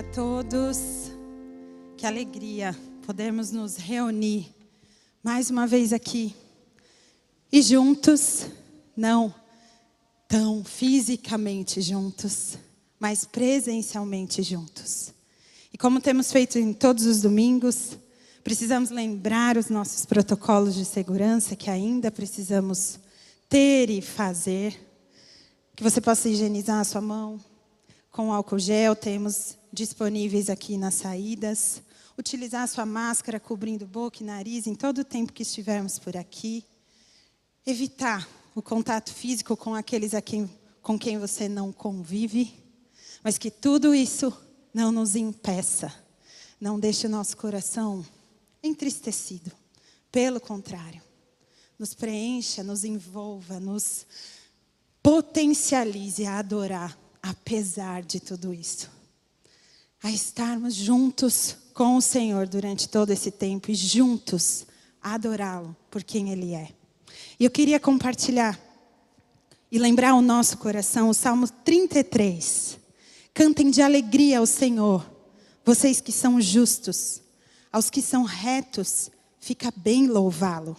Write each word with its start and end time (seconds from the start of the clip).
A 0.00 0.02
todos. 0.02 1.12
Que 1.94 2.06
alegria 2.06 2.74
podermos 3.04 3.50
nos 3.50 3.76
reunir 3.76 4.48
mais 5.22 5.50
uma 5.50 5.66
vez 5.66 5.92
aqui. 5.92 6.34
E 7.52 7.60
juntos, 7.60 8.46
não 8.96 9.34
tão 10.26 10.64
fisicamente 10.64 11.82
juntos, 11.82 12.56
mas 12.98 13.26
presencialmente 13.26 14.42
juntos. 14.42 15.12
E 15.70 15.76
como 15.76 16.00
temos 16.00 16.32
feito 16.32 16.58
em 16.58 16.72
todos 16.72 17.04
os 17.04 17.20
domingos, 17.20 17.98
precisamos 18.42 18.88
lembrar 18.88 19.58
os 19.58 19.68
nossos 19.68 20.06
protocolos 20.06 20.76
de 20.76 20.86
segurança 20.86 21.54
que 21.54 21.68
ainda 21.68 22.10
precisamos 22.10 22.98
ter 23.50 23.90
e 23.90 24.00
fazer. 24.00 24.80
Que 25.76 25.82
você 25.82 26.00
possa 26.00 26.26
higienizar 26.26 26.80
a 26.80 26.84
sua 26.84 27.02
mão, 27.02 27.38
com 28.10 28.32
álcool 28.32 28.58
gel, 28.58 28.96
temos 28.96 29.59
disponíveis 29.72 30.50
aqui 30.50 30.76
nas 30.76 30.94
saídas. 30.94 31.82
Utilizar 32.18 32.62
a 32.62 32.66
sua 32.66 32.84
máscara 32.84 33.40
cobrindo 33.40 33.86
boca 33.86 34.18
e 34.20 34.26
nariz 34.26 34.66
em 34.66 34.74
todo 34.74 34.98
o 34.98 35.04
tempo 35.04 35.32
que 35.32 35.42
estivermos 35.42 35.98
por 35.98 36.16
aqui. 36.16 36.64
Evitar 37.64 38.28
o 38.54 38.62
contato 38.62 39.12
físico 39.12 39.56
com 39.56 39.74
aqueles 39.74 40.14
a 40.14 40.20
quem, 40.20 40.50
com 40.82 40.98
quem 40.98 41.18
você 41.18 41.48
não 41.48 41.72
convive. 41.72 42.52
Mas 43.22 43.38
que 43.38 43.50
tudo 43.50 43.94
isso 43.94 44.32
não 44.72 44.90
nos 44.90 45.16
impeça. 45.16 45.92
Não 46.60 46.78
deixe 46.78 47.06
o 47.06 47.10
nosso 47.10 47.36
coração 47.36 48.04
entristecido. 48.62 49.50
Pelo 50.12 50.40
contrário, 50.40 51.00
nos 51.78 51.94
preencha, 51.94 52.62
nos 52.62 52.84
envolva, 52.84 53.60
nos 53.60 54.06
potencialize 55.02 56.26
a 56.26 56.38
adorar 56.38 56.98
apesar 57.22 58.02
de 58.02 58.20
tudo 58.20 58.52
isso. 58.52 58.90
A 60.02 60.10
estarmos 60.10 60.74
juntos 60.74 61.56
com 61.74 61.96
o 61.96 62.00
Senhor 62.00 62.48
durante 62.48 62.88
todo 62.88 63.10
esse 63.10 63.30
tempo 63.30 63.70
e 63.70 63.74
juntos 63.74 64.66
adorá-lo 65.00 65.76
por 65.90 66.02
quem 66.02 66.30
Ele 66.30 66.54
é. 66.54 66.70
E 67.38 67.44
eu 67.44 67.50
queria 67.50 67.80
compartilhar 67.80 68.58
e 69.70 69.78
lembrar 69.78 70.14
o 70.14 70.22
nosso 70.22 70.58
coração 70.58 71.08
o 71.08 71.14
Salmo 71.14 71.48
33. 71.48 72.78
Cantem 73.32 73.70
de 73.70 73.80
alegria 73.80 74.38
ao 74.38 74.46
Senhor, 74.46 75.08
vocês 75.64 76.00
que 76.00 76.12
são 76.12 76.40
justos, 76.40 77.22
aos 77.72 77.88
que 77.88 78.02
são 78.02 78.24
retos, 78.24 79.10
fica 79.38 79.72
bem 79.74 80.06
louvá-lo. 80.08 80.76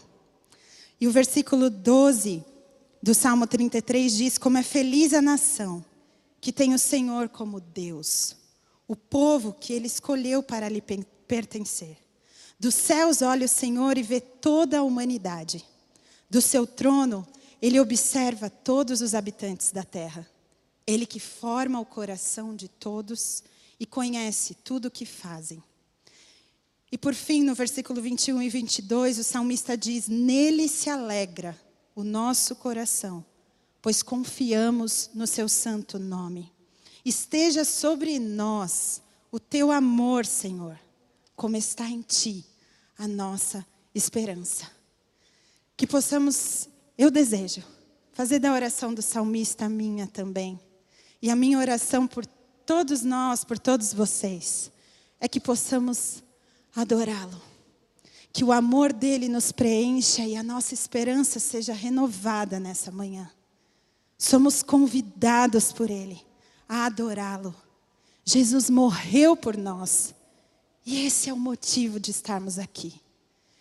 E 1.00 1.08
o 1.08 1.12
versículo 1.12 1.70
12 1.70 2.44
do 3.02 3.16
Salmo 3.16 3.48
33 3.48 4.14
diz: 4.14 4.38
Como 4.38 4.58
é 4.58 4.64
feliz 4.64 5.14
a 5.14 5.22
nação 5.22 5.84
que 6.40 6.52
tem 6.52 6.74
o 6.74 6.80
Senhor 6.80 7.30
como 7.30 7.60
Deus, 7.60 8.36
o 8.92 8.96
povo 8.96 9.54
que 9.54 9.72
ele 9.72 9.88
escolheu 9.88 10.44
para 10.44 10.68
lhe 10.68 10.82
pertencer. 11.28 11.98
Dos 12.60 12.76
céus 12.76 13.22
olha 13.22 13.46
o 13.46 13.50
Senhor 13.50 13.98
e 13.98 14.04
vê 14.04 14.20
toda 14.20 14.80
a 14.80 14.84
humanidade. 14.84 15.64
Do 16.30 16.42
seu 16.42 16.68
trono, 16.68 17.26
ele 17.62 17.80
observa 17.80 18.50
todos 18.50 19.00
os 19.00 19.16
habitantes 19.16 19.72
da 19.72 19.84
terra. 19.84 20.28
Ele 20.86 21.06
que 21.06 21.20
forma 21.20 21.80
o 21.80 21.86
coração 21.86 22.54
de 22.54 22.68
todos 22.68 23.44
e 23.80 23.86
conhece 23.86 24.56
tudo 24.56 24.88
o 24.88 24.92
que 24.92 25.06
fazem. 25.06 25.64
E 26.92 26.98
por 26.98 27.14
fim, 27.14 27.44
no 27.44 27.56
versículo 27.56 28.02
21 28.02 28.42
e 28.42 28.50
22, 28.50 29.20
o 29.20 29.24
salmista 29.24 29.78
diz: 29.78 30.10
Nele 30.10 30.68
se 30.68 30.90
alegra 30.90 31.58
o 31.96 32.04
nosso 32.04 32.56
coração 32.56 33.26
pois 33.82 34.04
confiamos 34.04 35.10
no 35.14 35.26
seu 35.26 35.50
santo 35.50 35.98
nome. 35.98 36.52
Esteja 37.04 37.66
sobre 37.66 38.20
nós 38.20 39.02
o 39.32 39.40
teu 39.40 39.72
amor, 39.72 40.26
Senhor, 40.26 40.80
como 41.36 41.56
está 41.56 41.90
em 41.90 42.02
ti 42.02 42.46
a 42.98 43.08
nossa 43.08 43.66
esperança. 43.96 44.70
Que 45.76 45.88
possamos, 45.88 46.70
eu 46.98 47.10
desejo, 47.10 47.64
fazer 48.14 48.40
da 48.40 48.54
oração 48.54 48.94
do 48.94 49.02
salmista 49.02 49.66
a 49.66 49.70
minha 49.70 50.06
também. 50.06 50.60
E 51.22 51.30
a 51.30 51.36
minha 51.36 51.58
oração 51.58 52.06
por 52.06 52.26
todos 52.66 53.02
nós, 53.02 53.44
por 53.44 53.58
todos 53.58 53.94
vocês, 53.94 54.72
é 55.20 55.28
que 55.28 55.40
possamos 55.40 56.24
adorá-lo. 56.76 57.42
Que 58.32 58.44
o 58.44 58.52
amor 58.52 58.94
dele 58.94 59.28
nos 59.28 59.52
preencha 59.52 60.24
e 60.24 60.36
a 60.36 60.44
nossa 60.44 60.74
esperança 60.74 61.40
seja 61.40 61.74
renovada 61.74 62.60
nessa 62.60 62.92
manhã. 62.92 63.30
Somos 64.18 64.62
convidados 64.62 65.72
por 65.74 65.90
Ele 65.90 66.31
a 66.72 66.86
adorá-lo. 66.86 67.54
Jesus 68.24 68.70
morreu 68.70 69.36
por 69.36 69.58
nós. 69.58 70.16
E 70.86 71.06
esse 71.06 71.30
é 71.30 71.34
o 71.34 71.38
motivo 71.38 72.00
de 72.00 72.12
estarmos 72.12 72.58
aqui. 72.58 72.94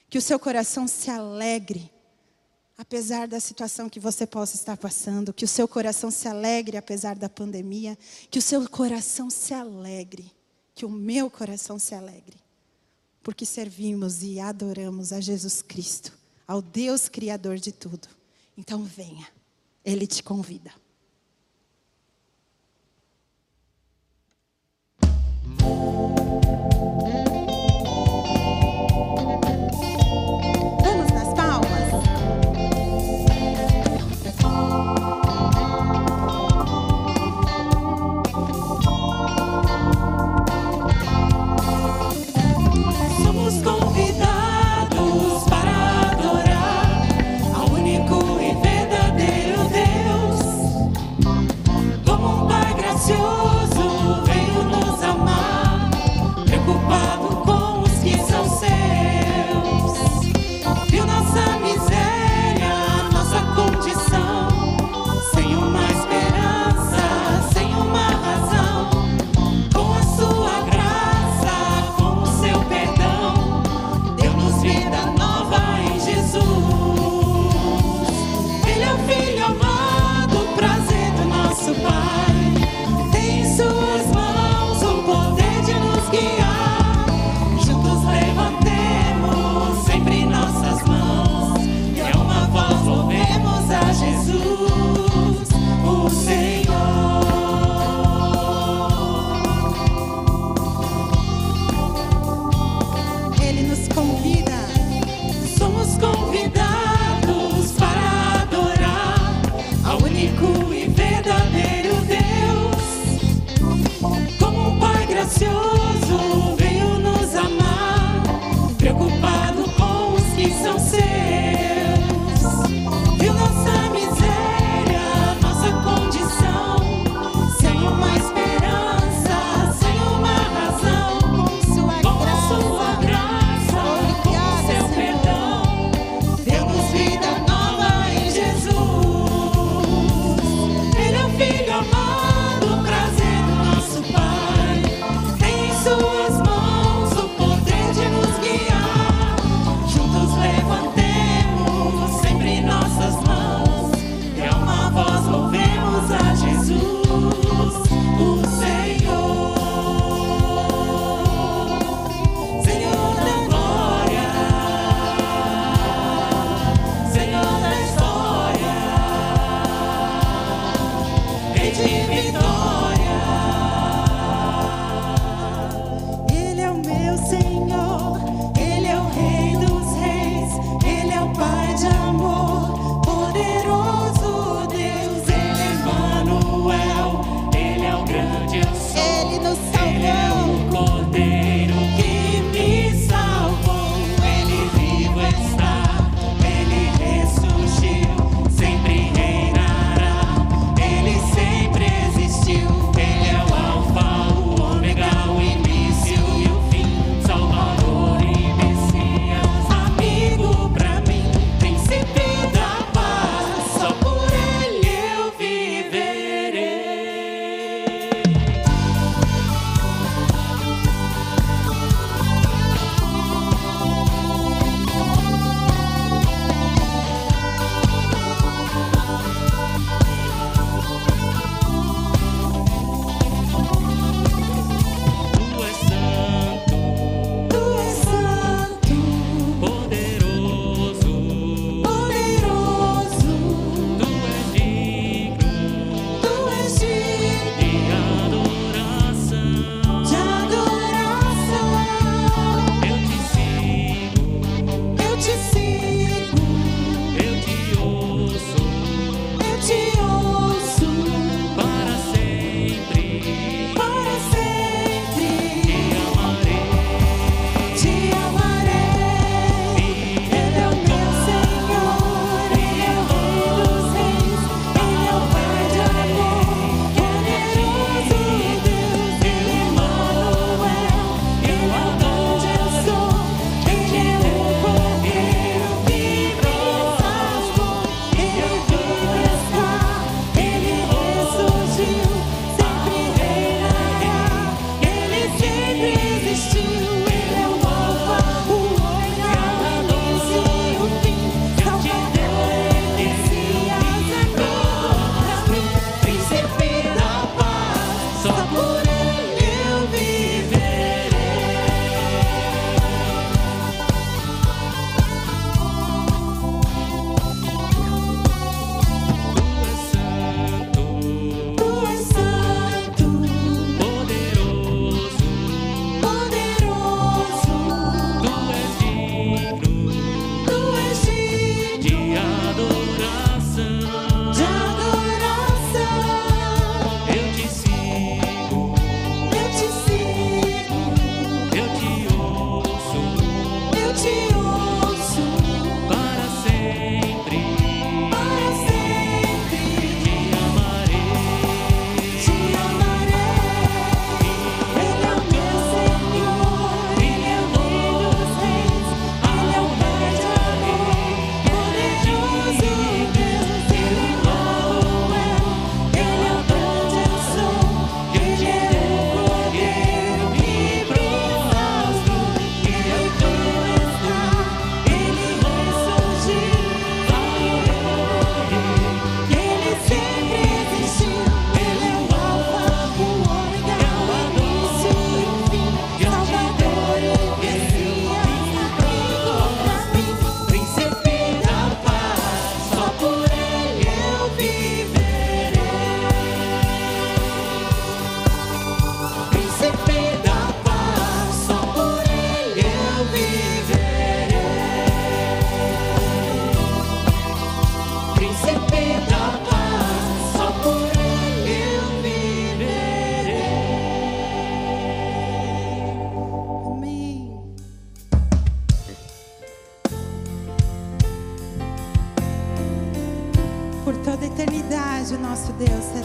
Que 0.09 0.17
o 0.17 0.23
seu 0.23 0.38
coração 0.38 0.87
se 0.87 1.11
alegre, 1.11 1.90
apesar 2.79 3.26
da 3.26 3.40
situação 3.40 3.88
que 3.88 3.99
você 3.99 4.29
possa 4.29 4.55
estar 4.55 4.76
passando. 4.76 5.33
Que 5.33 5.45
o 5.45 5.49
seu 5.49 5.67
coração 5.67 6.09
se 6.09 6.29
alegre, 6.29 6.76
apesar 6.76 7.17
da 7.17 7.29
pandemia. 7.29 7.99
Que 8.31 8.38
o 8.38 8.43
seu 8.43 8.69
coração 8.71 9.29
se 9.29 9.52
alegre. 9.52 10.31
Que 10.73 10.87
o 10.87 10.90
meu 10.90 11.29
coração 11.29 11.81
se 11.81 11.97
alegre. 11.97 12.37
Porque 13.25 13.45
servimos 13.45 14.23
e 14.23 14.38
adoramos 14.38 15.12
a 15.12 15.21
Jesus 15.21 15.62
Cristo, 15.62 16.17
ao 16.47 16.62
Deus 16.62 17.09
Criador 17.09 17.59
de 17.59 17.73
tudo. 17.73 18.07
Então 18.57 18.85
venha. 18.85 19.26
Ele 19.85 20.07
te 20.07 20.23
convida. 20.23 20.73
more. 25.59 26.10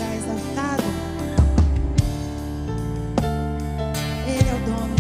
Será 0.06 0.16
exaltado. 0.16 0.84
Ele 4.28 4.50
é 4.50 4.54
o 4.54 4.60
dono 4.66 4.95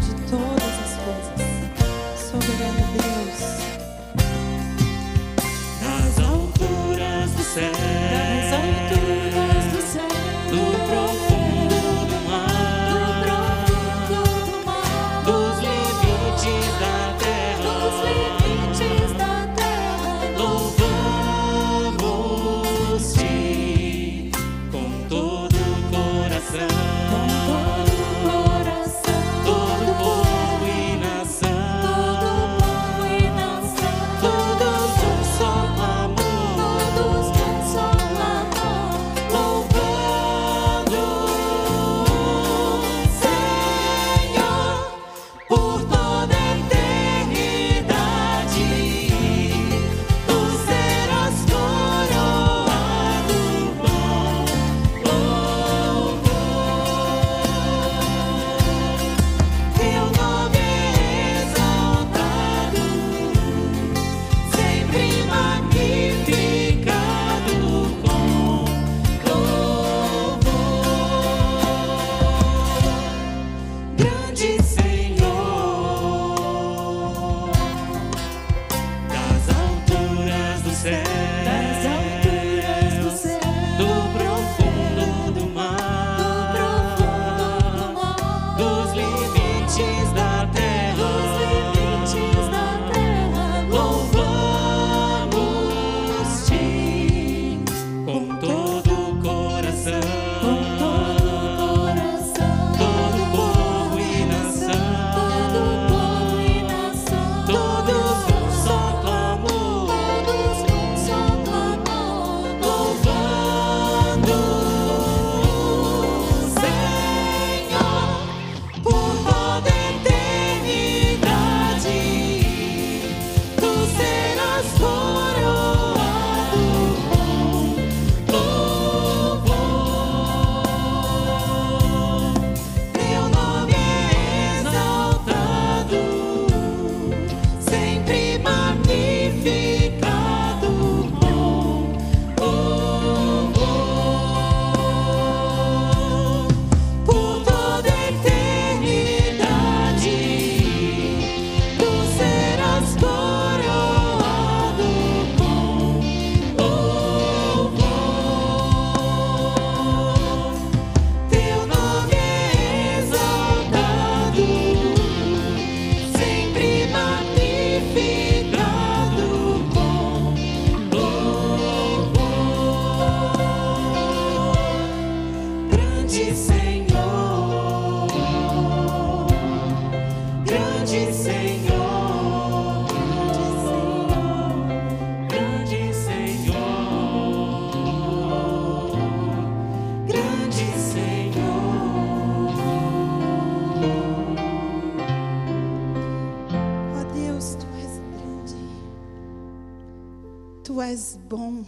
és 200.95 201.19
bom, 201.27 201.65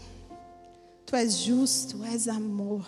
tu 1.05 1.13
és 1.13 1.33
justo, 1.43 1.97
és 2.05 2.29
amor. 2.29 2.87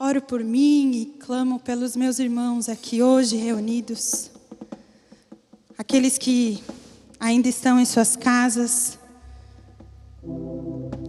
Oro 0.00 0.22
por 0.22 0.42
mim 0.42 0.92
e 0.92 1.04
clamo 1.18 1.60
pelos 1.60 1.94
meus 1.94 2.18
irmãos 2.18 2.70
aqui 2.70 3.02
hoje 3.02 3.36
reunidos, 3.36 4.30
aqueles 5.76 6.16
que 6.16 6.64
ainda 7.20 7.50
estão 7.50 7.78
em 7.78 7.84
suas 7.84 8.16
casas, 8.16 8.98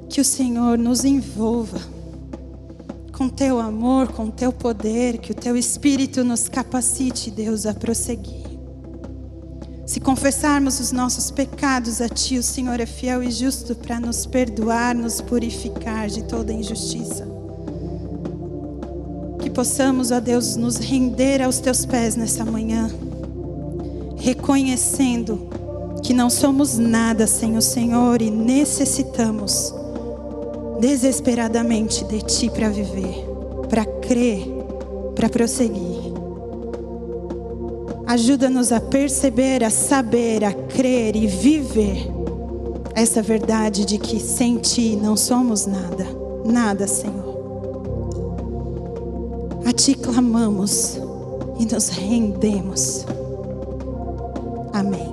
que 0.10 0.20
o 0.20 0.26
Senhor 0.26 0.78
nos 0.78 1.06
envolva 1.06 1.80
com 3.14 3.30
teu 3.30 3.62
amor, 3.62 4.12
com 4.12 4.30
teu 4.30 4.52
poder, 4.52 5.20
que 5.20 5.32
o 5.32 5.36
teu 5.36 5.56
espírito 5.56 6.22
nos 6.22 6.50
capacite, 6.50 7.32
Deus, 7.32 7.66
a 7.66 7.74
prosseguir. 7.74 8.43
Se 9.94 10.00
confessarmos 10.00 10.80
os 10.80 10.92
nossos 10.92 11.30
pecados 11.30 12.02
a 12.02 12.10
Ti, 12.10 12.40
o 12.40 12.42
Senhor 12.42 12.80
é 12.80 12.86
fiel 12.88 13.22
e 13.22 13.30
justo 13.30 13.76
para 13.76 14.00
nos 14.00 14.26
perdoar, 14.26 14.96
nos 14.96 15.22
purificar 15.22 16.08
de 16.08 16.24
toda 16.24 16.52
injustiça. 16.52 17.28
Que 19.40 19.52
possamos, 19.52 20.10
ó 20.10 20.20
Deus, 20.20 20.56
nos 20.56 20.78
render 20.78 21.44
aos 21.44 21.60
Teus 21.60 21.86
pés 21.86 22.16
nessa 22.16 22.44
manhã, 22.44 22.90
reconhecendo 24.18 25.48
que 26.02 26.12
não 26.12 26.28
somos 26.28 26.76
nada 26.80 27.28
sem 27.28 27.56
o 27.56 27.62
Senhor 27.62 28.20
e 28.20 28.32
necessitamos 28.32 29.76
desesperadamente 30.80 32.04
de 32.06 32.20
Ti 32.24 32.50
para 32.50 32.70
viver, 32.70 33.28
para 33.70 33.86
crer, 33.86 34.44
para 35.16 35.30
prosseguir. 35.30 36.03
Ajuda-nos 38.14 38.72
a 38.72 38.80
perceber, 38.80 39.64
a 39.64 39.72
saber, 39.72 40.44
a 40.44 40.54
crer 40.54 41.16
e 41.16 41.26
viver 41.26 42.12
essa 42.94 43.24
verdade 43.24 43.84
de 43.86 43.98
que 43.98 44.20
sem 44.20 44.60
Ti 44.60 44.96
não 44.96 45.18
somos 45.18 45.66
nada, 45.66 46.06
nada, 46.46 46.86
Senhor. 46.86 47.34
A 49.66 49.74
Ti 49.74 49.96
clamamos 49.96 51.00
e 51.58 51.66
nos 51.66 51.90
rendemos. 51.90 53.04
Amém. 54.72 55.13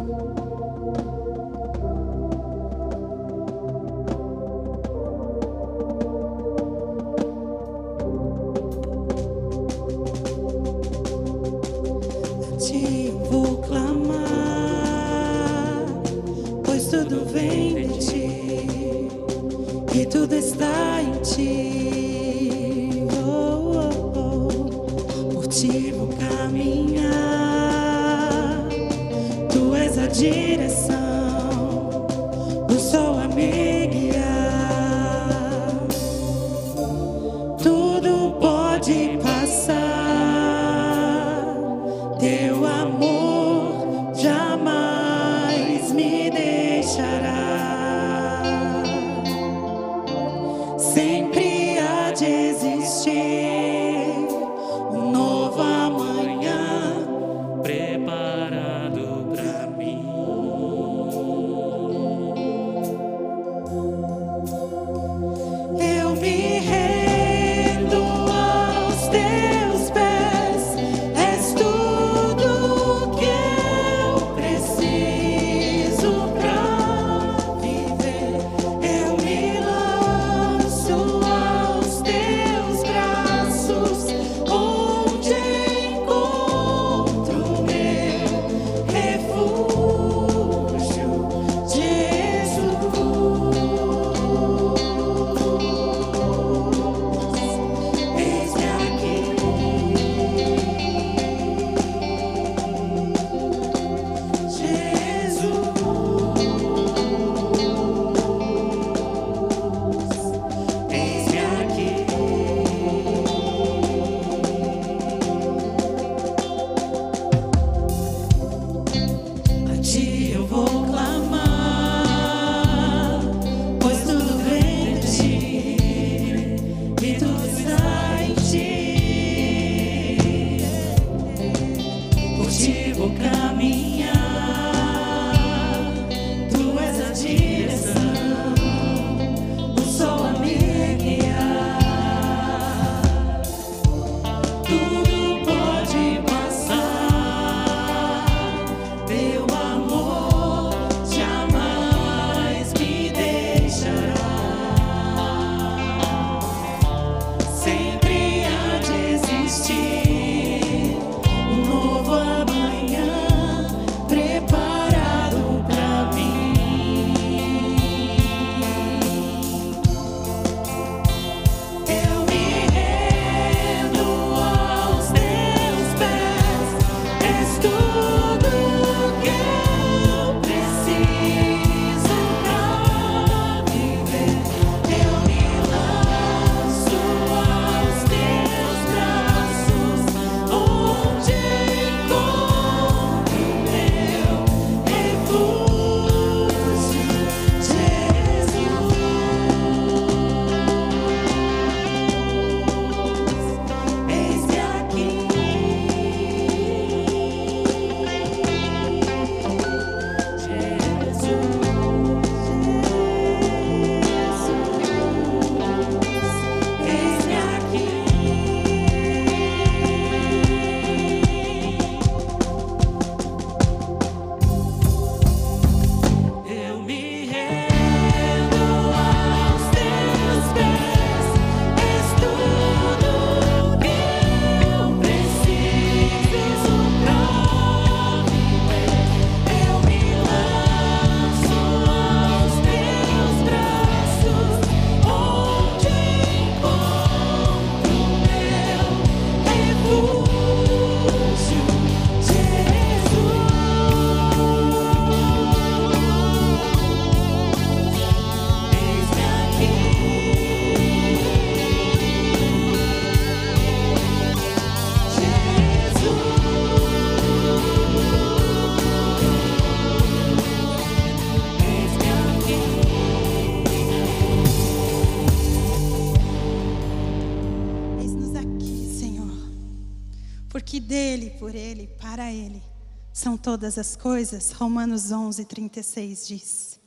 todas 283.41 283.79
as 283.79 283.97
coisas, 283.97 284.53
Romanos 284.53 285.11
11, 285.11 285.45
36 285.45 286.29
diz. 286.29 286.81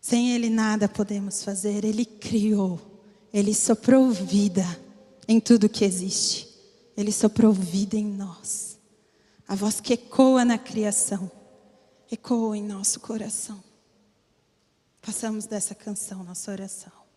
Sem 0.00 0.32
Ele 0.32 0.50
nada 0.50 0.88
podemos 0.88 1.42
fazer, 1.42 1.84
Ele 1.84 2.04
criou, 2.04 2.80
Ele 3.32 3.54
soprou 3.54 4.10
vida 4.10 4.64
em 5.26 5.40
tudo 5.40 5.68
que 5.68 5.84
existe, 5.84 6.48
Ele 6.96 7.12
soprou 7.12 7.52
vida 7.52 7.96
em 7.96 8.06
nós. 8.06 8.78
A 9.46 9.54
voz 9.54 9.80
que 9.80 9.94
ecoa 9.94 10.44
na 10.44 10.58
criação, 10.58 11.30
ecoa 12.10 12.56
em 12.56 12.62
nosso 12.62 13.00
coração. 13.00 13.62
Passamos 15.00 15.46
dessa 15.46 15.74
canção 15.74 16.22
nossa 16.22 16.50
oração. 16.50 17.07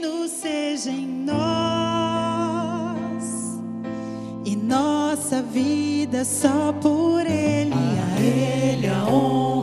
reino 0.00 0.26
seja 0.28 0.90
em 0.90 1.06
nós 1.06 1.34
e 4.44 4.56
nossa 4.56 5.42
vida 5.42 6.24
só 6.24 6.72
por 6.72 7.26
Ele. 7.26 7.74
A 7.74 8.20
Ele 8.20 8.86
a 8.86 9.04
honra. 9.06 9.59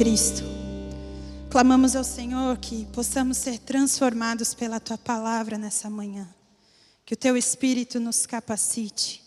Cristo. 0.00 0.42
Clamamos 1.50 1.94
ao 1.94 2.02
Senhor 2.02 2.56
que 2.56 2.86
possamos 2.86 3.36
ser 3.36 3.58
transformados 3.58 4.54
pela 4.54 4.80
tua 4.80 4.96
palavra 4.96 5.58
nessa 5.58 5.90
manhã. 5.90 6.26
Que 7.04 7.12
o 7.12 7.16
teu 7.18 7.36
Espírito 7.36 8.00
nos 8.00 8.24
capacite, 8.24 9.22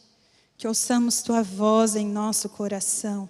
que 0.57 0.67
ouçamos 0.67 1.21
tua 1.21 1.43
voz 1.43 1.95
em 1.95 2.07
nosso 2.07 2.49
coração 2.49 3.29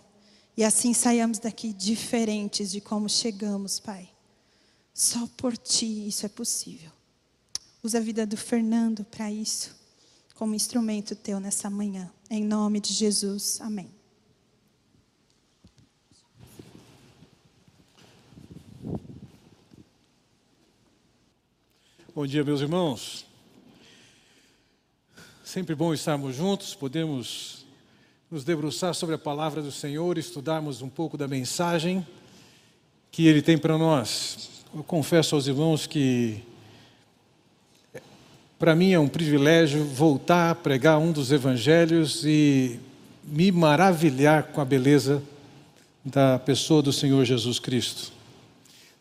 e 0.55 0.63
assim 0.63 0.93
saiamos 0.93 1.37
daqui 1.37 1.73
diferentes 1.73 2.71
de 2.71 2.79
como 2.79 3.09
chegamos, 3.09 3.77
Pai. 3.77 4.09
Só 4.93 5.27
por 5.35 5.57
ti 5.57 6.07
isso 6.07 6.25
é 6.25 6.29
possível. 6.29 6.91
Usa 7.83 7.97
a 7.97 8.01
vida 8.01 8.25
do 8.25 8.37
Fernando 8.37 9.03
para 9.03 9.29
isso, 9.29 9.75
como 10.35 10.55
instrumento 10.55 11.13
teu 11.13 11.41
nessa 11.41 11.69
manhã. 11.69 12.09
Em 12.29 12.41
nome 12.41 12.79
de 12.79 12.93
Jesus. 12.93 13.59
Amém. 13.59 14.02
Bom 22.15 22.27
dia, 22.27 22.43
meus 22.43 22.61
irmãos. 22.61 23.25
Sempre 25.43 25.73
bom 25.73 25.95
estarmos 25.95 26.35
juntos, 26.35 26.75
podemos 26.75 27.65
nos 28.29 28.43
debruçar 28.43 28.93
sobre 28.93 29.15
a 29.15 29.17
palavra 29.17 29.63
do 29.63 29.71
Senhor, 29.71 30.15
estudarmos 30.19 30.83
um 30.83 30.89
pouco 30.89 31.17
da 31.17 31.27
mensagem 31.27 32.05
que 33.11 33.25
Ele 33.25 33.41
tem 33.41 33.57
para 33.57 33.79
nós. 33.79 34.51
Eu 34.75 34.83
confesso 34.83 35.33
aos 35.33 35.47
irmãos 35.47 35.87
que, 35.87 36.43
para 38.59 38.75
mim, 38.75 38.91
é 38.91 38.99
um 38.99 39.09
privilégio 39.09 39.83
voltar 39.83 40.51
a 40.51 40.55
pregar 40.55 40.99
um 40.99 41.11
dos 41.11 41.31
evangelhos 41.31 42.23
e 42.23 42.79
me 43.23 43.51
maravilhar 43.51 44.43
com 44.51 44.61
a 44.61 44.65
beleza 44.65 45.19
da 46.05 46.37
pessoa 46.37 46.83
do 46.83 46.93
Senhor 46.93 47.25
Jesus 47.25 47.57
Cristo. 47.57 48.13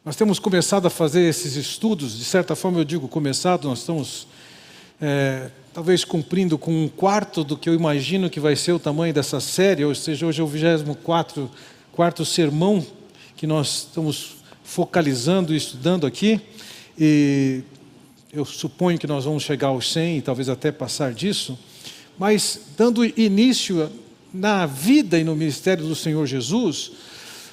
Nós 0.05 0.17
temos 0.17 0.41
começado 0.41 0.87
a 0.87 0.91
fazer 0.91 1.21
esses 1.29 1.55
estudos, 1.55 2.19
de 2.19 2.25
certa 2.25 2.57
forma 2.57 2.81
eu 2.81 2.85
digo 2.85 3.07
começado, 3.07 3.69
nós 3.69 3.79
estamos 3.79 4.27
é, 5.01 5.49
talvez 5.73 6.05
cumprindo 6.05 6.59
com 6.59 6.73
um 6.73 6.89
quarto 6.89 7.45
do 7.45 7.57
que 7.57 7.69
eu 7.69 7.75
imagino 7.75 8.29
que 8.29 8.41
vai 8.41 8.57
ser 8.57 8.73
o 8.73 8.81
tamanho 8.81 9.15
dessa 9.15 9.39
série, 9.39 9.85
ou 9.85 9.95
seja, 9.95 10.27
hoje 10.27 10.41
é 10.41 10.45
o 10.45 10.49
24 10.49 11.49
quarto 11.93 12.25
sermão 12.25 12.85
que 13.37 13.47
nós 13.47 13.87
estamos 13.87 14.39
focalizando 14.65 15.55
e 15.55 15.57
estudando 15.57 16.05
aqui, 16.05 16.41
e 16.99 17.63
eu 18.33 18.45
suponho 18.45 18.99
que 18.99 19.07
nós 19.07 19.25
vamos 19.25 19.45
chegar 19.45 19.69
aos 19.69 19.93
100 19.93 20.19
e 20.19 20.23
talvez 20.23 20.49
até 20.49 20.73
passar 20.73 21.15
disso, 21.15 21.57
mas 22.19 22.59
dando 22.77 23.05
início 23.05 23.89
na 24.35 24.67
vida 24.67 25.17
e 25.17 25.23
no 25.23 25.37
ministério 25.37 25.87
do 25.87 25.95
Senhor 25.95 26.27
Jesus, 26.27 26.91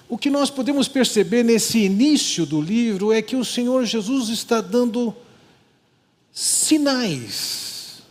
o 0.10 0.18
que 0.18 0.32
nós 0.32 0.50
podemos 0.50 0.88
perceber 0.88 1.44
nesse 1.44 1.78
início 1.78 2.44
do 2.44 2.60
livro 2.60 3.14
é 3.14 3.22
que 3.22 3.36
o 3.36 3.46
Senhor 3.46 3.86
Jesus 3.86 4.30
está 4.30 4.60
dando 4.60 5.16
sinais 6.32 8.02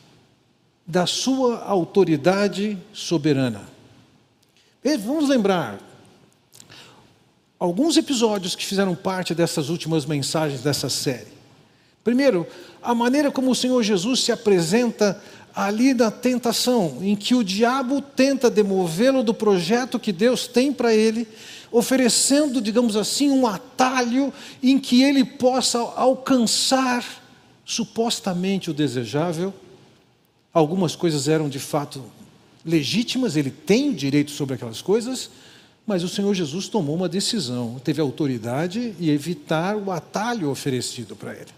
da 0.87 1.07
sua 1.07 1.59
autoridade 1.65 2.79
soberana. 2.93 3.69
Vamos 5.05 5.29
lembrar 5.29 5.79
alguns 7.59 7.97
episódios 7.97 8.55
que 8.55 8.65
fizeram 8.65 8.95
parte 8.95 9.35
dessas 9.35 9.69
últimas 9.69 10.07
mensagens 10.07 10.63
dessa 10.63 10.89
série. 10.89 11.37
Primeiro, 12.05 12.47
a 12.83 12.95
maneira 12.95 13.31
como 13.31 13.51
o 13.51 13.55
Senhor 13.55 13.83
Jesus 13.83 14.21
se 14.21 14.33
apresenta 14.33 15.21
ali 15.55 15.93
na 15.93 16.11
tentação, 16.11 16.99
em 17.01 17.17
que 17.17 17.35
o 17.35 17.43
diabo 17.43 18.01
tenta 18.01 18.49
demovê-lo 18.49 19.23
do 19.23 19.35
projeto 19.35 19.99
que 19.99 20.13
Deus 20.13 20.47
tem 20.47 20.73
para 20.73 20.95
ele, 20.95 21.27
oferecendo, 21.73 22.61
digamos 22.61 22.97
assim, 22.97 23.31
um 23.31 23.47
atalho 23.47 24.33
em 24.63 24.79
que 24.79 25.03
ele 25.03 25.25
possa 25.25 25.79
alcançar 25.79 27.05
supostamente 27.65 28.71
o 28.71 28.75
desejável. 28.75 29.53
Algumas 30.53 30.97
coisas 30.97 31.29
eram 31.29 31.49
de 31.49 31.59
fato 31.59 32.03
legítimas, 32.65 33.37
ele 33.37 33.51
tem 33.51 33.93
direito 33.93 34.31
sobre 34.31 34.55
aquelas 34.55 34.81
coisas, 34.81 35.31
mas 35.87 36.03
o 36.03 36.09
Senhor 36.09 36.33
Jesus 36.35 36.69
tomou 36.69 36.95
uma 36.95 37.09
decisão, 37.09 37.81
teve 37.83 38.01
autoridade 38.01 38.95
e 39.01 39.11
evitar 39.11 39.77
o 39.77 39.91
atalho 39.91 40.51
oferecido 40.51 41.17
para 41.17 41.33
ele, 41.33 41.51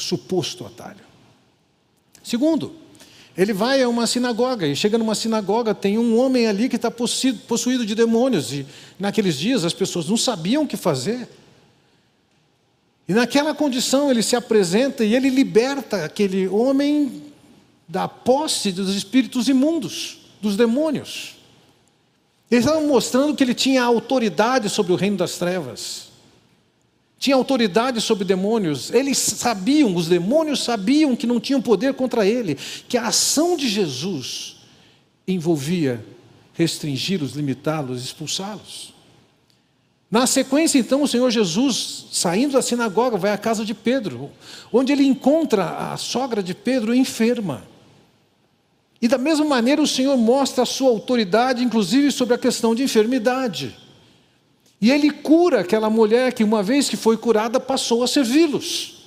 o 0.00 0.02
suposto 0.02 0.66
atalho. 0.66 1.04
Segundo, 2.22 2.74
ele 3.36 3.52
vai 3.52 3.82
a 3.82 3.88
uma 3.88 4.06
sinagoga 4.06 4.66
e 4.66 4.74
chega 4.74 4.98
numa 4.98 5.14
sinagoga, 5.14 5.74
tem 5.74 5.98
um 5.98 6.18
homem 6.18 6.46
ali 6.46 6.68
que 6.68 6.76
está 6.76 6.90
possuído, 6.90 7.86
de 7.86 7.94
demônios, 7.94 8.52
e 8.52 8.66
naqueles 8.98 9.38
dias 9.38 9.64
as 9.64 9.72
pessoas 9.72 10.08
não 10.08 10.16
sabiam 10.16 10.64
o 10.64 10.66
que 10.66 10.76
fazer. 10.76 11.28
E 13.08 13.14
naquela 13.14 13.54
condição 13.54 14.10
ele 14.10 14.22
se 14.22 14.36
apresenta 14.36 15.04
e 15.04 15.14
ele 15.14 15.30
liberta 15.30 16.04
aquele 16.04 16.46
homem 16.48 17.22
da 17.88 18.06
posse 18.06 18.70
dos 18.70 18.94
espíritos 18.94 19.48
imundos, 19.48 20.18
dos 20.40 20.56
demônios. 20.56 21.36
Eles 22.50 22.64
estavam 22.64 22.86
mostrando 22.86 23.34
que 23.34 23.42
ele 23.42 23.54
tinha 23.54 23.82
autoridade 23.82 24.68
sobre 24.68 24.92
o 24.92 24.96
reino 24.96 25.16
das 25.16 25.38
trevas, 25.38 26.09
tinha 27.20 27.36
autoridade 27.36 28.00
sobre 28.00 28.24
demônios. 28.24 28.90
Eles 28.90 29.18
sabiam, 29.18 29.94
os 29.94 30.08
demônios 30.08 30.64
sabiam 30.64 31.14
que 31.14 31.26
não 31.26 31.38
tinham 31.38 31.60
poder 31.60 31.92
contra 31.92 32.26
ele, 32.26 32.56
que 32.88 32.96
a 32.96 33.08
ação 33.08 33.58
de 33.58 33.68
Jesus 33.68 34.56
envolvia 35.28 36.02
restringi-los, 36.54 37.32
limitá-los, 37.32 38.02
expulsá-los. 38.02 38.94
Na 40.10 40.26
sequência, 40.26 40.78
então, 40.78 41.02
o 41.02 41.08
Senhor 41.08 41.30
Jesus, 41.30 42.06
saindo 42.10 42.54
da 42.54 42.62
sinagoga, 42.62 43.18
vai 43.18 43.32
à 43.32 43.38
casa 43.38 43.66
de 43.66 43.74
Pedro, 43.74 44.30
onde 44.72 44.90
ele 44.90 45.04
encontra 45.04 45.92
a 45.92 45.96
sogra 45.98 46.42
de 46.42 46.54
Pedro 46.54 46.94
enferma. 46.94 47.62
E 49.00 49.06
da 49.06 49.18
mesma 49.18 49.44
maneira, 49.44 49.80
o 49.80 49.86
Senhor 49.86 50.16
mostra 50.16 50.62
a 50.62 50.66
sua 50.66 50.88
autoridade, 50.88 51.62
inclusive 51.62 52.10
sobre 52.10 52.34
a 52.34 52.38
questão 52.38 52.74
de 52.74 52.82
enfermidade. 52.82 53.76
E 54.80 54.90
ele 54.90 55.10
cura 55.10 55.60
aquela 55.60 55.90
mulher 55.90 56.32
que, 56.32 56.42
uma 56.42 56.62
vez 56.62 56.88
que 56.88 56.96
foi 56.96 57.16
curada, 57.16 57.60
passou 57.60 58.02
a 58.02 58.08
servi-los. 58.08 59.04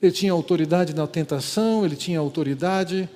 Ele 0.00 0.12
tinha 0.12 0.32
autoridade 0.32 0.94
na 0.94 1.06
tentação, 1.06 1.84
ele 1.84 1.96
tinha 1.96 2.18
autoridade 2.18 3.08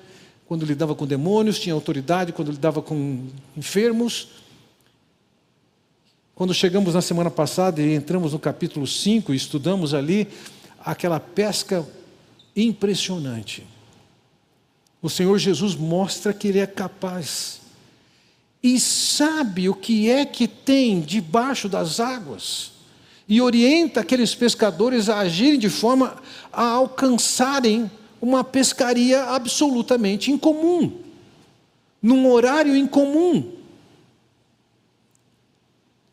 quando 0.45 0.65
lidava 0.65 0.93
com 0.95 1.05
demônios, 1.05 1.59
tinha 1.59 1.73
autoridade 1.73 2.33
quando 2.33 2.51
lidava 2.51 2.81
com 2.81 3.27
enfermos 3.55 4.27
quando 6.35 6.53
chegamos 6.53 6.95
na 6.95 7.01
semana 7.01 7.29
passada 7.29 7.79
e 7.79 7.93
entramos 7.93 8.33
no 8.33 8.39
capítulo 8.39 8.87
5 8.87 9.33
e 9.33 9.37
estudamos 9.37 9.93
ali 9.93 10.27
aquela 10.83 11.19
pesca 11.19 11.87
impressionante. 12.55 13.65
O 14.99 15.09
Senhor 15.09 15.37
Jesus 15.37 15.75
mostra 15.75 16.33
que 16.33 16.47
Ele 16.47 16.59
é 16.59 16.65
capaz 16.65 17.61
e 18.63 18.79
sabe 18.79 19.67
o 19.67 19.75
que 19.75 20.09
é 20.09 20.25
que 20.25 20.47
tem 20.47 21.01
debaixo 21.01 21.67
das 21.67 21.99
águas 21.99 22.71
e 23.27 23.41
orienta 23.41 23.99
aqueles 23.99 24.33
pescadores 24.33 25.09
a 25.09 25.19
agirem 25.19 25.59
de 25.59 25.69
forma 25.69 26.15
a 26.51 26.63
alcançarem 26.63 27.91
uma 28.21 28.41
pescaria 28.41 29.23
absolutamente 29.25 30.31
incomum, 30.31 30.93
num 32.01 32.31
horário 32.31 32.75
incomum. 32.75 33.51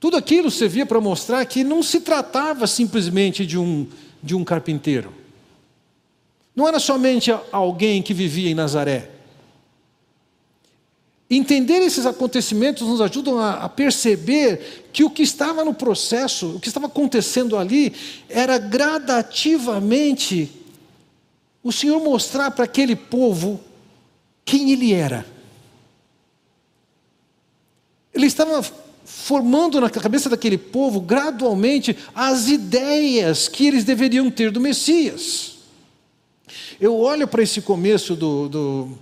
Tudo 0.00 0.16
aquilo 0.16 0.50
servia 0.50 0.86
para 0.86 1.00
mostrar 1.00 1.44
que 1.44 1.62
não 1.62 1.82
se 1.82 2.00
tratava 2.00 2.66
simplesmente 2.66 3.46
de 3.46 3.58
um, 3.58 3.86
de 4.20 4.34
um 4.34 4.42
carpinteiro. 4.42 5.12
Não 6.56 6.66
era 6.66 6.80
somente 6.80 7.30
alguém 7.52 8.02
que 8.02 8.14
vivia 8.14 8.50
em 8.50 8.54
Nazaré. 8.54 9.19
Entender 11.32 11.78
esses 11.78 12.06
acontecimentos 12.06 12.88
nos 12.88 13.00
ajudam 13.00 13.38
a, 13.38 13.64
a, 13.64 13.68
perceber 13.68 14.88
que 14.92 15.04
o 15.04 15.10
que 15.10 15.22
estava 15.22 15.64
no 15.64 15.72
processo, 15.72 16.56
o 16.56 16.60
que 16.60 16.66
estava 16.66 16.86
acontecendo 16.86 17.56
ali, 17.56 17.94
era 18.28 18.58
gradativamente 18.58 20.50
o 21.62 21.70
Senhor 21.70 22.02
mostrar 22.02 22.50
para 22.50 22.64
aquele 22.64 22.96
povo 22.96 23.60
quem 24.44 24.72
Ele 24.72 24.92
era. 24.92 25.24
Ele 28.12 28.26
estava 28.26 28.60
formando 29.04 29.80
na 29.80 29.88
cabeça 29.88 30.28
daquele 30.28 30.58
povo 30.58 31.00
gradualmente 31.00 31.96
as 32.12 32.48
ideias 32.48 33.46
que 33.46 33.68
eles 33.68 33.84
deveriam 33.84 34.28
ter 34.32 34.50
do 34.50 34.60
Messias. 34.60 35.58
Eu 36.80 36.96
olho 36.98 37.28
para 37.28 37.42
esse 37.42 37.60
começo 37.60 38.16
do, 38.16 38.48
do, 38.48 38.98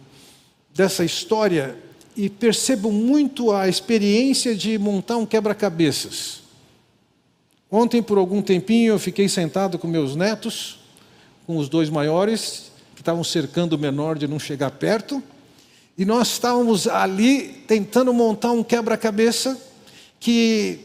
dessa 0.74 1.04
história 1.04 1.87
e 2.18 2.28
percebo 2.28 2.90
muito 2.90 3.52
a 3.52 3.68
experiência 3.68 4.52
de 4.52 4.76
montar 4.76 5.16
um 5.16 5.24
quebra-cabeças. 5.24 6.40
Ontem, 7.70 8.02
por 8.02 8.18
algum 8.18 8.42
tempinho, 8.42 8.94
eu 8.94 8.98
fiquei 8.98 9.28
sentado 9.28 9.78
com 9.78 9.86
meus 9.86 10.16
netos, 10.16 10.80
com 11.46 11.56
os 11.56 11.68
dois 11.68 11.88
maiores, 11.88 12.72
que 12.96 13.02
estavam 13.02 13.22
cercando 13.22 13.74
o 13.74 13.78
menor 13.78 14.18
de 14.18 14.26
não 14.26 14.40
chegar 14.40 14.72
perto, 14.72 15.22
e 15.96 16.04
nós 16.04 16.32
estávamos 16.32 16.88
ali 16.88 17.62
tentando 17.68 18.12
montar 18.12 18.50
um 18.50 18.64
quebra-cabeça 18.64 19.56
que 20.18 20.80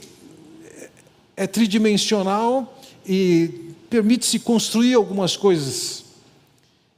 é 1.36 1.48
tridimensional 1.48 2.80
e 3.08 3.72
permite-se 3.90 4.38
construir 4.38 4.94
algumas 4.94 5.36
coisas. 5.36 6.04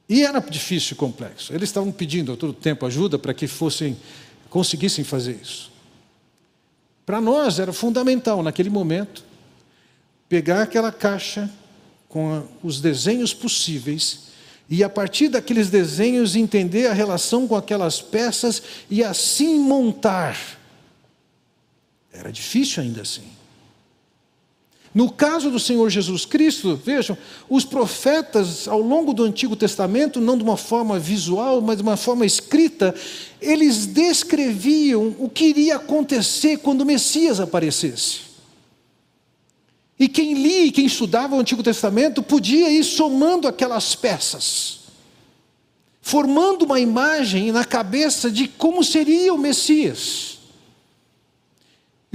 E 0.10 0.24
era 0.24 0.40
difícil 0.40 0.94
e 0.94 0.98
complexo. 0.98 1.54
Eles 1.54 1.70
estavam 1.70 1.92
pedindo 1.92 2.34
a 2.34 2.36
todo 2.38 2.52
tempo 2.52 2.86
ajuda 2.86 3.18
para 3.18 3.34
que 3.34 3.48
fossem 3.48 3.96
conseguissem 4.56 5.04
fazer 5.04 5.38
isso. 5.42 5.70
Para 7.06 7.20
nós 7.20 7.60
era 7.60 7.74
fundamental 7.74 8.42
naquele 8.42 8.70
momento 8.70 9.22
pegar 10.30 10.62
aquela 10.62 10.94
caixa 10.94 11.52
com 12.08 12.48
os 12.64 12.80
desenhos 12.80 13.34
possíveis 13.34 14.28
e 14.70 14.82
a 14.82 14.90
partir 14.90 15.28
daqueles 15.28 15.70
desenhos 15.70 16.38
entender 16.38 16.88
a 16.88 16.94
relação 16.94 17.46
com 17.46 17.58
aquelas 17.58 18.02
peças 18.02 18.64
e 18.90 19.04
assim 19.04 19.60
montar. 19.60 20.38
Era 22.14 22.32
difícil 22.32 22.82
ainda 22.82 23.02
assim. 23.02 23.35
No 24.96 25.12
caso 25.12 25.52
do 25.52 25.60
Senhor 25.60 25.90
Jesus 25.90 26.24
Cristo, 26.24 26.80
vejam, 26.82 27.18
os 27.50 27.66
profetas 27.66 28.66
ao 28.66 28.80
longo 28.80 29.14
do 29.14 29.26
Antigo 29.26 29.54
Testamento, 29.54 30.22
não 30.22 30.38
de 30.38 30.44
uma 30.44 30.56
forma 30.56 30.98
visual, 30.98 31.60
mas 31.60 31.76
de 31.76 31.84
uma 31.84 31.98
forma 31.98 32.26
escrita, 32.26 32.96
eles 33.42 33.86
descreviam 33.86 35.14
o 35.20 35.28
que 35.28 35.48
iria 35.48 35.76
acontecer 35.76 36.60
quando 36.60 36.80
o 36.80 36.86
Messias 36.86 37.42
aparecesse. 37.42 38.20
E 40.00 40.08
quem 40.08 40.34
lia 40.34 40.68
e 40.68 40.72
quem 40.72 40.86
estudava 40.86 41.36
o 41.36 41.40
Antigo 41.42 41.62
Testamento 41.62 42.24
podia 42.24 42.70
ir 42.70 42.86
somando 42.86 43.50
aquelas 43.50 43.96
peças, 43.96 44.80
formando 46.02 46.64
uma 46.64 46.80
imagem 46.80 47.52
na 47.52 47.66
cabeça 47.66 48.32
de 48.32 48.48
como 48.48 48.82
seria 48.82 49.34
o 49.34 49.38
Messias. 49.38 50.35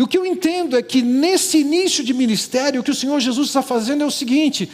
E 0.00 0.02
o 0.02 0.08
que 0.08 0.16
eu 0.16 0.24
entendo 0.24 0.78
é 0.78 0.82
que 0.82 1.02
nesse 1.02 1.58
início 1.58 2.02
de 2.02 2.14
ministério, 2.14 2.80
o 2.80 2.82
que 2.82 2.90
o 2.90 2.94
Senhor 2.94 3.20
Jesus 3.20 3.48
está 3.48 3.60
fazendo 3.60 4.02
é 4.02 4.06
o 4.06 4.10
seguinte: 4.10 4.66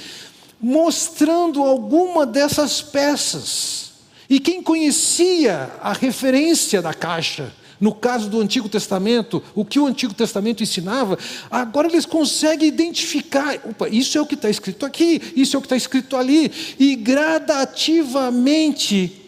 mostrando 0.60 1.64
alguma 1.64 2.24
dessas 2.24 2.80
peças. 2.80 3.90
E 4.30 4.38
quem 4.38 4.62
conhecia 4.62 5.72
a 5.82 5.92
referência 5.92 6.80
da 6.80 6.94
caixa, 6.94 7.52
no 7.80 7.92
caso 7.92 8.30
do 8.30 8.40
Antigo 8.40 8.68
Testamento, 8.68 9.42
o 9.52 9.64
que 9.64 9.80
o 9.80 9.86
Antigo 9.86 10.14
Testamento 10.14 10.62
ensinava, 10.62 11.18
agora 11.50 11.88
eles 11.88 12.06
conseguem 12.06 12.68
identificar: 12.68 13.58
opa, 13.68 13.88
isso 13.88 14.16
é 14.16 14.20
o 14.20 14.26
que 14.26 14.36
está 14.36 14.48
escrito 14.48 14.86
aqui, 14.86 15.20
isso 15.34 15.56
é 15.56 15.58
o 15.58 15.60
que 15.60 15.66
está 15.66 15.76
escrito 15.76 16.16
ali, 16.16 16.52
e 16.78 16.94
gradativamente 16.94 19.24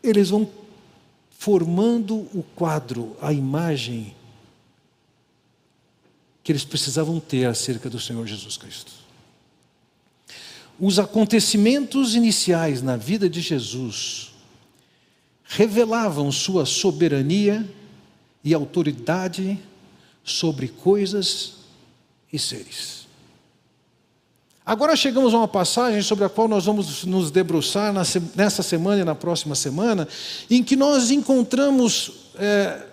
eles 0.00 0.30
vão 0.30 0.48
formando 1.36 2.18
o 2.32 2.44
quadro, 2.54 3.16
a 3.20 3.32
imagem 3.32 4.14
que 6.50 6.52
eles 6.52 6.64
precisavam 6.64 7.20
ter 7.20 7.44
acerca 7.44 7.88
do 7.88 8.00
Senhor 8.00 8.26
Jesus 8.26 8.56
Cristo. 8.56 8.90
Os 10.80 10.98
acontecimentos 10.98 12.16
iniciais 12.16 12.82
na 12.82 12.96
vida 12.96 13.30
de 13.30 13.40
Jesus 13.40 14.32
revelavam 15.44 16.32
sua 16.32 16.66
soberania 16.66 17.64
e 18.42 18.52
autoridade 18.52 19.60
sobre 20.24 20.66
coisas 20.66 21.52
e 22.32 22.38
seres. 22.38 23.06
Agora 24.66 24.96
chegamos 24.96 25.32
a 25.32 25.38
uma 25.38 25.46
passagem 25.46 26.02
sobre 26.02 26.24
a 26.24 26.28
qual 26.28 26.48
nós 26.48 26.64
vamos 26.64 27.04
nos 27.04 27.30
debruçar 27.30 27.94
nessa 28.34 28.62
semana 28.64 29.02
e 29.02 29.04
na 29.04 29.14
próxima 29.14 29.54
semana, 29.54 30.08
em 30.50 30.64
que 30.64 30.74
nós 30.74 31.12
encontramos 31.12 32.10
é, 32.34 32.89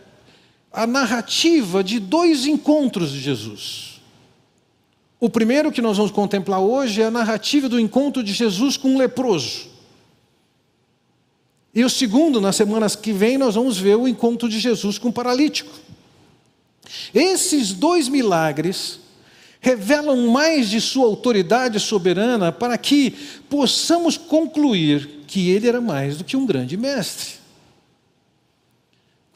a 0.78 0.86
narrativa 0.86 1.84
de 1.84 2.00
dois 2.00 2.46
encontros 2.46 3.12
de 3.12 3.20
Jesus. 3.20 4.00
O 5.20 5.28
primeiro 5.28 5.72
que 5.72 5.82
nós 5.82 5.98
vamos 5.98 6.12
contemplar 6.12 6.60
hoje 6.60 7.02
é 7.02 7.06
a 7.06 7.12
narrativa 7.12 7.68
do 7.68 7.80
encontro 7.80 8.24
de 8.24 8.32
Jesus 8.32 8.78
com 8.78 8.90
um 8.90 8.98
leproso. 9.00 9.70
E 11.74 11.84
o 11.84 11.90
segundo, 11.90 12.40
nas 12.40 12.56
semanas 12.56 12.96
que 12.96 13.12
vem, 13.12 13.40
nós 13.40 13.56
vamos 13.56 13.80
ver 13.80 13.96
o 13.96 14.08
encontro 14.08 14.48
de 14.48 14.60
Jesus 14.60 15.00
com 15.00 15.08
um 15.08 15.12
paralítico. 15.12 15.74
Esses 17.12 17.74
dois 17.74 18.08
milagres 18.08 19.00
revelam 19.60 20.28
mais 20.28 20.70
de 20.70 20.80
sua 20.80 21.08
autoridade 21.08 21.80
soberana 21.80 22.52
para 22.52 22.78
que 22.78 23.16
possamos 23.50 24.16
concluir 24.16 25.24
que 25.26 25.50
ele 25.50 25.68
era 25.68 25.82
mais 25.82 26.20
do 26.20 26.24
que 26.24 26.38
um 26.38 26.46
grande 26.46 26.78
mestre. 26.78 27.37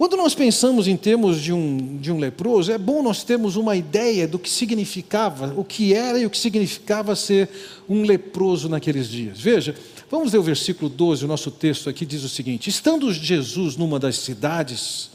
Quando 0.02 0.18
nós 0.18 0.34
pensamos 0.34 0.88
em 0.88 0.97
termos 0.97 1.39
de 1.39 1.54
um, 1.54 1.97
de 1.97 2.12
um 2.12 2.18
leproso, 2.18 2.72
é 2.72 2.78
bom 2.80 3.04
nós 3.04 3.24
termos 3.24 3.56
uma 3.56 3.76
ideia 3.76 4.28
do 4.28 4.39
que 4.39 4.49
significava, 4.49 5.54
o 5.56 5.64
que 5.64 5.93
era 5.93 6.18
e 6.18 6.26
o 6.26 6.30
que 6.32 6.39
significava 6.39 7.16
ser 7.16 7.47
um 7.88 8.02
leproso 8.02 8.68
naqueles 8.68 9.08
dias. 9.08 9.39
Veja, 9.39 9.76
vamos 10.10 10.34
ler 10.34 10.39
o 10.39 10.43
versículo 10.43 10.89
12, 10.89 11.24
o 11.24 11.28
nosso 11.28 11.52
texto 11.52 11.88
aqui 11.88 12.04
diz 12.04 12.24
o 12.24 12.30
seguinte: 12.30 12.68
Estando 12.68 13.14
Jesus 13.14 13.78
numa 13.78 13.99
das 13.99 14.16
cidades, 14.16 15.12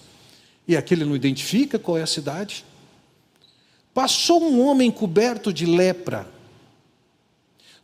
e 0.68 0.76
aquele 0.76 1.04
não 1.04 1.16
identifica 1.16 1.80
qual 1.80 1.98
é 1.98 2.02
a 2.02 2.06
cidade, 2.06 2.64
passou 3.92 4.40
um 4.40 4.64
homem 4.64 4.88
coberto 4.92 5.52
de 5.52 5.66
lepra. 5.66 6.28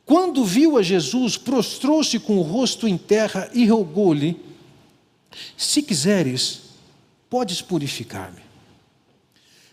Quando 0.07 0.45
viu 0.45 0.79
a 0.79 0.85
Jesus, 0.85 1.37
prostrou-se 1.37 2.17
com 2.21 2.39
o 2.39 2.43
rosto 2.43 2.87
em 2.87 2.97
terra 2.97 3.51
e 3.53 3.67
rogou-lhe: 3.67 4.37
Se 5.57 5.83
quiseres, 5.83 6.71
podes 7.33 7.63
purificar-me. 7.63 8.43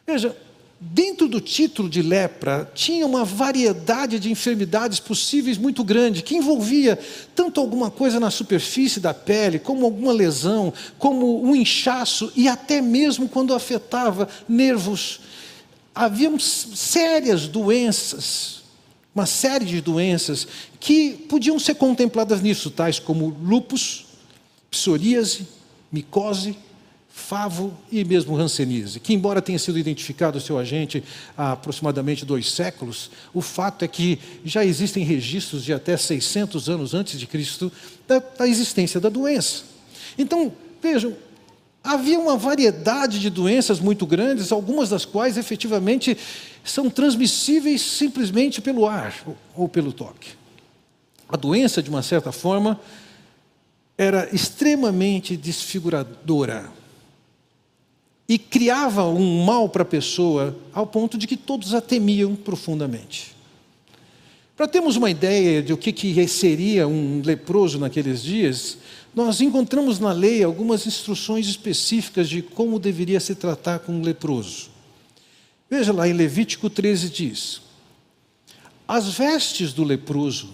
Veja, 0.07 0.33
dentro 0.79 1.27
do 1.27 1.41
título 1.41 1.89
de 1.89 2.01
lepra 2.01 2.71
tinha 2.73 3.05
uma 3.05 3.25
variedade 3.25 4.17
de 4.17 4.31
enfermidades 4.31 4.97
possíveis 5.01 5.57
muito 5.57 5.83
grande, 5.83 6.23
que 6.23 6.37
envolvia 6.37 6.97
tanto 7.35 7.59
alguma 7.59 7.91
coisa 7.91 8.17
na 8.17 8.31
superfície 8.31 9.01
da 9.01 9.13
pele, 9.13 9.59
como 9.59 9.83
alguma 9.83 10.13
lesão, 10.13 10.73
como 10.97 11.43
um 11.43 11.53
inchaço 11.53 12.31
e 12.33 12.47
até 12.47 12.79
mesmo 12.79 13.27
quando 13.27 13.53
afetava 13.53 14.29
nervos. 14.47 15.19
Haviam 15.93 16.39
sérias 16.39 17.45
doenças, 17.45 18.61
uma 19.13 19.25
série 19.25 19.65
de 19.65 19.81
doenças 19.81 20.47
que 20.79 21.11
podiam 21.27 21.59
ser 21.59 21.75
contempladas 21.75 22.41
nisso, 22.41 22.71
tais 22.71 22.99
como 22.99 23.35
lupus, 23.43 24.05
psoríase, 24.71 25.45
micose, 25.91 26.55
favo 27.19 27.77
e 27.91 28.03
mesmo 28.03 28.35
rancenise, 28.35 28.99
que 28.99 29.13
embora 29.13 29.41
tenha 29.41 29.59
sido 29.59 29.77
identificado 29.77 30.39
seu 30.39 30.57
agente 30.57 31.03
há 31.37 31.51
aproximadamente 31.51 32.25
dois 32.25 32.51
séculos, 32.51 33.11
o 33.33 33.41
fato 33.41 33.85
é 33.85 33.87
que 33.87 34.17
já 34.43 34.65
existem 34.65 35.03
registros 35.03 35.63
de 35.63 35.73
até 35.73 35.95
600 35.95 36.69
anos 36.69 36.93
antes 36.93 37.19
de 37.19 37.27
Cristo 37.27 37.71
da, 38.07 38.19
da 38.19 38.47
existência 38.47 38.99
da 38.99 39.09
doença. 39.09 39.63
Então, 40.17 40.51
vejam, 40.81 41.15
havia 41.83 42.19
uma 42.19 42.37
variedade 42.37 43.19
de 43.19 43.29
doenças 43.29 43.79
muito 43.79 44.05
grandes, 44.07 44.51
algumas 44.51 44.89
das 44.89 45.05
quais 45.05 45.37
efetivamente 45.37 46.17
são 46.63 46.89
transmissíveis 46.89 47.81
simplesmente 47.81 48.61
pelo 48.61 48.87
ar 48.87 49.13
ou 49.55 49.67
pelo 49.67 49.91
toque. 49.91 50.31
A 51.27 51.37
doença, 51.37 51.83
de 51.83 51.89
uma 51.89 52.01
certa 52.01 52.31
forma, 52.31 52.79
era 53.97 54.33
extremamente 54.33 55.35
desfiguradora 55.35 56.78
e 58.29 58.37
criava 58.37 59.05
um 59.05 59.43
mal 59.43 59.67
para 59.67 59.81
a 59.81 59.85
pessoa 59.85 60.55
ao 60.71 60.85
ponto 60.85 61.17
de 61.17 61.25
que 61.25 61.35
todos 61.35 61.73
a 61.73 61.81
temiam 61.81 62.35
profundamente. 62.35 63.35
Para 64.55 64.67
termos 64.67 64.95
uma 64.95 65.09
ideia 65.09 65.63
de 65.63 65.73
o 65.73 65.77
que, 65.77 65.91
que 65.91 66.27
seria 66.27 66.87
um 66.87 67.23
leproso 67.25 67.79
naqueles 67.79 68.21
dias, 68.21 68.77
nós 69.15 69.41
encontramos 69.41 69.99
na 69.99 70.11
lei 70.11 70.43
algumas 70.43 70.85
instruções 70.85 71.47
específicas 71.47 72.29
de 72.29 72.43
como 72.43 72.77
deveria 72.77 73.19
se 73.19 73.33
tratar 73.33 73.79
com 73.79 73.93
um 73.93 74.03
leproso. 74.03 74.69
Veja 75.67 75.91
lá 75.91 76.07
em 76.07 76.13
Levítico 76.13 76.69
13 76.69 77.09
diz: 77.09 77.61
As 78.87 79.07
vestes 79.13 79.73
do 79.73 79.83
leproso, 79.83 80.53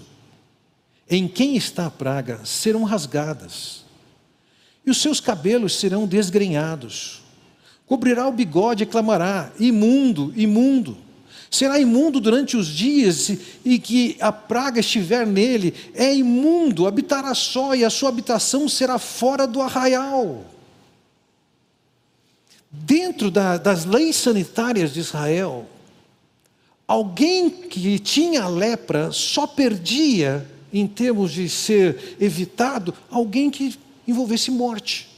em 1.09 1.27
quem 1.27 1.57
está 1.57 1.87
a 1.87 1.91
praga, 1.91 2.39
serão 2.45 2.83
rasgadas, 2.83 3.83
e 4.85 4.91
os 4.91 5.01
seus 5.01 5.19
cabelos 5.19 5.75
serão 5.75 6.07
desgrenhados 6.07 7.24
Cobrirá 7.87 8.27
o 8.27 8.31
bigode 8.31 8.83
e 8.83 8.87
clamará: 8.87 9.51
imundo, 9.59 10.33
imundo. 10.35 10.97
Será 11.49 11.79
imundo 11.79 12.19
durante 12.19 12.57
os 12.57 12.67
dias 12.67 13.31
e 13.63 13.79
que 13.79 14.17
a 14.19 14.31
praga 14.31 14.79
estiver 14.79 15.25
nele. 15.25 15.73
É 15.93 16.13
imundo, 16.13 16.87
habitará 16.87 17.33
só 17.33 17.75
e 17.75 17.85
a 17.85 17.89
sua 17.89 18.09
habitação 18.09 18.67
será 18.67 18.97
fora 18.99 19.47
do 19.47 19.61
arraial. 19.61 20.43
Dentro 22.69 23.31
da, 23.31 23.57
das 23.57 23.85
leis 23.85 24.17
sanitárias 24.17 24.93
de 24.93 24.99
Israel, 24.99 25.65
alguém 26.85 27.49
que 27.49 27.99
tinha 27.99 28.47
lepra 28.47 29.11
só 29.13 29.47
perdia, 29.47 30.45
em 30.73 30.85
termos 30.85 31.31
de 31.31 31.47
ser 31.47 32.17
evitado, 32.19 32.93
alguém 33.09 33.49
que 33.49 33.77
envolvesse 34.05 34.51
morte. 34.51 35.14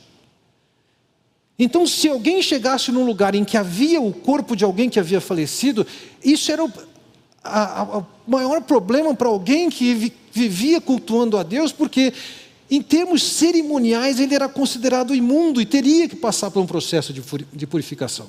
Então, 1.60 1.88
se 1.88 2.08
alguém 2.08 2.42
chegasse 2.42 2.92
num 2.92 3.06
lugar 3.06 3.34
em 3.34 3.44
que 3.44 3.58
havia 3.58 4.00
o 4.00 4.14
corpo 4.14 4.56
de 4.56 4.64
alguém 4.64 4.90
que 4.90 5.00
havia 5.00 5.20
falecido, 5.20 5.86
isso 6.24 6.52
era 6.52 6.64
o 6.64 6.72
a, 7.48 7.82
a, 7.98 8.04
maior 8.28 8.62
problema 8.62 9.16
para 9.16 9.30
alguém 9.30 9.70
que 9.70 9.94
vi, 9.94 10.14
vivia 10.32 10.82
cultuando 10.82 11.38
a 11.38 11.44
Deus, 11.44 11.72
porque, 11.72 12.14
em 12.70 12.82
termos 12.82 13.24
cerimoniais, 13.24 14.20
ele 14.20 14.36
era 14.36 14.50
considerado 14.50 15.16
imundo 15.16 15.62
e 15.62 15.66
teria 15.66 16.08
que 16.08 16.16
passar 16.16 16.52
por 16.52 16.62
um 16.62 16.68
processo 16.68 17.14
de, 17.14 17.22
de 17.54 17.68
purificação. 17.68 18.28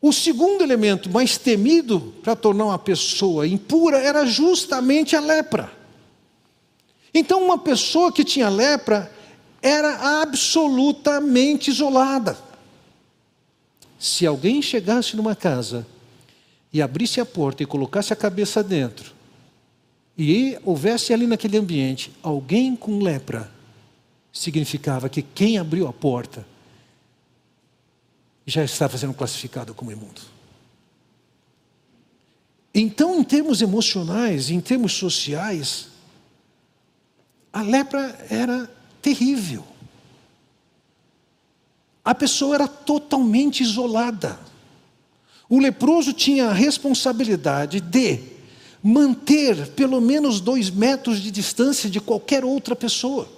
O 0.00 0.12
segundo 0.12 0.62
elemento 0.62 1.08
mais 1.10 1.38
temido 1.38 2.12
para 2.22 2.34
tornar 2.34 2.64
uma 2.64 2.78
pessoa 2.78 3.46
impura 3.46 3.98
era 3.98 4.26
justamente 4.26 5.14
a 5.14 5.20
lepra. 5.20 5.70
Então, 7.14 7.44
uma 7.44 7.58
pessoa 7.58 8.10
que 8.10 8.24
tinha 8.24 8.48
lepra 8.48 9.12
era 9.62 10.20
absolutamente 10.20 11.70
isolada. 11.70 12.36
Se 13.98 14.26
alguém 14.26 14.60
chegasse 14.60 15.16
numa 15.16 15.36
casa 15.36 15.86
e 16.72 16.82
abrisse 16.82 17.20
a 17.20 17.24
porta 17.24 17.62
e 17.62 17.66
colocasse 17.66 18.12
a 18.12 18.16
cabeça 18.16 18.62
dentro, 18.62 19.14
e 20.18 20.58
houvesse 20.64 21.12
ali 21.12 21.26
naquele 21.26 21.56
ambiente 21.56 22.12
alguém 22.22 22.74
com 22.74 22.98
lepra, 22.98 23.50
significava 24.32 25.08
que 25.08 25.22
quem 25.22 25.56
abriu 25.56 25.86
a 25.86 25.92
porta 25.92 26.44
já 28.44 28.64
estava 28.64 28.98
sendo 28.98 29.14
classificado 29.14 29.72
como 29.72 29.92
imundo. 29.92 30.20
Então, 32.74 33.20
em 33.20 33.22
termos 33.22 33.60
emocionais, 33.60 34.50
em 34.50 34.60
termos 34.60 34.94
sociais, 34.94 35.88
a 37.52 37.62
lepra 37.62 38.26
era 38.30 38.68
terrível. 39.02 39.64
A 42.04 42.14
pessoa 42.14 42.54
era 42.54 42.68
totalmente 42.68 43.62
isolada. 43.62 44.38
O 45.48 45.58
leproso 45.58 46.12
tinha 46.12 46.46
a 46.46 46.52
responsabilidade 46.52 47.80
de 47.80 48.20
manter 48.82 49.68
pelo 49.68 50.00
menos 50.00 50.40
dois 50.40 50.70
metros 50.70 51.20
de 51.20 51.30
distância 51.30 51.90
de 51.90 52.00
qualquer 52.00 52.44
outra 52.44 52.74
pessoa. 52.74 53.28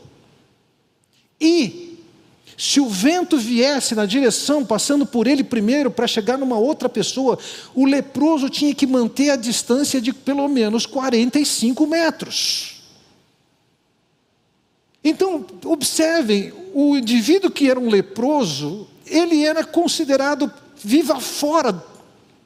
E, 1.41 1.99
se 2.57 2.81
o 2.81 2.89
vento 2.89 3.37
viesse 3.37 3.95
na 3.95 4.07
direção, 4.07 4.65
passando 4.65 5.05
por 5.05 5.27
ele 5.27 5.43
primeiro 5.45 5.91
para 5.91 6.07
chegar 6.07 6.39
numa 6.39 6.57
outra 6.57 6.89
pessoa, 6.89 7.39
o 7.75 7.85
leproso 7.85 8.49
tinha 8.49 8.75
que 8.75 8.87
manter 8.87 9.31
a 9.31 9.37
distância 9.37 10.01
de 10.01 10.13
pelo 10.13 10.49
menos 10.49 10.87
45 10.87 11.87
metros. 11.87 12.74
Então, 15.05 15.45
observem, 15.67 16.51
o 16.73 16.97
indivíduo 16.97 17.51
que 17.51 17.69
era 17.69 17.79
um 17.79 17.91
leproso, 17.91 18.89
ele 19.07 19.45
era 19.45 19.63
considerado 19.63 20.51
viva 20.83 21.21
fora, 21.21 21.85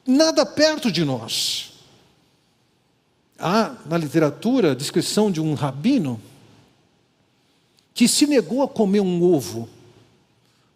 nada 0.05 0.45
perto 0.45 0.91
de 0.91 1.05
nós. 1.05 1.73
Há 3.39 3.77
na 3.87 3.97
literatura 3.97 4.73
a 4.73 4.75
descrição 4.75 5.31
de 5.31 5.41
um 5.41 5.55
rabino 5.55 6.21
que 7.95 8.09
se 8.09 8.27
negou 8.27 8.63
a 8.65 8.69
comer 8.69 9.01
um 9.01 9.23
ovo, 9.23 9.69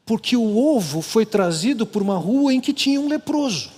porque 0.07 0.37
o 0.37 0.57
ovo 0.57 1.03
foi 1.03 1.27
trazido 1.27 1.85
por 1.85 2.01
uma 2.01 2.17
rua 2.17 2.55
em 2.55 2.61
que 2.61 2.73
tinha 2.73 3.01
um 3.01 3.09
leproso. 3.09 3.71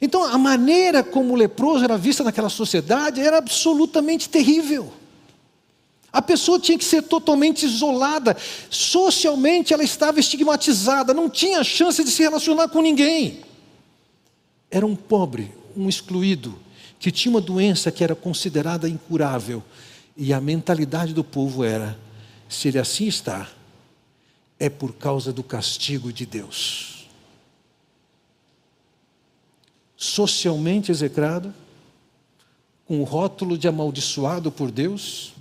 Então, 0.00 0.24
a 0.24 0.38
maneira 0.38 1.02
como 1.02 1.34
o 1.34 1.36
leproso 1.36 1.84
era 1.84 1.98
visto 1.98 2.24
naquela 2.24 2.48
sociedade 2.48 3.20
era 3.20 3.38
absolutamente 3.38 4.28
terrível. 4.28 4.92
A 6.16 6.22
pessoa 6.22 6.58
tinha 6.58 6.78
que 6.78 6.84
ser 6.84 7.02
totalmente 7.02 7.66
isolada. 7.66 8.34
Socialmente 8.70 9.74
ela 9.74 9.84
estava 9.84 10.18
estigmatizada, 10.18 11.12
não 11.12 11.28
tinha 11.28 11.62
chance 11.62 12.02
de 12.02 12.10
se 12.10 12.22
relacionar 12.22 12.68
com 12.68 12.80
ninguém. 12.80 13.40
Era 14.70 14.86
um 14.86 14.96
pobre, 14.96 15.52
um 15.76 15.90
excluído, 15.90 16.58
que 16.98 17.12
tinha 17.12 17.30
uma 17.30 17.40
doença 17.40 17.92
que 17.92 18.02
era 18.02 18.14
considerada 18.14 18.88
incurável. 18.88 19.62
E 20.16 20.32
a 20.32 20.40
mentalidade 20.40 21.12
do 21.12 21.22
povo 21.22 21.62
era: 21.62 21.98
se 22.48 22.68
ele 22.68 22.78
assim 22.78 23.06
está, 23.06 23.50
é 24.58 24.70
por 24.70 24.94
causa 24.94 25.34
do 25.34 25.42
castigo 25.42 26.10
de 26.10 26.24
Deus. 26.24 27.10
Socialmente 29.94 30.90
execrado, 30.90 31.52
com 32.86 33.02
o 33.02 33.04
rótulo 33.04 33.58
de 33.58 33.68
amaldiçoado 33.68 34.50
por 34.50 34.70
Deus, 34.70 35.35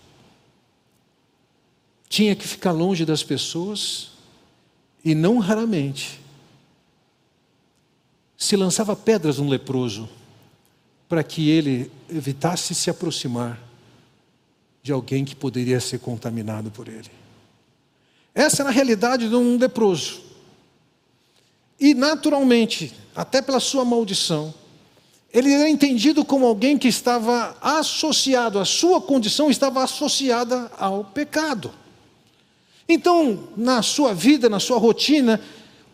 tinha 2.15 2.33
que 2.33 2.47
ficar 2.47 2.71
longe 2.71 3.03
das 3.03 3.23
pessoas 3.23 4.11
e 5.03 5.13
não 5.13 5.37
raramente 5.37 6.21
se 8.37 8.55
lançava 8.55 8.95
pedras 8.95 9.37
no 9.37 9.49
leproso 9.49 10.07
para 11.09 11.21
que 11.25 11.49
ele 11.49 11.91
evitasse 12.09 12.73
se 12.73 12.89
aproximar 12.89 13.59
de 14.81 14.93
alguém 14.93 15.25
que 15.25 15.35
poderia 15.35 15.77
ser 15.81 15.99
contaminado 15.99 16.71
por 16.71 16.87
ele. 16.87 17.11
Essa 18.33 18.61
era 18.61 18.69
a 18.69 18.71
realidade 18.71 19.27
de 19.27 19.35
um 19.35 19.57
leproso. 19.57 20.21
E 21.77 21.93
naturalmente, 21.93 22.93
até 23.13 23.41
pela 23.41 23.59
sua 23.59 23.83
maldição, 23.83 24.53
ele 25.33 25.51
era 25.51 25.69
entendido 25.69 26.23
como 26.23 26.45
alguém 26.45 26.77
que 26.77 26.87
estava 26.87 27.57
associado, 27.59 28.57
a 28.57 28.63
sua 28.63 29.01
condição 29.01 29.51
estava 29.51 29.83
associada 29.83 30.71
ao 30.77 31.03
pecado. 31.03 31.83
Então, 32.87 33.49
na 33.57 33.81
sua 33.81 34.13
vida, 34.13 34.47
na 34.47 34.59
sua 34.59 34.77
rotina, 34.77 35.41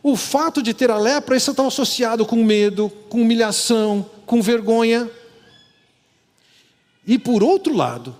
o 0.03 0.15
fato 0.15 0.61
de 0.61 0.73
ter 0.73 0.91
a 0.91 0.97
lepra 0.97 1.37
isso 1.37 1.51
estava 1.51 1.67
associado 1.67 2.25
com 2.25 2.43
medo, 2.43 2.89
com 3.09 3.21
humilhação, 3.21 4.09
com 4.25 4.41
vergonha. 4.41 5.09
E 7.05 7.17
por 7.17 7.43
outro 7.43 7.75
lado, 7.75 8.15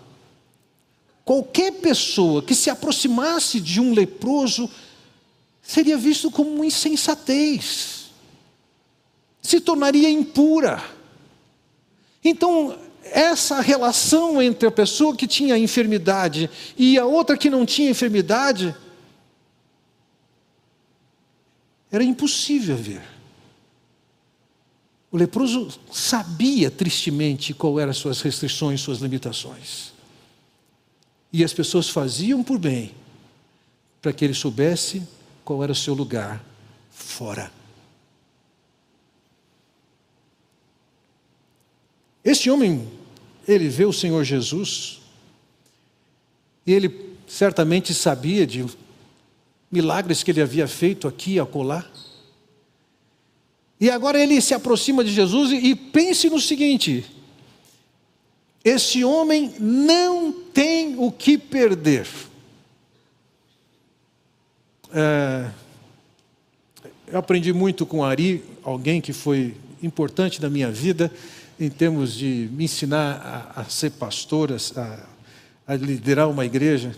qualquer 1.26 1.74
pessoa 1.74 2.42
que 2.42 2.56
se 2.56 2.70
aproximasse 2.70 3.60
de 3.60 3.80
um 3.80 3.94
leproso 3.94 4.70
seria 5.62 5.98
visto 5.98 6.32
como 6.32 6.50
uma 6.50 6.66
insensatez, 6.66 8.12
se 9.42 9.60
tornaria 9.60 10.10
impura. 10.10 10.84
Então, 12.24 12.78
essa 13.04 13.60
relação 13.62 14.42
entre 14.42 14.68
a 14.68 14.72
pessoa 14.72 15.16
que 15.16 15.28
tinha 15.28 15.58
enfermidade 15.58 16.50
e 16.78 16.98
a 16.98 17.06
outra 17.06 17.38
que 17.38 17.50
não 17.50 17.66
tinha 17.66 17.90
enfermidade 17.90 18.76
era 21.92 22.04
impossível 22.04 22.78
ver. 22.78 23.02
O 25.12 25.18
leproso 25.18 25.78
sabia 25.92 26.72
tristemente 26.72 27.54
qual 27.54 27.78
eram 27.80 27.92
as 27.92 27.98
suas 27.98 28.22
restrições, 28.22 28.80
suas 28.80 29.00
limitações. 29.00 29.92
E 31.34 31.44
as 31.44 31.54
pessoas 31.54 31.90
faziam 31.90 32.42
por 32.44 32.58
bem 32.58 32.94
para 34.02 34.14
que 34.14 34.24
ele 34.24 34.34
soubesse 34.34 35.04
qual 35.44 35.62
era 35.64 35.74
o 35.74 35.76
seu 35.76 35.94
lugar 35.94 36.44
fora. 36.90 37.52
Este 42.24 42.50
homem, 42.50 42.88
ele 43.48 43.68
vê 43.68 43.86
o 43.86 43.94
Senhor 43.94 44.24
Jesus, 44.24 45.02
e 46.66 46.74
ele 46.74 47.16
certamente 47.28 47.94
sabia 47.94 48.46
de 48.46 48.66
milagres 49.72 50.22
que 50.22 50.32
ele 50.32 50.42
havia 50.42 50.68
feito 50.68 51.08
aqui 51.08 51.34
e 51.34 51.40
acolá. 51.40 51.86
E 53.80 53.90
agora 53.90 54.22
ele 54.22 54.40
se 54.40 54.54
aproxima 54.54 55.04
de 55.04 55.12
Jesus 55.12 55.52
e, 55.52 55.56
e 55.56 55.76
pense 55.76 56.30
no 56.30 56.40
seguinte: 56.40 57.04
esse 58.64 59.04
homem 59.04 59.56
não 59.60 60.32
tem 60.32 60.96
o 61.00 61.12
que 61.12 61.38
perder. 61.38 62.08
É, 64.94 65.50
eu 67.08 67.18
aprendi 67.18 67.52
muito 67.52 67.86
com 67.86 68.04
Ari, 68.04 68.44
alguém 68.64 69.02
que 69.02 69.14
foi 69.14 69.56
importante 69.82 70.40
na 70.42 70.50
minha 70.50 70.70
vida 70.70 71.12
em 71.62 71.70
termos 71.70 72.16
de 72.16 72.50
me 72.52 72.64
ensinar 72.64 73.54
a, 73.56 73.62
a 73.62 73.66
ser 73.66 73.92
pastor, 73.92 74.50
a, 74.52 75.08
a 75.68 75.76
liderar 75.76 76.28
uma 76.28 76.44
igreja, 76.44 76.96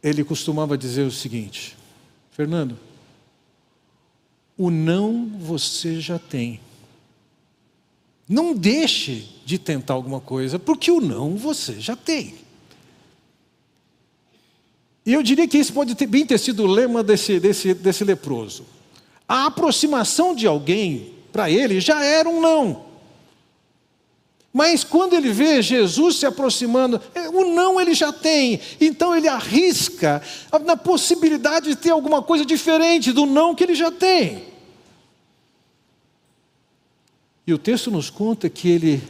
ele 0.00 0.22
costumava 0.22 0.78
dizer 0.78 1.02
o 1.02 1.10
seguinte: 1.10 1.76
Fernando, 2.30 2.78
o 4.56 4.70
não 4.70 5.28
você 5.40 6.00
já 6.00 6.20
tem. 6.20 6.60
Não 8.28 8.54
deixe 8.54 9.28
de 9.44 9.58
tentar 9.58 9.94
alguma 9.94 10.20
coisa, 10.20 10.56
porque 10.56 10.90
o 10.90 11.00
não 11.00 11.36
você 11.36 11.80
já 11.80 11.96
tem. 11.96 12.36
E 15.04 15.12
eu 15.12 15.22
diria 15.22 15.48
que 15.48 15.58
esse 15.58 15.72
pode 15.72 15.96
ter, 15.96 16.06
bem 16.06 16.24
ter 16.24 16.38
sido 16.38 16.62
o 16.62 16.66
lema 16.66 17.02
desse, 17.02 17.40
desse, 17.40 17.74
desse 17.74 18.04
leproso. 18.04 18.64
A 19.28 19.46
aproximação 19.46 20.32
de 20.32 20.46
alguém, 20.46 21.12
para 21.32 21.50
ele, 21.50 21.80
já 21.80 22.02
era 22.02 22.28
um 22.28 22.40
não. 22.40 22.93
Mas 24.56 24.84
quando 24.84 25.14
ele 25.14 25.32
vê 25.32 25.60
Jesus 25.60 26.14
se 26.14 26.26
aproximando, 26.26 27.02
é, 27.12 27.28
o 27.28 27.52
não 27.52 27.80
ele 27.80 27.92
já 27.92 28.12
tem, 28.12 28.60
então 28.80 29.12
ele 29.12 29.26
arrisca 29.26 30.22
na 30.64 30.76
possibilidade 30.76 31.70
de 31.70 31.74
ter 31.74 31.90
alguma 31.90 32.22
coisa 32.22 32.46
diferente 32.46 33.10
do 33.10 33.26
não 33.26 33.52
que 33.52 33.64
ele 33.64 33.74
já 33.74 33.90
tem. 33.90 34.44
E 37.44 37.52
o 37.52 37.58
texto 37.58 37.90
nos 37.90 38.10
conta 38.10 38.48
que 38.48 38.68
ele, 38.68 39.02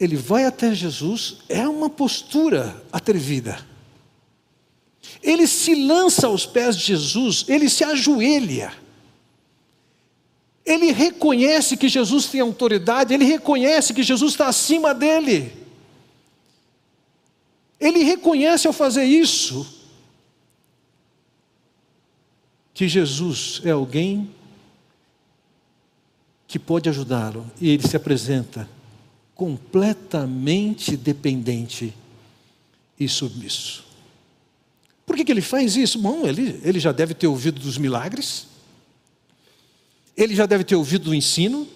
ele 0.00 0.16
vai 0.16 0.44
até 0.44 0.74
Jesus, 0.74 1.36
é 1.48 1.68
uma 1.68 1.88
postura 1.88 2.82
atrevida. 2.90 3.64
Ele 5.22 5.46
se 5.46 5.76
lança 5.76 6.26
aos 6.26 6.44
pés 6.44 6.76
de 6.76 6.86
Jesus, 6.86 7.44
ele 7.46 7.70
se 7.70 7.84
ajoelha. 7.84 8.72
Ele 10.64 10.92
reconhece 10.92 11.76
que 11.76 11.88
Jesus 11.88 12.26
tem 12.26 12.40
autoridade, 12.40 13.12
ele 13.12 13.24
reconhece 13.24 13.92
que 13.92 14.02
Jesus 14.02 14.32
está 14.32 14.48
acima 14.48 14.94
dele. 14.94 15.52
Ele 17.78 18.02
reconhece 18.02 18.66
ao 18.66 18.72
fazer 18.72 19.04
isso 19.04 19.84
que 22.72 22.88
Jesus 22.88 23.60
é 23.64 23.70
alguém 23.70 24.28
que 26.48 26.58
pode 26.58 26.88
ajudá-lo 26.88 27.48
e 27.60 27.70
ele 27.70 27.86
se 27.86 27.96
apresenta 27.96 28.68
completamente 29.34 30.96
dependente 30.96 31.94
e 32.98 33.08
submisso. 33.08 33.84
Por 35.06 35.16
que, 35.16 35.24
que 35.24 35.32
ele 35.32 35.42
faz 35.42 35.76
isso? 35.76 35.98
Bom, 35.98 36.26
ele, 36.26 36.60
ele 36.62 36.80
já 36.80 36.90
deve 36.90 37.14
ter 37.14 37.26
ouvido 37.26 37.60
dos 37.60 37.76
milagres, 37.78 38.46
ele 40.16 40.34
já 40.34 40.46
deve 40.46 40.64
ter 40.64 40.76
ouvido 40.76 41.04
do 41.04 41.14
ensino, 41.14 41.66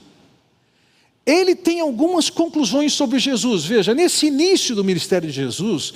ele 1.27 1.55
tem 1.55 1.81
algumas 1.81 2.31
conclusões 2.31 2.93
sobre 2.93 3.19
Jesus. 3.19 3.65
Veja, 3.65 3.95
nesse 3.95 4.27
início 4.27 4.75
do 4.75 4.83
ministério 4.83 5.29
de 5.29 5.35
Jesus, 5.35 5.93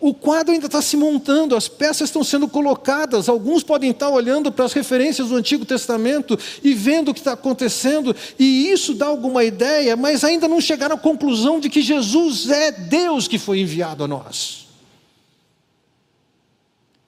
o 0.00 0.14
quadro 0.14 0.52
ainda 0.52 0.66
está 0.66 0.80
se 0.80 0.96
montando, 0.96 1.56
as 1.56 1.68
peças 1.68 2.08
estão 2.08 2.22
sendo 2.22 2.46
colocadas. 2.46 3.28
Alguns 3.28 3.62
podem 3.62 3.90
estar 3.90 4.08
olhando 4.08 4.52
para 4.52 4.64
as 4.64 4.72
referências 4.72 5.28
do 5.28 5.36
Antigo 5.36 5.64
Testamento 5.64 6.38
e 6.62 6.74
vendo 6.74 7.10
o 7.10 7.14
que 7.14 7.20
está 7.20 7.32
acontecendo, 7.32 8.14
e 8.38 8.70
isso 8.70 8.94
dá 8.94 9.06
alguma 9.06 9.44
ideia, 9.44 9.96
mas 9.96 10.24
ainda 10.24 10.46
não 10.46 10.60
chegaram 10.60 10.96
à 10.96 10.98
conclusão 10.98 11.60
de 11.60 11.68
que 11.68 11.82
Jesus 11.82 12.48
é 12.50 12.70
Deus 12.70 13.26
que 13.26 13.38
foi 13.38 13.60
enviado 13.60 14.04
a 14.04 14.08
nós. 14.08 14.65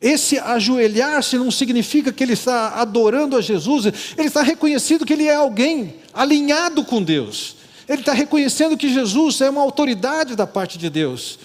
Esse 0.01 0.39
ajoelhar-se 0.39 1.37
não 1.37 1.51
significa 1.51 2.13
que 2.13 2.23
ele 2.23 2.35
está 2.35 2.81
adorando 2.81 3.37
a 3.37 3.41
Jesus, 3.41 3.87
ele 4.17 4.29
está 4.29 4.43
reconhecendo 4.43 5.05
que 5.05 5.13
ele 5.13 5.25
é 5.25 5.35
alguém 5.35 5.97
alinhado 6.15 6.85
com 6.85 7.03
Deus. 7.03 7.57
Ele 7.89 8.01
está 8.01 8.13
reconhecendo 8.13 8.77
que 8.77 8.93
Jesus 8.93 9.41
é 9.41 9.51
uma 9.51 9.63
autoridade 9.63 10.37
da 10.37 10.47
parte 10.47 10.79
de 10.79 10.89
Deus. 10.89 11.39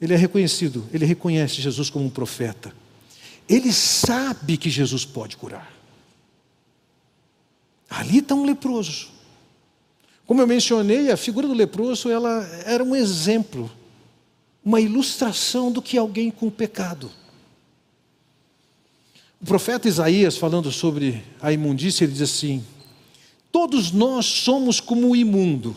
Ele 0.00 0.12
é 0.12 0.16
reconhecido, 0.16 0.86
ele 0.92 1.06
reconhece 1.06 1.62
Jesus 1.62 1.88
como 1.88 2.04
um 2.04 2.10
profeta. 2.10 2.74
Ele 3.48 3.72
sabe 3.72 4.56
que 4.56 4.68
Jesus 4.68 5.04
pode 5.04 5.36
curar. 5.36 5.72
Ali 7.88 8.18
está 8.18 8.34
um 8.34 8.44
leproso. 8.44 9.08
Como 10.26 10.40
eu 10.40 10.46
mencionei, 10.46 11.10
a 11.10 11.16
figura 11.16 11.46
do 11.46 11.54
leproso 11.54 12.10
ela 12.10 12.44
era 12.64 12.82
um 12.82 12.96
exemplo, 12.96 13.70
uma 14.64 14.80
ilustração 14.80 15.70
do 15.70 15.80
que 15.80 15.96
alguém 15.96 16.30
com 16.30 16.50
pecado. 16.50 17.10
O 19.42 19.44
profeta 19.44 19.88
Isaías, 19.88 20.36
falando 20.36 20.70
sobre 20.70 21.24
a 21.40 21.52
imundícia, 21.52 22.04
ele 22.04 22.12
diz 22.12 22.22
assim: 22.22 22.64
Todos 23.50 23.90
nós 23.90 24.24
somos 24.24 24.78
como 24.78 25.10
o 25.10 25.16
imundo, 25.16 25.74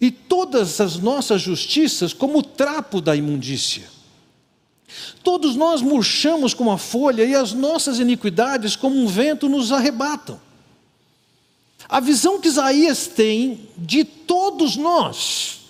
e 0.00 0.10
todas 0.10 0.80
as 0.80 0.96
nossas 0.96 1.42
justiças 1.42 2.14
como 2.14 2.38
o 2.38 2.42
trapo 2.42 3.02
da 3.02 3.14
imundícia. 3.14 3.84
Todos 5.22 5.56
nós 5.56 5.82
murchamos 5.82 6.54
como 6.54 6.70
a 6.70 6.78
folha, 6.78 7.22
e 7.22 7.34
as 7.34 7.52
nossas 7.52 7.98
iniquidades, 7.98 8.76
como 8.76 8.96
um 8.96 9.06
vento, 9.06 9.46
nos 9.46 9.70
arrebatam. 9.70 10.40
A 11.86 12.00
visão 12.00 12.40
que 12.40 12.48
Isaías 12.48 13.08
tem 13.08 13.68
de 13.76 14.04
todos 14.04 14.76
nós, 14.76 15.60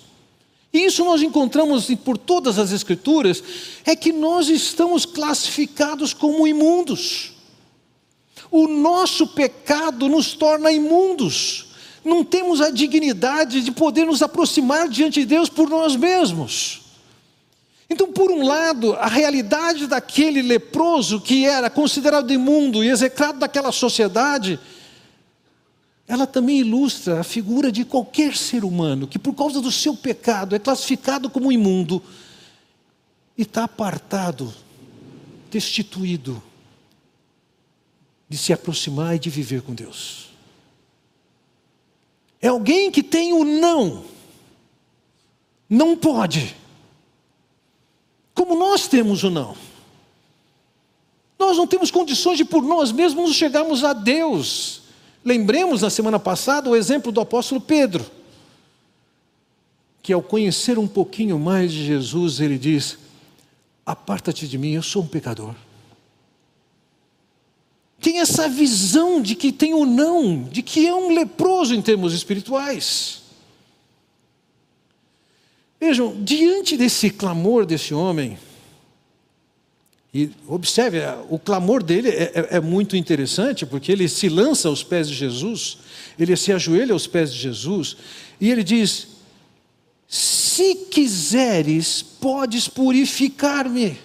e 0.73 0.87
isso 0.87 1.05
nós 1.05 1.21
encontramos 1.21 1.87
por 1.97 2.17
todas 2.17 2.59
as 2.59 2.73
Escrituras, 2.73 3.43
é 3.85 3.95
que 3.95 4.13
nós 4.13 4.49
estamos 4.49 5.05
classificados 5.05 6.15
como 6.15 6.47
imundos. 6.47 7.33
O 8.51 8.67
nosso 8.67 9.27
pecado 9.27 10.09
nos 10.09 10.33
torna 10.33 10.73
imundos. 10.73 11.67
Não 12.05 12.25
temos 12.25 12.61
a 12.61 12.71
dignidade 12.71 13.61
de 13.61 13.71
poder 13.71 14.07
nos 14.07 14.23
aproximar 14.23 14.89
diante 14.89 15.21
de 15.21 15.27
Deus 15.27 15.49
por 15.49 15.69
nós 15.69 15.95
mesmos. 15.95 16.81
Então, 17.89 18.11
por 18.11 18.31
um 18.31 18.43
lado, 18.43 18.95
a 18.95 19.07
realidade 19.07 19.87
daquele 19.87 20.41
leproso 20.41 21.21
que 21.21 21.45
era 21.45 21.69
considerado 21.69 22.33
imundo 22.33 22.83
e 22.83 22.89
execrado 22.89 23.39
daquela 23.39 23.71
sociedade, 23.71 24.59
ela 26.07 26.27
também 26.27 26.59
ilustra 26.59 27.21
a 27.21 27.25
figura 27.25 27.71
de 27.71 27.85
qualquer 27.85 28.37
ser 28.37 28.65
humano 28.65 29.07
que, 29.07 29.19
por 29.19 29.35
causa 29.35 29.61
do 29.61 29.71
seu 29.71 29.97
pecado, 29.97 30.55
é 30.55 30.59
classificado 30.59 31.31
como 31.31 31.53
imundo 31.53 32.03
e 33.37 33.43
está 33.43 33.65
apartado, 33.65 34.53
destituído 35.51 36.43
de 38.29 38.37
se 38.37 38.53
aproximar 38.53 39.17
e 39.17 39.19
de 39.19 39.31
viver 39.31 39.63
com 39.63 39.75
Deus. 39.75 40.31
É 42.41 42.49
alguém 42.49 42.91
que 42.91 43.03
tem 43.03 43.33
o 43.33 43.45
não, 43.45 44.05
não 45.69 45.97
pode, 45.97 46.57
como 48.35 48.57
nós 48.57 48.89
temos 48.89 49.23
o 49.23 49.31
não. 49.31 49.57
Nós 51.39 51.57
não 51.57 51.67
temos 51.67 51.91
condições 51.91 52.37
de 52.37 52.45
por 52.45 52.63
nós 52.63 52.93
mesmos 52.93 53.35
chegarmos 53.35 53.85
a 53.85 53.93
Deus. 53.93 54.82
Lembremos 55.25 55.83
na 55.83 55.91
semana 55.91 56.19
passada 56.19 56.69
o 56.69 56.77
exemplo 56.77 57.13
do 57.13 57.21
apóstolo 57.21 57.61
Pedro, 57.61 58.05
que 60.03 60.13
ao 60.13 60.23
conhecer 60.23 60.79
um 60.79 60.89
pouquinho 60.89 61.39
mais 61.39 61.73
de 61.73 61.85
Jesus, 61.85 62.41
ele 62.41 62.59
diz: 62.59 62.99
Aparta-te 63.87 64.49
de 64.49 64.59
mim, 64.59 64.73
eu 64.73 64.83
sou 64.83 65.03
um 65.03 65.07
pecador. 65.07 65.55
Tem 68.01 68.19
essa 68.19 68.49
visão 68.49 69.23
de 69.23 69.37
que 69.37 69.53
tem 69.53 69.75
o 69.75 69.87
não, 69.87 70.43
de 70.43 70.61
que 70.61 70.89
é 70.89 70.93
um 70.93 71.15
leproso 71.15 71.73
em 71.73 71.81
termos 71.81 72.13
espirituais. 72.13 73.23
Vejam, 75.81 76.21
diante 76.23 76.77
desse 76.77 77.11
clamor 77.11 77.65
desse 77.65 77.95
homem, 77.95 78.37
e 80.15 80.31
observe, 80.47 80.99
o 81.31 81.39
clamor 81.39 81.83
dele 81.83 82.11
é, 82.11 82.33
é, 82.35 82.49
é, 82.57 82.61
muito 82.61 82.97
interessante, 82.97 83.65
porque 83.65 83.91
ele 83.91 84.07
se 84.09 84.29
lança 84.29 84.69
aos 84.69 84.85
pés 84.85 85.09
de 85.09 85.15
Jesus, 85.15 85.79
ele 86.19 86.37
se 86.37 86.53
ajoelha 86.53 86.93
aos 86.93 87.07
pés 87.07 87.33
de 87.33 87.39
Jesus, 87.39 87.97
e 88.39 88.51
ele 88.51 88.63
diz: 88.63 89.09
Se 90.07 90.75
quiseres, 90.91 92.03
podes 92.03 92.69
purificar-me. 92.69 93.99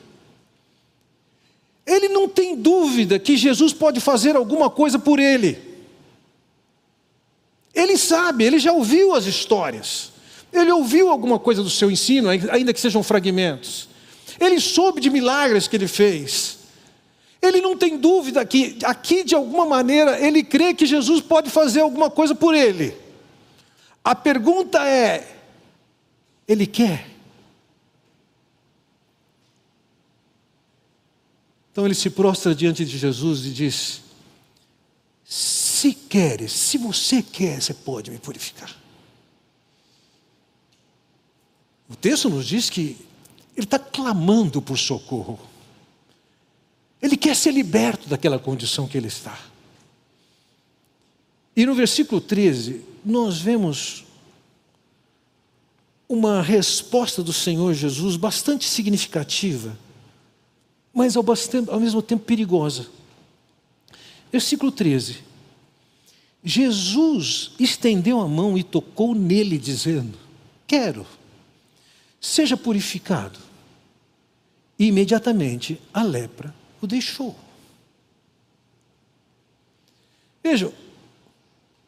Ele 1.85 2.07
não 2.07 2.27
tem 2.27 2.55
dúvida 2.55 3.19
que 3.19 3.35
Jesus 3.35 3.73
pode 3.73 3.99
fazer 3.99 4.35
alguma 4.35 4.69
coisa 4.69 4.97
por 4.97 5.19
ele. 5.19 5.57
Ele 7.73 7.97
sabe, 7.97 8.45
ele 8.45 8.59
já 8.59 8.71
ouviu 8.71 9.13
as 9.13 9.25
histórias, 9.25 10.11
ele 10.53 10.71
ouviu 10.71 11.09
alguma 11.09 11.37
coisa 11.37 11.61
do 11.61 11.69
seu 11.69 11.91
ensino, 11.91 12.29
ainda 12.29 12.73
que 12.73 12.79
sejam 12.79 13.03
fragmentos. 13.03 13.87
Ele 14.39 14.59
soube 14.59 15.01
de 15.01 15.09
milagres 15.09 15.67
que 15.67 15.75
ele 15.75 15.87
fez. 15.87 16.57
Ele 17.41 17.61
não 17.61 17.77
tem 17.77 17.97
dúvida 17.97 18.45
que 18.45 18.77
aqui, 18.83 19.23
de 19.23 19.35
alguma 19.35 19.65
maneira, 19.65 20.19
ele 20.19 20.43
crê 20.43 20.73
que 20.73 20.85
Jesus 20.85 21.21
pode 21.21 21.49
fazer 21.49 21.81
alguma 21.81 22.09
coisa 22.09 22.33
por 22.33 22.55
ele. 22.55 22.95
A 24.03 24.15
pergunta 24.15 24.87
é: 24.87 25.37
ele 26.47 26.65
quer? 26.65 27.09
Então 31.71 31.85
ele 31.85 31.93
se 31.93 32.09
prostra 32.09 32.55
diante 32.55 32.83
de 32.83 32.97
Jesus 32.97 33.45
e 33.45 33.51
diz: 33.51 34.01
Se 35.23 35.93
queres, 35.93 36.51
se 36.51 36.77
você 36.77 37.21
quer, 37.21 37.61
você 37.61 37.73
pode 37.73 38.09
me 38.09 38.17
purificar. 38.17 38.75
O 41.89 41.95
texto 41.95 42.29
nos 42.29 42.45
diz 42.47 42.69
que 42.69 42.97
ele 43.57 43.65
está 43.65 43.79
clamando 43.79 44.61
por 44.61 44.77
socorro. 44.77 45.39
Ele 47.01 47.17
quer 47.17 47.35
ser 47.35 47.51
liberto 47.51 48.07
daquela 48.07 48.37
condição 48.37 48.87
que 48.87 48.95
ele 48.95 49.07
está. 49.07 49.37
E 51.55 51.65
no 51.65 51.73
versículo 51.73 52.21
13, 52.21 52.85
nós 53.03 53.39
vemos 53.39 54.05
uma 56.07 56.39
resposta 56.39 57.23
do 57.23 57.33
Senhor 57.33 57.73
Jesus 57.73 58.15
bastante 58.15 58.65
significativa, 58.65 59.77
mas 60.93 61.17
ao, 61.17 61.23
bastante, 61.23 61.71
ao 61.71 61.79
mesmo 61.79 62.01
tempo 62.01 62.25
perigosa. 62.25 62.87
Versículo 64.31 64.71
13: 64.71 65.17
Jesus 66.43 67.51
estendeu 67.59 68.19
a 68.19 68.27
mão 68.27 68.55
e 68.55 68.63
tocou 68.63 69.15
nele, 69.15 69.57
dizendo: 69.57 70.17
Quero, 70.67 71.07
seja 72.21 72.55
purificado. 72.55 73.46
E 74.77 74.85
imediatamente 74.87 75.81
a 75.93 76.03
lepra 76.03 76.53
o 76.81 76.87
deixou. 76.87 77.35
Vejam, 80.43 80.71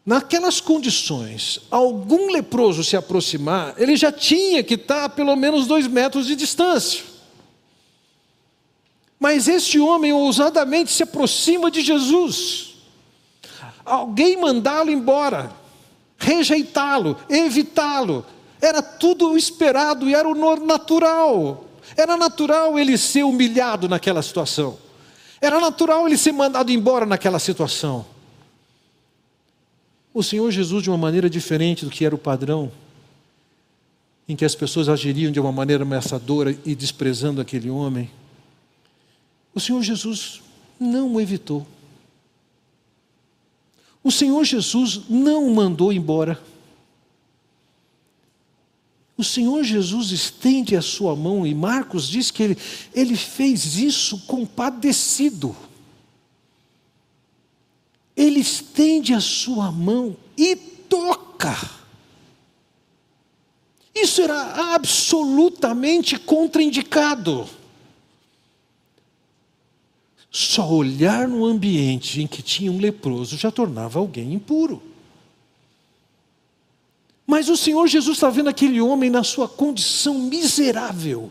naquelas 0.05 0.59
condições, 0.59 1.61
algum 1.69 2.31
leproso 2.31 2.83
se 2.83 2.97
aproximar, 2.97 3.75
ele 3.77 3.95
já 3.95 4.11
tinha 4.11 4.63
que 4.63 4.73
estar 4.73 5.05
a 5.05 5.09
pelo 5.09 5.35
menos 5.35 5.67
dois 5.67 5.87
metros 5.87 6.25
de 6.25 6.35
distância. 6.35 7.03
Mas 9.19 9.47
este 9.47 9.79
homem 9.79 10.13
ousadamente 10.13 10.91
se 10.91 11.03
aproxima 11.03 11.69
de 11.69 11.81
Jesus. 11.81 12.75
Alguém 13.85 14.37
mandá-lo 14.37 14.89
embora, 14.89 15.51
rejeitá-lo, 16.17 17.17
evitá-lo, 17.29 18.25
era 18.61 18.81
tudo 18.81 19.37
esperado 19.37 20.09
e 20.09 20.15
era 20.15 20.27
o 20.27 20.35
natural. 20.65 21.68
Era 21.95 22.17
natural 22.17 22.77
ele 22.77 22.97
ser 22.97 23.23
humilhado 23.23 23.87
naquela 23.87 24.21
situação. 24.21 24.77
Era 25.41 25.59
natural 25.59 26.05
ele 26.07 26.17
ser 26.17 26.31
mandado 26.31 26.71
embora 26.71 27.05
naquela 27.05 27.39
situação. 27.39 28.05
O 30.13 30.23
Senhor 30.23 30.49
Jesus, 30.51 30.83
de 30.83 30.89
uma 30.89 30.97
maneira 30.97 31.29
diferente 31.29 31.85
do 31.85 31.91
que 31.91 32.03
era 32.03 32.15
o 32.15 32.17
padrão, 32.17 32.71
em 34.27 34.35
que 34.35 34.45
as 34.45 34.53
pessoas 34.53 34.89
agiriam 34.89 35.31
de 35.31 35.39
uma 35.39 35.51
maneira 35.51 35.83
ameaçadora 35.83 36.55
e 36.65 36.75
desprezando 36.75 37.41
aquele 37.41 37.69
homem, 37.69 38.09
o 39.53 39.59
Senhor 39.59 39.81
Jesus 39.81 40.41
não 40.79 41.15
o 41.15 41.21
evitou. 41.21 41.65
O 44.03 44.11
Senhor 44.11 44.43
Jesus 44.43 45.01
não 45.09 45.45
o 45.45 45.55
mandou 45.55 45.91
embora. 45.91 46.39
O 49.19 49.23
Senhor 49.23 49.65
Jesus 49.65 50.11
estende 50.11 50.77
a 50.77 50.81
sua 50.81 51.13
mão 51.13 51.45
e 51.45 51.53
Marcos 51.53 52.07
diz 52.07 52.31
que 52.31 52.41
ele, 52.41 52.57
ele 52.95 53.17
fez 53.17 53.75
isso 53.75 54.19
compadecido. 54.19 55.53
Ele 58.15 58.39
estende 58.39 59.13
a 59.13 59.19
sua 59.19 59.73
mão 59.73 60.15
e 60.37 60.55
toca. 60.55 61.69
Isso 63.93 64.21
era 64.21 64.73
absolutamente 64.73 66.17
contraindicado. 66.17 67.45
Só 70.31 70.71
olhar 70.71 71.27
no 71.27 71.43
ambiente 71.43 72.21
em 72.21 72.27
que 72.27 72.41
tinha 72.41 72.71
um 72.71 72.79
leproso 72.79 73.35
já 73.35 73.51
tornava 73.51 73.99
alguém 73.99 74.33
impuro. 74.33 74.81
Mas 77.29 77.47
o 77.47 77.55
Senhor 77.55 77.85
Jesus 77.85 78.17
está 78.17 78.27
vendo 78.27 78.49
aquele 78.49 78.81
homem 78.81 79.07
na 79.07 79.23
sua 79.23 79.47
condição 79.47 80.15
miserável, 80.17 81.29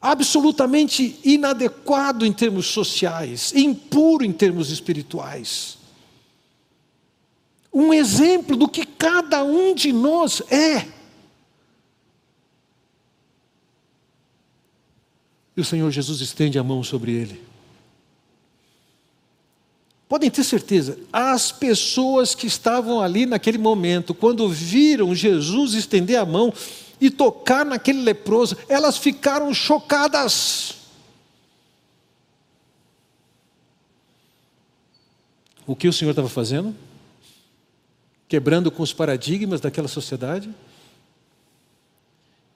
absolutamente 0.00 1.20
inadequado 1.22 2.24
em 2.24 2.32
termos 2.32 2.64
sociais, 2.68 3.52
impuro 3.54 4.24
em 4.24 4.32
termos 4.32 4.70
espirituais. 4.70 5.76
Um 7.70 7.92
exemplo 7.92 8.56
do 8.56 8.66
que 8.66 8.86
cada 8.86 9.44
um 9.44 9.74
de 9.74 9.92
nós 9.92 10.40
é. 10.50 10.88
E 15.54 15.60
o 15.60 15.64
Senhor 15.64 15.90
Jesus 15.90 16.22
estende 16.22 16.58
a 16.58 16.64
mão 16.64 16.82
sobre 16.82 17.12
ele. 17.12 17.51
Podem 20.12 20.30
ter 20.30 20.44
certeza, 20.44 20.98
as 21.10 21.50
pessoas 21.50 22.34
que 22.34 22.46
estavam 22.46 23.00
ali 23.00 23.24
naquele 23.24 23.56
momento, 23.56 24.12
quando 24.12 24.46
viram 24.46 25.14
Jesus 25.14 25.72
estender 25.72 26.18
a 26.18 26.26
mão 26.26 26.52
e 27.00 27.10
tocar 27.10 27.64
naquele 27.64 28.02
leproso, 28.02 28.54
elas 28.68 28.98
ficaram 28.98 29.54
chocadas. 29.54 30.74
O 35.66 35.74
que 35.74 35.88
o 35.88 35.92
Senhor 35.94 36.10
estava 36.10 36.28
fazendo? 36.28 36.76
Quebrando 38.28 38.70
com 38.70 38.82
os 38.82 38.92
paradigmas 38.92 39.62
daquela 39.62 39.88
sociedade 39.88 40.54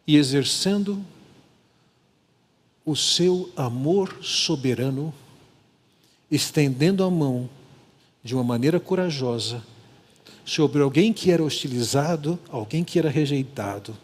e 0.06 0.14
exercendo 0.14 1.02
o 2.84 2.94
seu 2.94 3.50
amor 3.56 4.18
soberano 4.20 5.14
estendendo 6.30 7.04
a 7.04 7.10
mão 7.10 7.48
de 8.22 8.34
uma 8.34 8.42
maneira 8.42 8.80
corajosa 8.80 9.62
sobre 10.44 10.82
alguém 10.82 11.12
que 11.12 11.30
era 11.30 11.42
hostilizado, 11.42 12.38
alguém 12.48 12.84
que 12.84 12.98
era 12.98 13.10
rejeitado. 13.10 13.96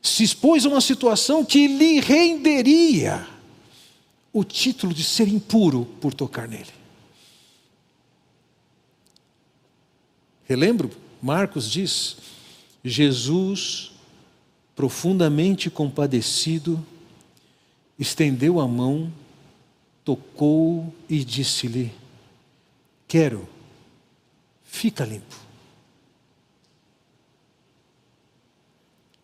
Se 0.00 0.22
expôs 0.22 0.64
a 0.64 0.68
uma 0.68 0.80
situação 0.80 1.44
que 1.44 1.66
lhe 1.66 2.00
renderia 2.00 3.26
o 4.32 4.44
título 4.44 4.94
de 4.94 5.02
ser 5.02 5.28
impuro 5.28 5.84
por 6.00 6.14
tocar 6.14 6.46
nele. 6.46 6.78
Relembro, 10.44 10.90
Marcos 11.20 11.70
diz: 11.70 12.16
Jesus, 12.84 13.92
profundamente 14.74 15.68
compadecido, 15.68 16.84
estendeu 17.98 18.60
a 18.60 18.68
mão 18.68 19.12
tocou 20.08 20.90
e 21.06 21.22
disse-lhe: 21.22 21.92
Quero, 23.06 23.46
fica 24.64 25.04
limpo. 25.04 25.36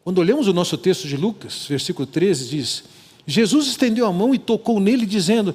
Quando 0.02 0.18
olhamos 0.18 0.46
o 0.46 0.52
nosso 0.52 0.76
texto 0.76 1.08
de 1.08 1.16
Lucas, 1.16 1.64
versículo 1.66 2.06
13, 2.06 2.48
diz: 2.50 2.84
Jesus 3.26 3.68
estendeu 3.68 4.04
a 4.04 4.12
mão 4.12 4.34
e 4.34 4.38
tocou 4.38 4.78
nele, 4.78 5.06
dizendo: 5.06 5.54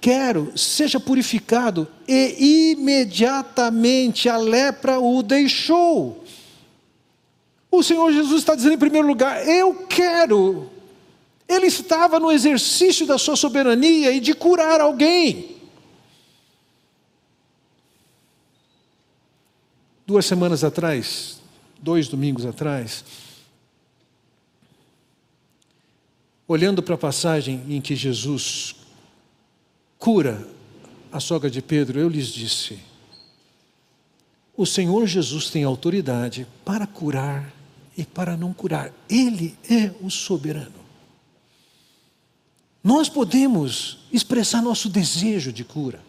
Quero, 0.00 0.56
seja 0.56 1.00
purificado. 1.00 1.88
E 2.06 2.70
imediatamente 2.70 4.28
a 4.28 4.36
lepra 4.36 5.00
o 5.00 5.24
deixou. 5.24 6.22
O 7.68 7.82
Senhor 7.82 8.12
Jesus 8.12 8.38
está 8.38 8.54
dizendo, 8.54 8.74
em 8.74 8.78
primeiro 8.78 9.08
lugar: 9.08 9.44
Eu 9.44 9.74
quero 9.88 10.77
ele 11.48 11.66
estava 11.66 12.20
no 12.20 12.30
exercício 12.30 13.06
da 13.06 13.16
sua 13.16 13.36
soberania 13.36 14.12
e 14.12 14.20
de 14.20 14.34
curar 14.34 14.80
alguém. 14.80 15.56
Duas 20.06 20.26
semanas 20.26 20.62
atrás, 20.62 21.40
dois 21.80 22.08
domingos 22.08 22.44
atrás, 22.46 23.04
olhando 26.46 26.82
para 26.82 26.94
a 26.94 26.98
passagem 26.98 27.62
em 27.68 27.80
que 27.80 27.96
Jesus 27.96 28.76
cura 29.98 30.46
a 31.10 31.20
sogra 31.20 31.50
de 31.50 31.60
Pedro, 31.60 31.98
eu 31.98 32.08
lhes 32.08 32.28
disse: 32.28 32.78
o 34.58 34.66
Senhor 34.66 35.06
Jesus 35.06 35.50
tem 35.50 35.62
autoridade 35.62 36.44
para 36.64 36.84
curar 36.84 37.54
e 37.96 38.04
para 38.04 38.36
não 38.36 38.52
curar, 38.52 38.92
Ele 39.08 39.56
é 39.70 39.92
o 40.02 40.10
soberano. 40.10 40.77
Nós 42.88 43.06
podemos 43.10 43.98
expressar 44.10 44.62
nosso 44.62 44.88
desejo 44.88 45.52
de 45.52 45.62
cura. 45.62 46.02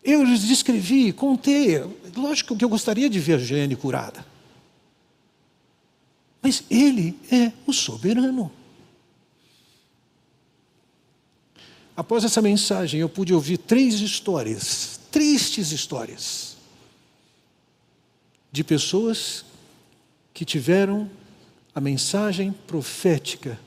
Eu 0.00 0.22
lhes 0.22 0.42
descrevi, 0.42 1.12
contei, 1.12 1.80
lógico 2.16 2.56
que 2.56 2.64
eu 2.64 2.68
gostaria 2.68 3.10
de 3.10 3.18
ver 3.18 3.34
a 3.34 3.38
Jane 3.38 3.74
curada. 3.74 4.24
Mas 6.40 6.62
Ele 6.70 7.18
é 7.32 7.50
o 7.66 7.72
soberano. 7.72 8.52
Após 11.96 12.22
essa 12.22 12.40
mensagem, 12.40 13.00
eu 13.00 13.08
pude 13.08 13.34
ouvir 13.34 13.58
três 13.58 13.94
histórias, 13.94 15.00
tristes 15.10 15.72
histórias, 15.72 16.56
de 18.52 18.62
pessoas 18.62 19.44
que 20.32 20.44
tiveram 20.44 21.10
a 21.74 21.80
mensagem 21.80 22.52
profética 22.68 23.58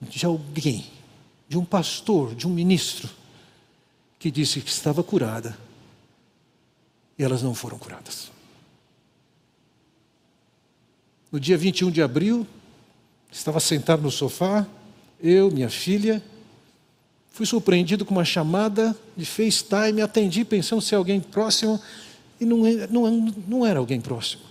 de 0.00 0.24
alguém, 0.26 0.86
de 1.48 1.58
um 1.58 1.64
pastor, 1.64 2.34
de 2.34 2.46
um 2.46 2.50
ministro, 2.50 3.08
que 4.18 4.30
disse 4.30 4.60
que 4.60 4.70
estava 4.70 5.02
curada 5.02 5.56
e 7.18 7.24
elas 7.24 7.42
não 7.42 7.54
foram 7.54 7.78
curadas. 7.78 8.30
No 11.30 11.40
dia 11.40 11.56
21 11.56 11.90
de 11.90 12.02
abril, 12.02 12.46
estava 13.30 13.60
sentado 13.60 14.02
no 14.02 14.10
sofá, 14.10 14.66
eu, 15.20 15.50
minha 15.50 15.70
filha, 15.70 16.22
fui 17.30 17.46
surpreendido 17.46 18.04
com 18.04 18.14
uma 18.14 18.24
chamada 18.24 18.96
de 19.16 19.26
FaceTime, 19.26 20.00
atendi 20.00 20.44
pensando 20.44 20.80
se 20.80 20.94
é 20.94 20.98
alguém 20.98 21.20
próximo, 21.20 21.80
e 22.40 22.44
não, 22.44 22.58
não, 22.90 23.34
não 23.48 23.66
era 23.66 23.78
alguém 23.78 24.00
próximo. 24.00 24.42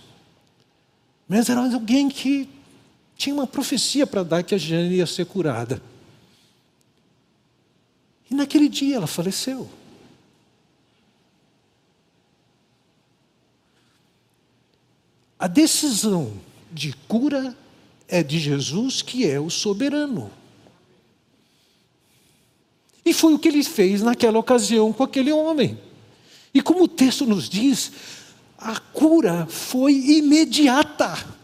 Mas 1.28 1.48
era 1.48 1.60
alguém 1.60 2.08
que 2.08 2.48
tinha 3.16 3.34
uma 3.34 3.46
profecia 3.46 4.06
para 4.06 4.22
dar 4.22 4.42
que 4.42 4.54
a 4.54 4.58
Jane 4.58 4.96
ia 4.96 5.06
ser 5.06 5.26
curada. 5.26 5.82
E 8.30 8.34
naquele 8.34 8.68
dia 8.68 8.96
ela 8.96 9.06
faleceu. 9.06 9.68
A 15.38 15.46
decisão 15.46 16.32
de 16.72 16.92
cura 17.08 17.56
é 18.08 18.22
de 18.22 18.38
Jesus, 18.38 19.02
que 19.02 19.28
é 19.28 19.38
o 19.38 19.50
soberano. 19.50 20.30
E 23.04 23.12
foi 23.12 23.34
o 23.34 23.38
que 23.38 23.48
ele 23.48 23.62
fez 23.62 24.02
naquela 24.02 24.38
ocasião 24.38 24.92
com 24.92 25.02
aquele 25.02 25.32
homem. 25.32 25.78
E 26.52 26.60
como 26.60 26.84
o 26.84 26.88
texto 26.88 27.24
nos 27.24 27.48
diz, 27.48 27.92
a 28.58 28.80
cura 28.80 29.46
foi 29.46 29.92
imediata. 29.92 31.35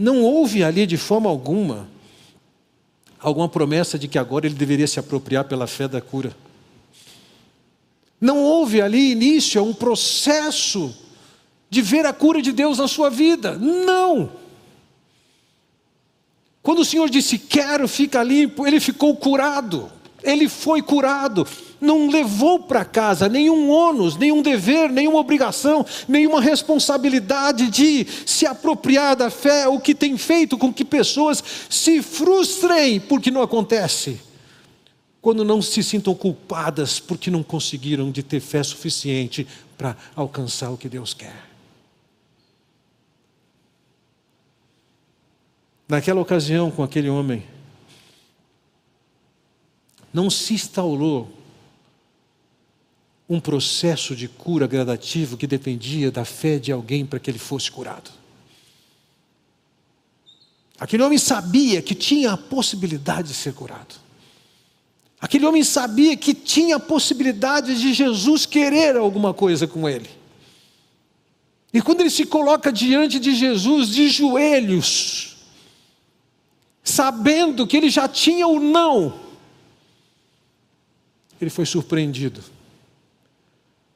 Não 0.00 0.22
houve 0.22 0.64
ali 0.64 0.86
de 0.86 0.96
forma 0.96 1.28
alguma 1.28 1.86
alguma 3.18 3.50
promessa 3.50 3.98
de 3.98 4.08
que 4.08 4.18
agora 4.18 4.46
ele 4.46 4.54
deveria 4.54 4.86
se 4.86 4.98
apropriar 4.98 5.44
pela 5.44 5.66
fé 5.66 5.86
da 5.86 6.00
cura. 6.00 6.34
Não 8.18 8.42
houve 8.42 8.80
ali 8.80 9.12
início 9.12 9.60
a 9.60 9.64
um 9.64 9.74
processo 9.74 10.96
de 11.68 11.82
ver 11.82 12.06
a 12.06 12.14
cura 12.14 12.40
de 12.40 12.50
Deus 12.50 12.78
na 12.78 12.88
sua 12.88 13.10
vida. 13.10 13.58
Não. 13.58 14.32
Quando 16.62 16.78
o 16.78 16.84
Senhor 16.84 17.10
disse 17.10 17.38
quero, 17.38 17.86
fica 17.86 18.22
limpo, 18.22 18.66
ele 18.66 18.80
ficou 18.80 19.14
curado. 19.14 19.92
Ele 20.22 20.48
foi 20.48 20.82
curado, 20.82 21.46
não 21.80 22.10
levou 22.10 22.60
para 22.60 22.84
casa 22.84 23.28
nenhum 23.28 23.70
ônus, 23.70 24.16
nenhum 24.16 24.42
dever, 24.42 24.90
nenhuma 24.90 25.18
obrigação, 25.18 25.84
nenhuma 26.06 26.40
responsabilidade 26.40 27.70
de 27.70 28.06
se 28.26 28.46
apropriar 28.46 29.16
da 29.16 29.30
fé, 29.30 29.66
o 29.66 29.80
que 29.80 29.94
tem 29.94 30.16
feito 30.16 30.58
com 30.58 30.72
que 30.72 30.84
pessoas 30.84 31.42
se 31.68 32.02
frustrem 32.02 33.00
porque 33.00 33.30
não 33.30 33.42
acontece. 33.42 34.20
Quando 35.22 35.44
não 35.44 35.60
se 35.60 35.82
sintam 35.82 36.14
culpadas 36.14 36.98
porque 36.98 37.30
não 37.30 37.42
conseguiram 37.42 38.10
de 38.10 38.22
ter 38.22 38.40
fé 38.40 38.62
suficiente 38.62 39.46
para 39.76 39.96
alcançar 40.16 40.70
o 40.70 40.76
que 40.76 40.88
Deus 40.88 41.12
quer. 41.12 41.50
Naquela 45.90 46.20
ocasião 46.20 46.70
com 46.70 46.82
aquele 46.84 47.08
homem, 47.08 47.42
não 50.12 50.28
se 50.28 50.54
instaurou 50.54 51.30
um 53.28 53.38
processo 53.38 54.16
de 54.16 54.26
cura 54.26 54.66
gradativo 54.66 55.36
que 55.36 55.46
dependia 55.46 56.10
da 56.10 56.24
fé 56.24 56.58
de 56.58 56.72
alguém 56.72 57.06
para 57.06 57.20
que 57.20 57.30
ele 57.30 57.38
fosse 57.38 57.70
curado. 57.70 58.10
Aquele 60.80 61.02
homem 61.02 61.18
sabia 61.18 61.80
que 61.80 61.94
tinha 61.94 62.32
a 62.32 62.36
possibilidade 62.36 63.28
de 63.28 63.34
ser 63.34 63.52
curado. 63.52 63.94
Aquele 65.20 65.44
homem 65.44 65.62
sabia 65.62 66.16
que 66.16 66.32
tinha 66.32 66.76
a 66.76 66.80
possibilidade 66.80 67.78
de 67.78 67.92
Jesus 67.92 68.46
querer 68.46 68.96
alguma 68.96 69.34
coisa 69.34 69.66
com 69.66 69.88
ele. 69.88 70.08
E 71.72 71.80
quando 71.80 72.00
ele 72.00 72.10
se 72.10 72.24
coloca 72.24 72.72
diante 72.72 73.20
de 73.20 73.34
Jesus 73.34 73.90
de 73.90 74.08
joelhos, 74.08 75.36
sabendo 76.82 77.66
que 77.66 77.76
ele 77.76 77.90
já 77.90 78.08
tinha 78.08 78.48
o 78.48 78.58
não, 78.58 79.29
ele 81.40 81.50
foi 81.50 81.64
surpreendido 81.64 82.42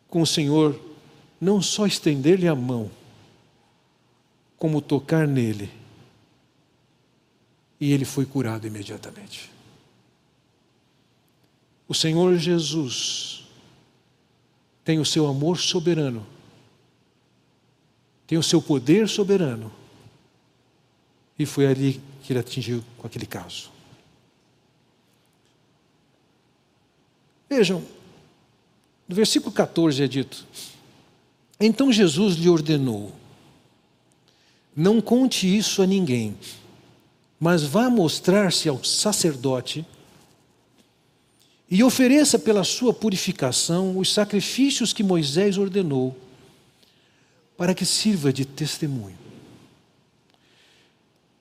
com 0.08 0.22
o 0.22 0.26
Senhor 0.26 0.80
não 1.40 1.60
só 1.60 1.86
estender-lhe 1.86 2.48
a 2.48 2.54
mão, 2.54 2.90
como 4.56 4.80
tocar 4.80 5.26
nele. 5.26 5.70
E 7.78 7.92
ele 7.92 8.04
foi 8.04 8.24
curado 8.24 8.66
imediatamente. 8.66 9.50
O 11.86 11.94
Senhor 11.94 12.36
Jesus 12.38 13.44
tem 14.84 14.98
o 14.98 15.04
seu 15.04 15.26
amor 15.26 15.58
soberano, 15.58 16.26
tem 18.26 18.38
o 18.38 18.42
seu 18.42 18.62
poder 18.62 19.08
soberano, 19.08 19.70
e 21.38 21.44
foi 21.44 21.66
ali 21.66 22.00
que 22.22 22.32
ele 22.32 22.40
atingiu 22.40 22.82
com 22.96 23.06
aquele 23.06 23.26
caso. 23.26 23.73
Vejam, 27.56 27.84
no 29.08 29.14
versículo 29.14 29.52
14 29.52 30.02
é 30.02 30.08
dito: 30.08 30.44
Então 31.60 31.92
Jesus 31.92 32.34
lhe 32.34 32.48
ordenou: 32.48 33.12
Não 34.74 35.00
conte 35.00 35.46
isso 35.46 35.80
a 35.80 35.86
ninguém, 35.86 36.36
mas 37.38 37.62
vá 37.62 37.88
mostrar-se 37.88 38.68
ao 38.68 38.82
sacerdote 38.82 39.86
e 41.70 41.84
ofereça 41.84 42.40
pela 42.40 42.64
sua 42.64 42.92
purificação 42.92 43.96
os 43.98 44.12
sacrifícios 44.12 44.92
que 44.92 45.04
Moisés 45.04 45.56
ordenou, 45.56 46.16
para 47.56 47.72
que 47.72 47.86
sirva 47.86 48.32
de 48.32 48.44
testemunho. 48.44 49.18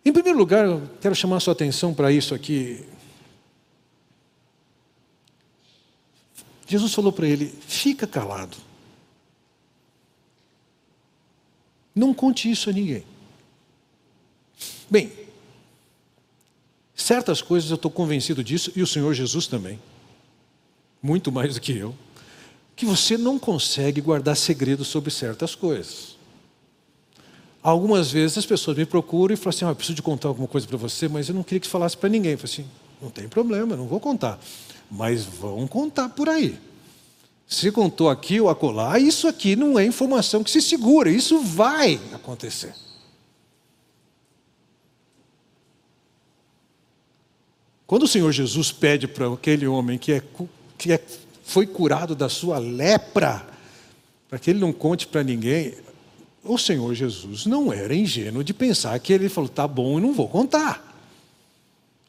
Em 0.06 0.14
primeiro 0.14 0.38
lugar, 0.38 0.80
quero 1.02 1.16
chamar 1.16 1.38
a 1.38 1.40
sua 1.40 1.54
atenção 1.54 1.92
para 1.92 2.12
isso 2.12 2.36
aqui. 2.36 2.86
Jesus 6.68 6.94
falou 6.94 7.12
para 7.12 7.28
ele: 7.28 7.54
fica 7.68 8.08
calado. 8.08 8.58
Não 11.96 12.14
conte 12.14 12.50
isso 12.50 12.70
a 12.70 12.74
ninguém. 12.74 13.04
Bem, 14.90 15.12
certas 16.96 17.42
coisas 17.42 17.70
eu 17.70 17.76
estou 17.76 17.92
convencido 17.92 18.44
disso, 18.44 18.72
e 18.76 18.82
o 18.82 18.88
Senhor 18.88 19.14
Jesus 19.14 19.48
também, 19.48 19.80
muito 21.02 21.32
mais 21.32 21.56
do 21.56 21.62
que 21.62 21.76
eu, 21.76 21.96
que 22.76 22.86
você 22.86 23.18
não 23.18 23.38
consegue 23.38 24.02
guardar 24.02 24.36
segredo 24.36 24.84
sobre 24.84 25.12
certas 25.12 25.54
coisas. 25.54 26.18
Algumas 27.62 28.12
vezes 28.12 28.40
as 28.40 28.46
pessoas 28.46 28.76
me 28.76 28.86
procuram 28.86 29.34
e 29.34 29.38
falam 29.38 29.50
assim: 29.50 29.66
oh, 29.66 29.70
eu 29.70 29.76
preciso 29.76 29.96
de 29.96 30.02
contar 30.02 30.28
alguma 30.28 30.48
coisa 30.48 30.68
para 30.68 30.78
você, 30.78 31.08
mas 31.08 31.30
eu 31.30 31.36
não 31.36 31.44
queria 31.44 31.60
que 31.60 31.68
falasse 31.68 31.96
para 31.96 32.10
ninguém. 32.10 32.34
Eu 32.34 32.38
falo 32.38 32.52
assim: 32.52 32.66
não 33.02 33.10
tem 33.10 33.30
problema, 33.30 33.76
não 33.76 33.88
vou 33.88 34.00
contar. 34.00 34.40
Mas 34.96 35.26
vão 35.26 35.66
contar 35.66 36.10
por 36.10 36.30
aí. 36.30 36.60
Se 37.48 37.72
contou 37.72 38.10
aqui 38.10 38.40
ou 38.40 38.48
acolá, 38.48 39.00
isso 39.00 39.28
aqui 39.28 39.56
não 39.56 39.78
é 39.80 39.84
informação 39.84 40.44
que 40.44 40.52
se 40.52 40.62
segura, 40.62 41.10
isso 41.10 41.40
vai 41.40 42.00
acontecer. 42.14 42.76
Quando 47.88 48.04
o 48.04 48.08
Senhor 48.08 48.32
Jesus 48.32 48.72
pede 48.72 49.08
para 49.08 49.32
aquele 49.34 49.66
homem 49.66 49.98
que, 49.98 50.14
é, 50.14 50.24
que 50.78 50.94
é, 50.94 51.04
foi 51.44 51.66
curado 51.66 52.16
da 52.16 52.30
sua 52.30 52.60
lepra, 52.60 53.48
para 54.30 54.38
que 54.38 54.52
ele 54.52 54.60
não 54.60 54.72
conte 54.72 55.08
para 55.08 55.24
ninguém, 55.24 55.74
o 56.44 56.58
Senhor 56.58 56.94
Jesus 56.94 57.48
não 57.48 57.74
era 57.74 57.96
ingênuo 57.96 58.44
de 58.44 58.54
pensar 58.54 59.00
que 59.00 59.12
ele 59.12 59.28
falou: 59.28 59.50
tá 59.50 59.68
bom, 59.68 59.98
eu 59.98 60.02
não 60.02 60.14
vou 60.14 60.28
contar. 60.28 60.93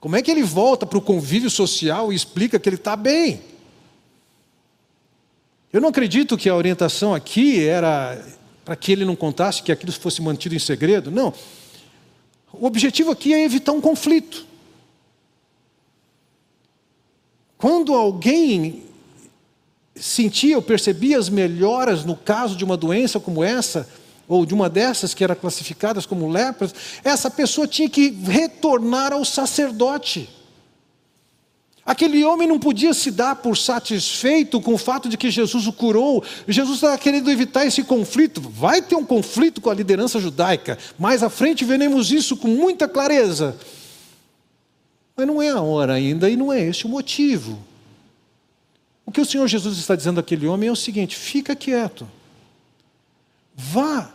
Como 0.04 0.16
é 0.16 0.20
que 0.20 0.30
ele 0.30 0.42
volta 0.42 0.84
para 0.84 0.98
o 0.98 1.00
convívio 1.00 1.48
social 1.48 2.12
e 2.12 2.14
explica 2.14 2.58
que 2.58 2.68
ele 2.68 2.76
está 2.76 2.94
bem? 2.94 3.40
Eu 5.72 5.80
não 5.80 5.88
acredito 5.88 6.36
que 6.36 6.46
a 6.46 6.54
orientação 6.54 7.14
aqui 7.14 7.66
era 7.66 8.22
para 8.66 8.76
que 8.76 8.92
ele 8.92 9.06
não 9.06 9.16
contasse, 9.16 9.62
que 9.62 9.72
aquilo 9.72 9.90
fosse 9.92 10.20
mantido 10.20 10.54
em 10.54 10.58
segredo. 10.58 11.10
Não. 11.10 11.32
O 12.52 12.66
objetivo 12.66 13.12
aqui 13.12 13.32
é 13.32 13.44
evitar 13.44 13.72
um 13.72 13.80
conflito. 13.80 14.46
Quando 17.56 17.94
alguém 17.94 18.82
sentia 19.96 20.56
ou 20.56 20.62
percebia 20.62 21.18
as 21.18 21.30
melhoras 21.30 22.04
no 22.04 22.14
caso 22.14 22.56
de 22.56 22.64
uma 22.64 22.76
doença 22.76 23.18
como 23.18 23.42
essa, 23.42 23.88
ou 24.28 24.46
de 24.46 24.54
uma 24.54 24.68
dessas 24.68 25.14
que 25.14 25.22
eram 25.22 25.34
classificadas 25.34 26.06
como 26.06 26.30
lepras, 26.30 26.74
essa 27.02 27.30
pessoa 27.30 27.66
tinha 27.66 27.88
que 27.88 28.10
retornar 28.10 29.12
ao 29.12 29.24
sacerdote. 29.24 30.28
Aquele 31.86 32.24
homem 32.24 32.48
não 32.48 32.58
podia 32.58 32.94
se 32.94 33.10
dar 33.10 33.36
por 33.36 33.58
satisfeito 33.58 34.58
com 34.58 34.72
o 34.72 34.78
fato 34.78 35.06
de 35.06 35.18
que 35.18 35.30
Jesus 35.30 35.66
o 35.66 35.72
curou. 35.72 36.24
Jesus 36.48 36.76
estava 36.76 36.96
querendo 36.96 37.30
evitar 37.30 37.66
esse 37.66 37.84
conflito. 37.84 38.40
Vai 38.40 38.80
ter 38.80 38.94
um 38.94 39.04
conflito 39.04 39.60
com 39.60 39.68
a 39.68 39.74
liderança 39.74 40.18
judaica. 40.18 40.78
Mais 40.98 41.22
à 41.22 41.28
frente 41.28 41.62
veremos 41.62 42.10
isso 42.10 42.38
com 42.38 42.48
muita 42.48 42.88
clareza. 42.88 43.54
Mas 45.14 45.26
não 45.26 45.42
é 45.42 45.50
a 45.50 45.60
hora 45.60 45.92
ainda 45.92 46.30
e 46.30 46.36
não 46.36 46.50
é 46.50 46.62
esse 46.62 46.86
o 46.86 46.88
motivo. 46.88 47.58
O 49.04 49.12
que 49.12 49.20
o 49.20 49.26
Senhor 49.26 49.46
Jesus 49.46 49.76
está 49.76 49.94
dizendo 49.94 50.18
àquele 50.18 50.46
homem 50.46 50.70
é 50.70 50.72
o 50.72 50.76
seguinte: 50.76 51.14
fica 51.14 51.54
quieto. 51.54 52.08
Vá 53.54 54.13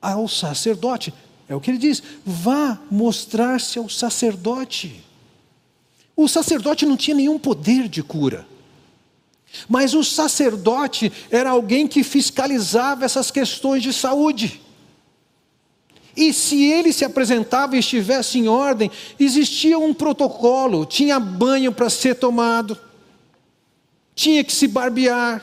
ao 0.00 0.28
sacerdote. 0.28 1.12
É 1.48 1.54
o 1.54 1.60
que 1.60 1.70
ele 1.70 1.78
diz: 1.78 2.02
vá 2.24 2.78
mostrar-se 2.90 3.78
ao 3.78 3.88
sacerdote. 3.88 5.04
O 6.16 6.28
sacerdote 6.28 6.86
não 6.86 6.96
tinha 6.96 7.16
nenhum 7.16 7.38
poder 7.38 7.88
de 7.88 8.02
cura. 8.02 8.46
Mas 9.68 9.94
o 9.94 10.02
sacerdote 10.02 11.12
era 11.30 11.50
alguém 11.50 11.86
que 11.86 12.02
fiscalizava 12.02 13.04
essas 13.04 13.30
questões 13.30 13.82
de 13.82 13.92
saúde. 13.92 14.60
E 16.16 16.32
se 16.32 16.64
ele 16.64 16.92
se 16.92 17.04
apresentava 17.04 17.76
e 17.76 17.80
estivesse 17.80 18.38
em 18.38 18.48
ordem, 18.48 18.90
existia 19.20 19.78
um 19.78 19.92
protocolo: 19.92 20.86
tinha 20.86 21.20
banho 21.20 21.70
para 21.72 21.90
ser 21.90 22.14
tomado, 22.16 22.78
tinha 24.14 24.42
que 24.42 24.52
se 24.52 24.66
barbear, 24.66 25.42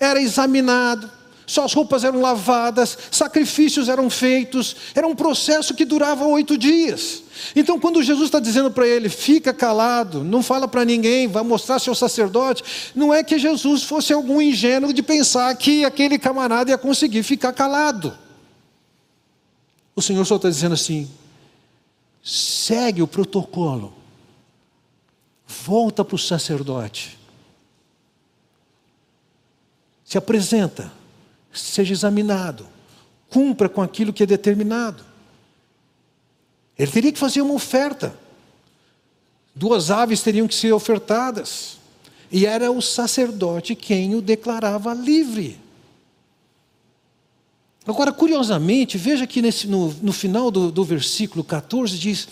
era 0.00 0.20
examinado, 0.20 1.10
suas 1.46 1.72
roupas 1.72 2.02
eram 2.02 2.20
lavadas, 2.20 2.98
sacrifícios 3.10 3.88
eram 3.88 4.10
feitos, 4.10 4.74
era 4.94 5.06
um 5.06 5.14
processo 5.14 5.74
que 5.74 5.84
durava 5.84 6.26
oito 6.26 6.58
dias. 6.58 7.22
Então, 7.54 7.78
quando 7.78 8.02
Jesus 8.02 8.26
está 8.26 8.40
dizendo 8.40 8.70
para 8.70 8.86
ele, 8.86 9.08
fica 9.08 9.54
calado, 9.54 10.24
não 10.24 10.42
fala 10.42 10.66
para 10.66 10.84
ninguém, 10.84 11.28
vai 11.28 11.44
mostrar 11.44 11.78
seu 11.78 11.94
sacerdote, 11.94 12.92
não 12.94 13.14
é 13.14 13.22
que 13.22 13.38
Jesus 13.38 13.84
fosse 13.84 14.12
algum 14.12 14.42
ingênuo 14.42 14.92
de 14.92 15.02
pensar 15.02 15.54
que 15.54 15.84
aquele 15.84 16.18
camarada 16.18 16.70
ia 16.70 16.78
conseguir 16.78 17.22
ficar 17.22 17.52
calado. 17.52 18.18
O 19.94 20.02
Senhor 20.02 20.24
só 20.24 20.36
está 20.36 20.48
dizendo 20.48 20.74
assim: 20.74 21.08
segue 22.22 23.02
o 23.02 23.06
protocolo, 23.06 23.94
volta 25.46 26.04
para 26.04 26.16
o 26.16 26.18
sacerdote, 26.18 27.16
se 30.04 30.18
apresenta, 30.18 30.92
seja 31.58 31.92
examinado, 31.92 32.66
cumpra 33.28 33.68
com 33.68 33.82
aquilo 33.82 34.12
que 34.12 34.22
é 34.22 34.26
determinado. 34.26 35.04
Ele 36.78 36.90
teria 36.90 37.12
que 37.12 37.18
fazer 37.18 37.40
uma 37.40 37.54
oferta. 37.54 38.16
Duas 39.54 39.90
aves 39.90 40.22
teriam 40.22 40.46
que 40.46 40.54
ser 40.54 40.72
ofertadas. 40.72 41.78
E 42.30 42.44
era 42.44 42.70
o 42.70 42.82
sacerdote 42.82 43.74
quem 43.74 44.14
o 44.14 44.20
declarava 44.20 44.92
livre. 44.92 45.58
Agora, 47.86 48.12
curiosamente, 48.12 48.98
veja 48.98 49.26
que 49.26 49.40
nesse, 49.40 49.68
no, 49.68 49.94
no 50.02 50.12
final 50.12 50.50
do, 50.50 50.72
do 50.72 50.84
versículo 50.84 51.44
14 51.44 51.96
diz: 51.96 52.28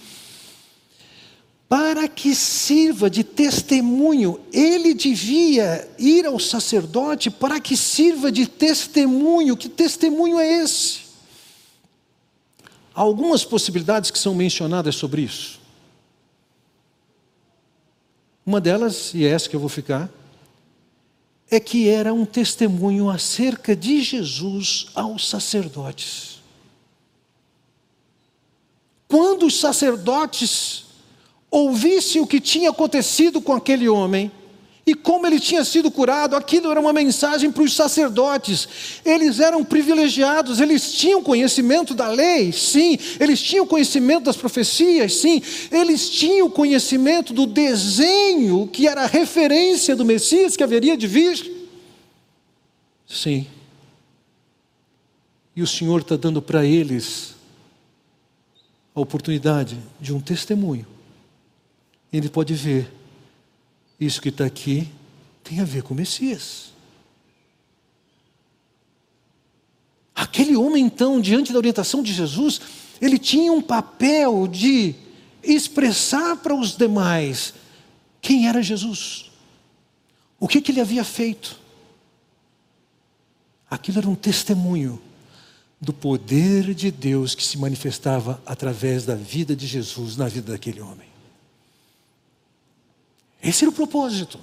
para 1.69 2.07
que 2.07 2.35
sirva 2.35 3.09
de 3.09 3.25
testemunho, 3.25 4.41
ele 4.53 4.95
devia 4.95 5.89
ir 5.99 6.27
ao 6.27 6.39
sacerdote 6.39 7.31
para 7.31 7.59
que 7.59 7.77
sirva 7.77 8.31
de 8.31 8.47
testemunho. 8.47 9.57
Que 9.57 9.69
testemunho 9.69 10.39
é 10.39 10.63
esse? 10.63 11.01
Há 12.95 13.01
algumas 13.01 13.45
possibilidades 13.45 14.11
que 14.11 14.19
são 14.19 14.35
mencionadas 14.35 14.95
sobre 14.95 15.23
isso. 15.23 15.61
Uma 18.47 18.61
delas, 18.61 19.15
e 19.15 19.25
é 19.25 19.31
essa 19.31 19.49
que 19.49 19.57
eu 19.57 19.61
vou 19.61 19.71
ficar, 19.71 20.11
é 21.51 21.59
que 21.59 21.89
era 21.89 22.13
um 22.13 22.27
testemunho 22.27 23.09
acerca 23.09 23.75
de 23.75 24.03
Jesus 24.03 24.87
aos 24.95 25.29
sacerdotes. 25.29 26.43
Quando 29.09 29.47
os 29.47 29.59
sacerdotes 29.59 30.84
ouvissem 31.55 32.21
o 32.21 32.27
que 32.27 32.41
tinha 32.41 32.71
acontecido 32.71 33.41
com 33.41 33.53
aquele 33.53 33.89
homem, 33.89 34.31
e 34.85 34.93
como 34.93 35.27
ele 35.27 35.39
tinha 35.39 35.65
sido 35.65 35.91
curado, 35.91 36.37
aquilo 36.37 36.71
era 36.71 36.79
uma 36.79 36.93
mensagem 36.93 37.51
para 37.51 37.63
os 37.63 37.73
sacerdotes. 37.73 38.69
Eles 39.03 39.41
eram 39.41 39.65
privilegiados, 39.65 40.61
eles 40.61 40.93
tinham 40.93 41.23
conhecimento 41.23 41.95
da 41.95 42.09
lei, 42.09 42.53
sim, 42.53 42.99
eles 43.19 43.41
tinham 43.41 43.67
conhecimento 43.67 44.25
das 44.25 44.37
profecias, 44.37 45.15
sim, 45.15 45.41
eles 45.71 46.11
tinham 46.11 46.51
conhecimento 46.51 47.33
do 47.33 47.47
desenho 47.47 48.67
que 48.67 48.87
era 48.87 49.05
a 49.05 49.07
referência 49.07 49.97
do 49.97 50.05
Messias 50.05 50.57
que 50.57 50.63
haveria 50.63 50.97
de 50.97 51.07
vir. 51.07 51.51
Sim. 53.07 53.47
E 55.57 55.63
o 55.63 55.67
Senhor 55.67 56.01
está 56.01 56.17
dando 56.17 56.43
para 56.43 56.67
eles 56.67 57.35
a 58.95 59.01
oportunidade 59.01 59.79
de 60.01 60.13
um 60.13 60.21
testemunho. 60.21 60.94
Ele 62.17 62.29
pode 62.29 62.55
ver 62.55 62.89
isso 63.99 64.23
que 64.23 64.29
está 64.29 64.45
aqui 64.45 64.89
tem 65.43 65.61
a 65.61 65.65
ver 65.65 65.83
com 65.83 65.93
o 65.93 65.97
Messias. 65.97 66.73
Aquele 70.15 70.57
homem, 70.57 70.83
então, 70.85 71.21
diante 71.21 71.53
da 71.53 71.59
orientação 71.59 72.03
de 72.03 72.13
Jesus, 72.13 72.61
ele 73.01 73.19
tinha 73.19 73.53
um 73.53 73.61
papel 73.61 74.47
de 74.47 74.95
expressar 75.43 76.37
para 76.37 76.55
os 76.55 76.77
demais 76.77 77.53
quem 78.23 78.49
era 78.49 78.63
Jesus, 78.63 79.31
o 80.41 80.49
que, 80.49 80.63
que 80.63 80.73
ele 80.73 80.81
havia 80.81 81.05
feito. 81.05 81.61
Aquilo 83.69 83.99
era 83.99 84.09
um 84.09 84.15
testemunho 84.15 85.03
do 85.79 85.93
poder 85.93 86.73
de 86.75 86.91
Deus 86.91 87.35
que 87.35 87.45
se 87.45 87.59
manifestava 87.59 88.41
através 88.47 89.05
da 89.05 89.17
vida 89.17 89.55
de 89.55 89.67
Jesus 89.67 90.17
na 90.17 90.29
vida 90.29 90.53
daquele 90.53 90.81
homem. 90.81 91.14
Esse 93.45 93.65
era 93.65 93.71
o 93.71 93.75
propósito. 93.75 94.41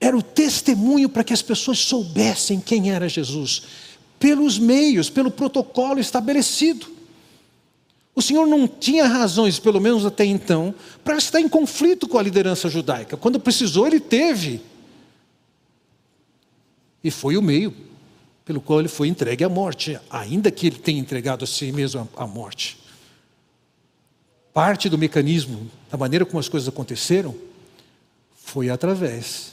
Era 0.00 0.16
o 0.16 0.22
testemunho 0.22 1.08
para 1.08 1.22
que 1.22 1.34
as 1.34 1.42
pessoas 1.42 1.78
soubessem 1.78 2.58
quem 2.58 2.90
era 2.90 3.08
Jesus, 3.08 3.62
pelos 4.18 4.58
meios, 4.58 5.10
pelo 5.10 5.30
protocolo 5.30 6.00
estabelecido. 6.00 6.86
O 8.14 8.22
Senhor 8.22 8.46
não 8.46 8.66
tinha 8.66 9.06
razões, 9.06 9.58
pelo 9.58 9.80
menos 9.80 10.06
até 10.06 10.24
então, 10.24 10.74
para 11.02 11.16
estar 11.16 11.40
em 11.40 11.48
conflito 11.48 12.08
com 12.08 12.16
a 12.16 12.22
liderança 12.22 12.70
judaica. 12.70 13.16
Quando 13.16 13.38
precisou, 13.38 13.86
ele 13.86 14.00
teve. 14.00 14.62
E 17.02 17.10
foi 17.10 17.36
o 17.36 17.42
meio 17.42 17.74
pelo 18.44 18.60
qual 18.60 18.78
ele 18.78 18.88
foi 18.88 19.08
entregue 19.08 19.42
à 19.42 19.48
morte, 19.48 19.98
ainda 20.08 20.50
que 20.50 20.66
ele 20.66 20.78
tenha 20.78 21.00
entregado 21.00 21.44
a 21.44 21.46
si 21.46 21.72
mesmo 21.72 22.08
à 22.16 22.26
morte 22.26 22.83
parte 24.54 24.88
do 24.88 24.96
mecanismo, 24.96 25.68
da 25.90 25.98
maneira 25.98 26.24
como 26.24 26.38
as 26.38 26.48
coisas 26.48 26.68
aconteceram, 26.68 27.34
foi 28.36 28.70
através 28.70 29.52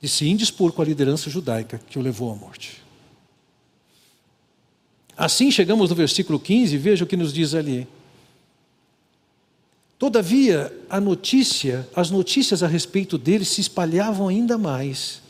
de 0.00 0.08
se 0.08 0.28
indispor 0.28 0.72
com 0.72 0.80
a 0.80 0.84
liderança 0.84 1.28
judaica 1.28 1.80
que 1.88 1.98
o 1.98 2.02
levou 2.02 2.32
à 2.32 2.36
morte. 2.36 2.82
Assim 5.16 5.50
chegamos 5.50 5.90
no 5.90 5.96
versículo 5.96 6.38
15, 6.38 6.76
veja 6.76 7.04
o 7.04 7.06
que 7.06 7.16
nos 7.16 7.32
diz 7.32 7.54
ali. 7.54 7.86
Todavia, 9.98 10.76
a 10.90 11.00
notícia, 11.00 11.88
as 11.94 12.10
notícias 12.10 12.62
a 12.62 12.66
respeito 12.66 13.16
dele 13.16 13.44
se 13.44 13.60
espalhavam 13.60 14.26
ainda 14.28 14.58
mais, 14.58 15.21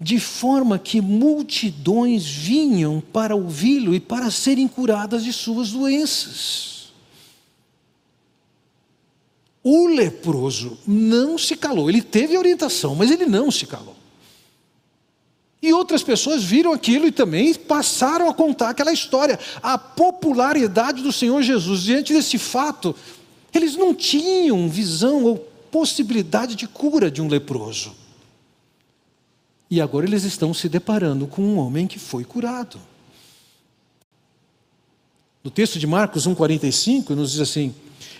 de 0.00 0.18
forma 0.18 0.78
que 0.78 0.98
multidões 0.98 2.26
vinham 2.26 3.02
para 3.12 3.36
ouvi-lo 3.36 3.94
e 3.94 4.00
para 4.00 4.30
serem 4.30 4.66
curadas 4.66 5.22
de 5.22 5.32
suas 5.32 5.72
doenças. 5.72 6.90
O 9.62 9.88
leproso 9.88 10.78
não 10.86 11.36
se 11.36 11.54
calou. 11.54 11.90
Ele 11.90 12.00
teve 12.00 12.38
orientação, 12.38 12.94
mas 12.94 13.10
ele 13.10 13.26
não 13.26 13.50
se 13.50 13.66
calou. 13.66 13.94
E 15.62 15.70
outras 15.74 16.02
pessoas 16.02 16.42
viram 16.42 16.72
aquilo 16.72 17.06
e 17.06 17.12
também 17.12 17.52
passaram 17.52 18.30
a 18.30 18.32
contar 18.32 18.70
aquela 18.70 18.94
história. 18.94 19.38
A 19.62 19.76
popularidade 19.76 21.02
do 21.02 21.12
Senhor 21.12 21.42
Jesus 21.42 21.82
diante 21.82 22.14
desse 22.14 22.38
fato, 22.38 22.96
eles 23.52 23.76
não 23.76 23.94
tinham 23.94 24.66
visão 24.66 25.24
ou 25.24 25.36
possibilidade 25.70 26.54
de 26.54 26.66
cura 26.66 27.10
de 27.10 27.20
um 27.20 27.28
leproso. 27.28 27.99
E 29.70 29.80
agora 29.80 30.04
eles 30.06 30.24
estão 30.24 30.52
se 30.52 30.68
deparando 30.68 31.26
com 31.26 31.42
um 31.42 31.58
homem 31.58 31.86
que 31.86 31.98
foi 31.98 32.24
curado. 32.24 32.80
No 35.42 35.50
texto 35.50 35.78
de 35.78 35.86
Marcos 35.86 36.26
1,45 36.26 37.10
nos 37.10 37.32
diz 37.32 37.40
assim: 37.40 37.74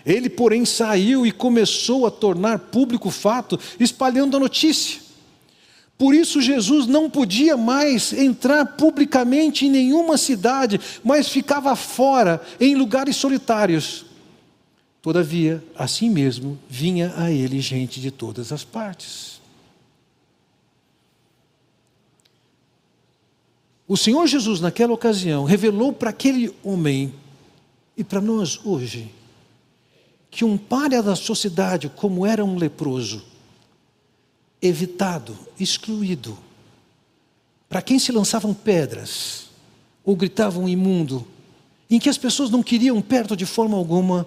ele, 0.04 0.30
porém, 0.30 0.64
saiu 0.64 1.26
e 1.26 1.32
começou 1.32 2.06
a 2.06 2.10
tornar 2.10 2.58
público 2.58 3.08
o 3.08 3.12
fato, 3.12 3.58
espalhando 3.78 4.36
a 4.36 4.40
notícia. 4.40 5.00
Por 5.98 6.14
isso, 6.14 6.40
Jesus 6.40 6.86
não 6.86 7.10
podia 7.10 7.56
mais 7.56 8.12
entrar 8.12 8.64
publicamente 8.64 9.66
em 9.66 9.70
nenhuma 9.70 10.16
cidade, 10.16 10.80
mas 11.04 11.28
ficava 11.28 11.76
fora, 11.76 12.40
em 12.58 12.74
lugares 12.74 13.16
solitários. 13.16 14.06
Todavia, 15.02 15.62
assim 15.76 16.08
mesmo, 16.08 16.58
vinha 16.68 17.12
a 17.16 17.30
ele 17.30 17.60
gente 17.60 18.00
de 18.00 18.10
todas 18.10 18.50
as 18.50 18.64
partes. 18.64 19.39
O 23.90 23.96
Senhor 23.96 24.24
Jesus, 24.28 24.60
naquela 24.60 24.92
ocasião, 24.92 25.42
revelou 25.42 25.92
para 25.92 26.10
aquele 26.10 26.54
homem 26.62 27.12
e 27.96 28.04
para 28.04 28.20
nós 28.20 28.64
hoje 28.64 29.12
que 30.30 30.44
um 30.44 30.56
párea 30.56 31.02
da 31.02 31.16
sociedade, 31.16 31.88
como 31.88 32.24
era 32.24 32.44
um 32.44 32.54
leproso, 32.54 33.20
evitado, 34.62 35.36
excluído, 35.58 36.38
para 37.68 37.82
quem 37.82 37.98
se 37.98 38.12
lançavam 38.12 38.54
pedras 38.54 39.48
ou 40.04 40.14
gritavam 40.14 40.68
imundo, 40.68 41.26
em 41.90 41.98
que 41.98 42.08
as 42.08 42.16
pessoas 42.16 42.48
não 42.48 42.62
queriam 42.62 43.02
perto 43.02 43.36
de 43.36 43.44
forma 43.44 43.76
alguma, 43.76 44.24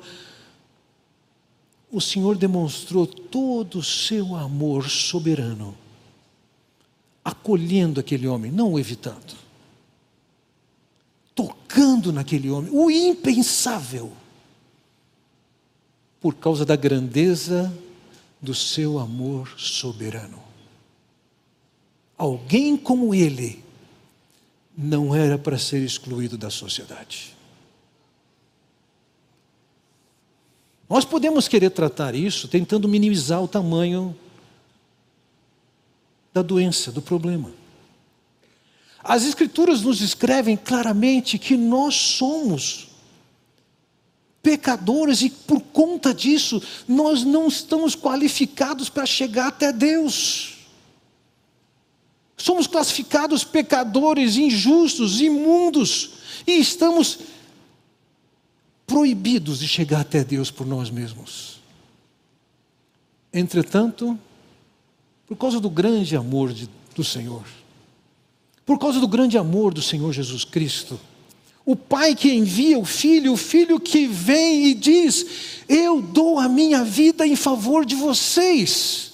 o 1.90 2.02
Senhor 2.02 2.36
demonstrou 2.36 3.08
todo 3.08 3.80
o 3.80 3.84
seu 3.84 4.36
amor 4.36 4.90
soberano, 4.90 5.74
acolhendo 7.24 8.02
aquele 8.02 8.28
homem, 8.28 8.52
não 8.52 8.74
o 8.74 8.78
evitando, 8.78 9.42
tocando 11.36 12.12
naquele 12.14 12.50
homem, 12.50 12.70
o 12.72 12.90
impensável 12.90 14.12
por 16.22 16.36
causa 16.36 16.66
da 16.66 16.76
grandeza 16.76 17.74
do 18.42 18.54
seu 18.54 19.00
amor 19.00 19.54
soberano. 19.58 20.42
alguém 22.18 22.78
como 22.78 23.14
ele 23.14 23.64
não 24.78 25.14
era 25.14 25.38
para 25.38 25.58
ser 25.58 25.84
excluído 25.84 26.38
da 26.38 26.50
sociedade. 26.50 27.36
Nós 30.90 31.06
podemos 31.06 31.48
querer 31.48 31.70
tratar 31.72 32.16
isso 32.16 32.48
tentando 32.48 32.88
minimizar 32.88 33.42
o 33.42 33.48
tamanho 33.48 34.16
da 36.34 36.42
doença, 36.42 36.92
do 36.92 37.02
problema. 37.02 37.52
As 39.04 39.26
Escrituras 39.26 39.82
nos 39.82 40.02
escrevem 40.02 40.56
claramente 40.56 41.38
que 41.38 41.58
nós 41.58 41.96
somos 41.96 42.88
pecadores 44.42 45.22
e 45.22 45.30
por 45.30 45.62
conta 45.62 46.14
disso 46.14 46.62
nós 46.88 47.24
não 47.24 47.48
estamos 47.48 47.96
qualificados 47.96 48.90
para 48.90 49.06
chegar 49.06 49.48
até 49.48 49.74
Deus. 49.74 50.58
Somos 52.38 52.68
classificados 52.68 53.44
pecadores, 53.44 54.38
injustos, 54.38 55.22
imundos 55.22 56.12
e 56.48 56.60
estamos 56.60 57.20
proibidos 58.86 59.60
de 59.60 59.68
chegar 59.68 60.02
até 60.02 60.24
Deus 60.24 60.52
por 60.52 60.68
nós 60.68 60.90
mesmos. 60.90 61.62
Entretanto, 63.34 64.18
por 65.26 65.38
causa 65.38 65.60
do 65.60 65.70
grande 65.70 66.16
amor 66.16 66.54
de, 66.54 66.70
do 66.96 67.04
Senhor, 67.04 67.44
por 68.66 68.80
causa 68.80 69.00
do 69.00 69.08
grande 69.08 69.38
amor 69.38 69.74
do 69.74 69.82
Senhor 69.82 70.12
Jesus 70.14 70.46
Cristo, 70.46 71.00
o 71.66 71.76
pai 71.76 72.16
que 72.16 72.32
envia 72.32 72.78
o 72.78 72.86
filho, 72.86 73.34
o 73.34 73.38
filho 73.38 73.80
que 73.80 74.06
vem 74.06 74.68
e 74.68 74.74
diz: 74.74 75.26
Eu 75.68 76.02
dou 76.02 76.40
a 76.40 76.50
minha 76.50 76.84
vida 76.84 77.26
em 77.26 77.36
favor 77.36 77.86
de 77.86 77.96
vocês. 77.96 79.12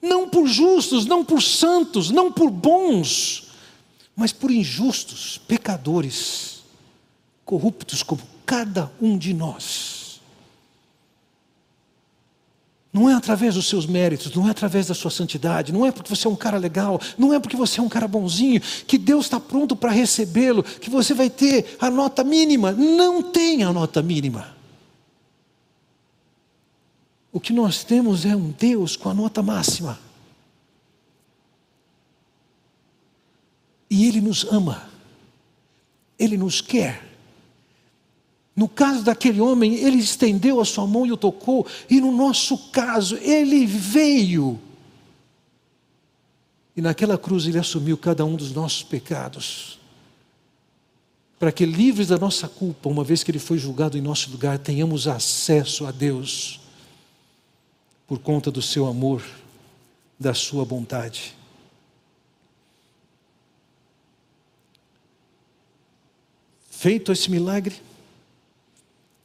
Não 0.00 0.28
por 0.28 0.46
justos, 0.46 1.04
não 1.04 1.24
por 1.24 1.42
santos, 1.42 2.10
não 2.10 2.30
por 2.30 2.48
bons, 2.48 3.48
mas 4.14 4.32
por 4.32 4.52
injustos, 4.52 5.40
pecadores, 5.48 6.62
corruptos 7.44 8.04
como 8.04 8.22
cada 8.44 8.92
um 9.00 9.18
de 9.18 9.34
nós. 9.34 9.95
Não 12.96 13.10
é 13.10 13.12
através 13.12 13.56
dos 13.56 13.68
seus 13.68 13.84
méritos, 13.84 14.34
não 14.34 14.48
é 14.48 14.50
através 14.52 14.86
da 14.86 14.94
sua 14.94 15.10
santidade, 15.10 15.70
não 15.70 15.84
é 15.84 15.92
porque 15.92 16.08
você 16.08 16.26
é 16.26 16.30
um 16.30 16.34
cara 16.34 16.56
legal, 16.56 16.98
não 17.18 17.30
é 17.30 17.38
porque 17.38 17.54
você 17.54 17.78
é 17.78 17.82
um 17.82 17.90
cara 17.90 18.08
bonzinho, 18.08 18.58
que 18.86 18.96
Deus 18.96 19.26
está 19.26 19.38
pronto 19.38 19.76
para 19.76 19.90
recebê-lo, 19.90 20.62
que 20.62 20.88
você 20.88 21.12
vai 21.12 21.28
ter 21.28 21.76
a 21.78 21.90
nota 21.90 22.24
mínima. 22.24 22.72
Não 22.72 23.22
tem 23.22 23.62
a 23.62 23.70
nota 23.70 24.00
mínima. 24.00 24.56
O 27.30 27.38
que 27.38 27.52
nós 27.52 27.84
temos 27.84 28.24
é 28.24 28.34
um 28.34 28.50
Deus 28.50 28.96
com 28.96 29.10
a 29.10 29.14
nota 29.14 29.42
máxima. 29.42 29.98
E 33.90 34.08
Ele 34.08 34.22
nos 34.22 34.42
ama, 34.44 34.88
Ele 36.18 36.38
nos 36.38 36.62
quer. 36.62 37.05
No 38.56 38.66
caso 38.66 39.04
daquele 39.04 39.38
homem, 39.38 39.74
ele 39.74 39.98
estendeu 39.98 40.58
a 40.60 40.64
sua 40.64 40.86
mão 40.86 41.04
e 41.04 41.12
o 41.12 41.16
tocou, 41.16 41.66
e 41.90 42.00
no 42.00 42.10
nosso 42.10 42.56
caso, 42.70 43.18
ele 43.18 43.66
veio. 43.66 44.58
E 46.74 46.80
naquela 46.80 47.18
cruz 47.18 47.46
ele 47.46 47.58
assumiu 47.58 47.98
cada 47.98 48.24
um 48.24 48.34
dos 48.34 48.52
nossos 48.52 48.82
pecados. 48.82 49.78
Para 51.38 51.52
que, 51.52 51.66
livres 51.66 52.08
da 52.08 52.16
nossa 52.16 52.48
culpa, 52.48 52.88
uma 52.88 53.04
vez 53.04 53.22
que 53.22 53.30
ele 53.30 53.38
foi 53.38 53.58
julgado 53.58 53.98
em 53.98 54.00
nosso 54.00 54.30
lugar, 54.30 54.58
tenhamos 54.58 55.06
acesso 55.06 55.84
a 55.84 55.90
Deus, 55.90 56.58
por 58.06 58.18
conta 58.18 58.50
do 58.50 58.62
seu 58.62 58.86
amor, 58.86 59.22
da 60.18 60.32
sua 60.32 60.64
bondade. 60.64 61.34
Feito 66.70 67.12
esse 67.12 67.30
milagre, 67.30 67.82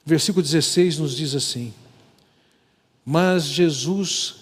Versículo 0.05 0.43
16 0.43 0.97
nos 0.97 1.15
diz 1.15 1.35
assim: 1.35 1.73
Mas 3.05 3.45
Jesus 3.45 4.35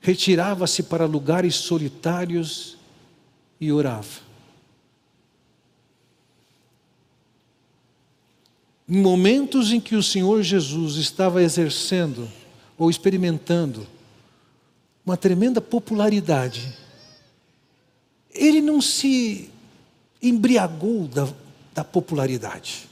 retirava-se 0.00 0.82
para 0.82 1.06
lugares 1.06 1.54
solitários 1.54 2.76
e 3.60 3.72
orava. 3.72 4.24
Em 8.88 8.98
momentos 8.98 9.72
em 9.72 9.80
que 9.80 9.96
o 9.96 10.02
Senhor 10.02 10.42
Jesus 10.42 10.96
estava 10.96 11.42
exercendo 11.42 12.30
ou 12.76 12.90
experimentando 12.90 13.86
uma 15.06 15.16
tremenda 15.16 15.60
popularidade, 15.60 16.76
ele 18.30 18.60
não 18.60 18.80
se 18.80 19.50
embriagou 20.20 21.06
da, 21.06 21.28
da 21.74 21.84
popularidade. 21.84 22.88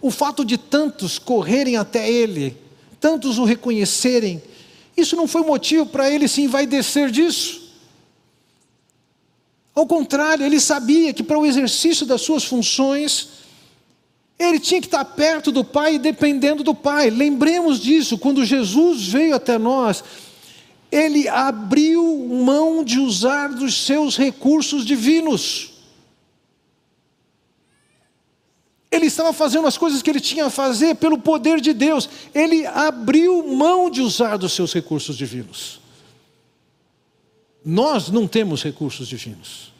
O 0.00 0.10
fato 0.10 0.44
de 0.44 0.56
tantos 0.56 1.18
correrem 1.18 1.76
até 1.76 2.10
ele, 2.10 2.56
tantos 3.00 3.38
o 3.38 3.44
reconhecerem, 3.44 4.42
isso 4.96 5.16
não 5.16 5.28
foi 5.28 5.42
motivo 5.42 5.86
para 5.86 6.10
ele 6.10 6.26
se 6.26 6.42
envaidecer 6.42 7.10
disso. 7.10 7.68
Ao 9.74 9.86
contrário, 9.86 10.44
ele 10.44 10.58
sabia 10.58 11.12
que 11.12 11.22
para 11.22 11.38
o 11.38 11.46
exercício 11.46 12.04
das 12.04 12.20
suas 12.20 12.42
funções, 12.44 13.28
ele 14.36 14.58
tinha 14.58 14.80
que 14.80 14.88
estar 14.88 15.04
perto 15.04 15.52
do 15.52 15.64
Pai 15.64 15.94
e 15.94 15.98
dependendo 16.00 16.64
do 16.64 16.74
Pai. 16.74 17.10
Lembremos 17.10 17.78
disso, 17.78 18.18
quando 18.18 18.44
Jesus 18.44 19.06
veio 19.06 19.36
até 19.36 19.56
nós, 19.56 20.02
ele 20.90 21.28
abriu 21.28 22.26
mão 22.44 22.82
de 22.82 22.98
usar 22.98 23.48
dos 23.48 23.86
seus 23.86 24.16
recursos 24.16 24.84
divinos. 24.84 25.77
Ele 28.90 29.06
estava 29.06 29.32
fazendo 29.32 29.66
as 29.66 29.76
coisas 29.76 30.00
que 30.00 30.08
ele 30.08 30.20
tinha 30.20 30.46
a 30.46 30.50
fazer 30.50 30.96
pelo 30.96 31.18
poder 31.18 31.60
de 31.60 31.72
Deus. 31.72 32.08
Ele 32.34 32.66
abriu 32.66 33.46
mão 33.46 33.90
de 33.90 34.00
usar 34.00 34.36
dos 34.36 34.52
seus 34.52 34.72
recursos 34.72 35.16
divinos. 35.16 35.80
Nós 37.64 38.08
não 38.08 38.26
temos 38.26 38.62
recursos 38.62 39.06
divinos. 39.06 39.72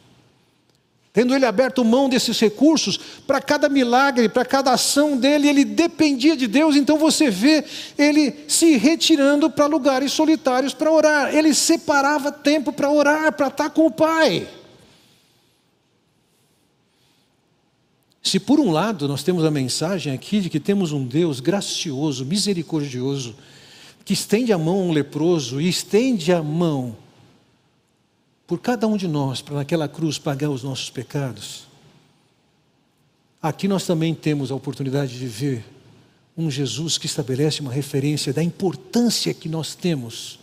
Tendo 1.11 1.33
ele 1.33 1.45
aberto 1.45 1.83
mão 1.83 2.07
desses 2.07 2.39
recursos, 2.39 2.99
para 3.25 3.41
cada 3.41 3.67
milagre, 3.67 4.29
para 4.29 4.45
cada 4.45 4.71
ação 4.73 5.17
dele, 5.17 5.49
ele 5.49 5.65
dependia 5.65 6.37
de 6.37 6.45
Deus. 6.45 6.75
Então 6.75 6.99
você 6.99 7.31
vê 7.31 7.65
ele 7.97 8.45
se 8.47 8.77
retirando 8.77 9.49
para 9.49 9.65
lugares 9.65 10.11
solitários 10.11 10.71
para 10.73 10.91
orar. 10.91 11.35
Ele 11.35 11.51
separava 11.55 12.31
tempo 12.31 12.71
para 12.71 12.91
orar, 12.91 13.33
para 13.33 13.47
estar 13.47 13.71
com 13.71 13.87
o 13.87 13.91
Pai. 13.91 14.47
Se 18.29 18.39
por 18.39 18.59
um 18.59 18.69
lado 18.69 19.07
nós 19.07 19.23
temos 19.23 19.43
a 19.43 19.49
mensagem 19.49 20.13
aqui 20.13 20.39
de 20.39 20.51
que 20.51 20.59
temos 20.59 20.91
um 20.91 21.03
Deus 21.03 21.39
gracioso, 21.39 22.23
misericordioso, 22.23 23.35
que 24.05 24.13
estende 24.13 24.53
a 24.53 24.57
mão 24.57 24.81
ao 24.81 24.91
leproso 24.91 25.59
e 25.59 25.67
estende 25.67 26.31
a 26.31 26.43
mão 26.43 26.95
por 28.45 28.59
cada 28.59 28.85
um 28.85 28.95
de 28.95 29.07
nós 29.07 29.41
para 29.41 29.55
naquela 29.55 29.87
cruz 29.87 30.19
pagar 30.19 30.51
os 30.51 30.61
nossos 30.61 30.91
pecados, 30.91 31.63
aqui 33.41 33.67
nós 33.67 33.87
também 33.87 34.13
temos 34.13 34.51
a 34.51 34.55
oportunidade 34.55 35.17
de 35.17 35.25
ver 35.25 35.65
um 36.37 36.51
Jesus 36.51 36.99
que 36.99 37.07
estabelece 37.07 37.61
uma 37.61 37.73
referência 37.73 38.31
da 38.31 38.43
importância 38.43 39.33
que 39.33 39.49
nós 39.49 39.73
temos 39.73 40.37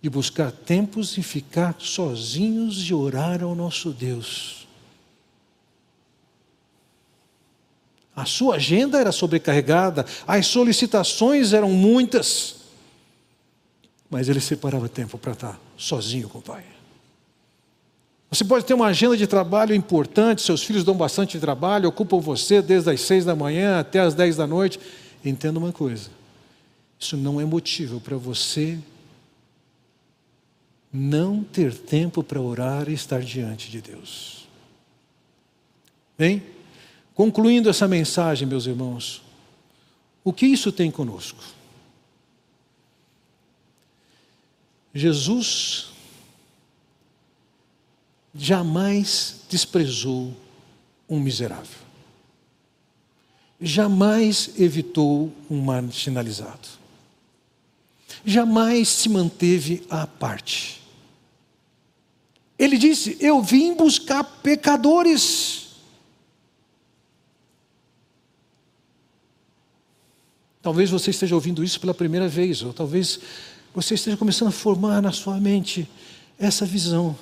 de 0.00 0.08
buscar 0.08 0.52
tempos 0.52 1.18
e 1.18 1.24
ficar 1.24 1.74
sozinhos 1.80 2.88
e 2.88 2.94
orar 2.94 3.42
ao 3.42 3.56
nosso 3.56 3.90
Deus. 3.90 4.67
A 8.18 8.24
sua 8.24 8.56
agenda 8.56 8.98
era 8.98 9.12
sobrecarregada, 9.12 10.04
as 10.26 10.44
solicitações 10.48 11.52
eram 11.52 11.70
muitas, 11.70 12.56
mas 14.10 14.28
ele 14.28 14.40
separava 14.40 14.88
tempo 14.88 15.16
para 15.16 15.34
estar 15.34 15.60
sozinho 15.76 16.28
com 16.28 16.38
o 16.38 16.42
pai. 16.42 16.64
Você 18.28 18.44
pode 18.44 18.64
ter 18.64 18.74
uma 18.74 18.86
agenda 18.86 19.16
de 19.16 19.24
trabalho 19.24 19.72
importante, 19.72 20.42
seus 20.42 20.64
filhos 20.64 20.82
dão 20.82 20.96
bastante 20.96 21.38
trabalho, 21.38 21.88
ocupam 21.88 22.18
você 22.18 22.60
desde 22.60 22.90
as 22.90 23.02
seis 23.02 23.24
da 23.24 23.36
manhã 23.36 23.78
até 23.78 24.00
as 24.00 24.14
dez 24.14 24.34
da 24.34 24.48
noite. 24.48 24.80
Entenda 25.24 25.60
uma 25.60 25.70
coisa: 25.70 26.10
isso 26.98 27.16
não 27.16 27.40
é 27.40 27.44
motivo 27.44 28.00
para 28.00 28.16
você 28.16 28.80
não 30.92 31.44
ter 31.44 31.72
tempo 31.72 32.24
para 32.24 32.40
orar 32.40 32.88
e 32.88 32.94
estar 32.94 33.20
diante 33.20 33.70
de 33.70 33.80
Deus. 33.80 34.48
Bem? 36.18 36.57
Concluindo 37.18 37.68
essa 37.68 37.88
mensagem, 37.88 38.46
meus 38.46 38.66
irmãos, 38.66 39.20
o 40.22 40.32
que 40.32 40.46
isso 40.46 40.70
tem 40.70 40.88
conosco? 40.88 41.42
Jesus 44.94 45.88
jamais 48.32 49.40
desprezou 49.50 50.32
um 51.08 51.18
miserável. 51.18 51.80
Jamais 53.60 54.50
evitou 54.56 55.32
um 55.50 55.60
marginalizado. 55.60 56.68
Jamais 58.24 58.90
se 58.90 59.08
manteve 59.08 59.84
à 59.90 60.06
parte. 60.06 60.80
Ele 62.56 62.78
disse: 62.78 63.16
Eu 63.18 63.42
vim 63.42 63.74
buscar 63.74 64.22
pecadores. 64.22 65.67
Talvez 70.68 70.90
você 70.90 71.12
esteja 71.12 71.34
ouvindo 71.34 71.64
isso 71.64 71.80
pela 71.80 71.94
primeira 71.94 72.28
vez, 72.28 72.60
ou 72.60 72.74
talvez 72.74 73.18
você 73.74 73.94
esteja 73.94 74.18
começando 74.18 74.48
a 74.48 74.52
formar 74.52 75.00
na 75.00 75.12
sua 75.12 75.40
mente 75.40 75.88
essa 76.38 76.66
visão. 76.66 77.16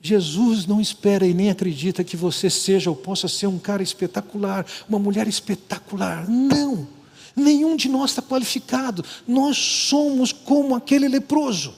Jesus 0.00 0.64
não 0.64 0.80
espera 0.80 1.26
e 1.26 1.34
nem 1.34 1.50
acredita 1.50 2.04
que 2.04 2.16
você 2.16 2.48
seja 2.48 2.90
ou 2.90 2.94
possa 2.94 3.26
ser 3.26 3.48
um 3.48 3.58
cara 3.58 3.82
espetacular, 3.82 4.64
uma 4.88 5.00
mulher 5.00 5.26
espetacular. 5.26 6.30
Não! 6.30 6.86
Nenhum 7.34 7.74
de 7.74 7.88
nós 7.88 8.12
está 8.12 8.22
qualificado. 8.22 9.04
Nós 9.26 9.56
somos 9.56 10.30
como 10.32 10.76
aquele 10.76 11.08
leproso. 11.08 11.74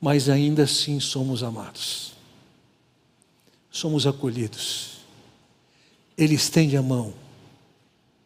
Mas 0.00 0.28
ainda 0.28 0.62
assim 0.62 1.00
somos 1.00 1.42
amados. 1.42 2.12
Somos 3.68 4.06
acolhidos. 4.06 4.98
Ele 6.16 6.36
estende 6.36 6.76
a 6.76 6.82
mão. 6.82 7.23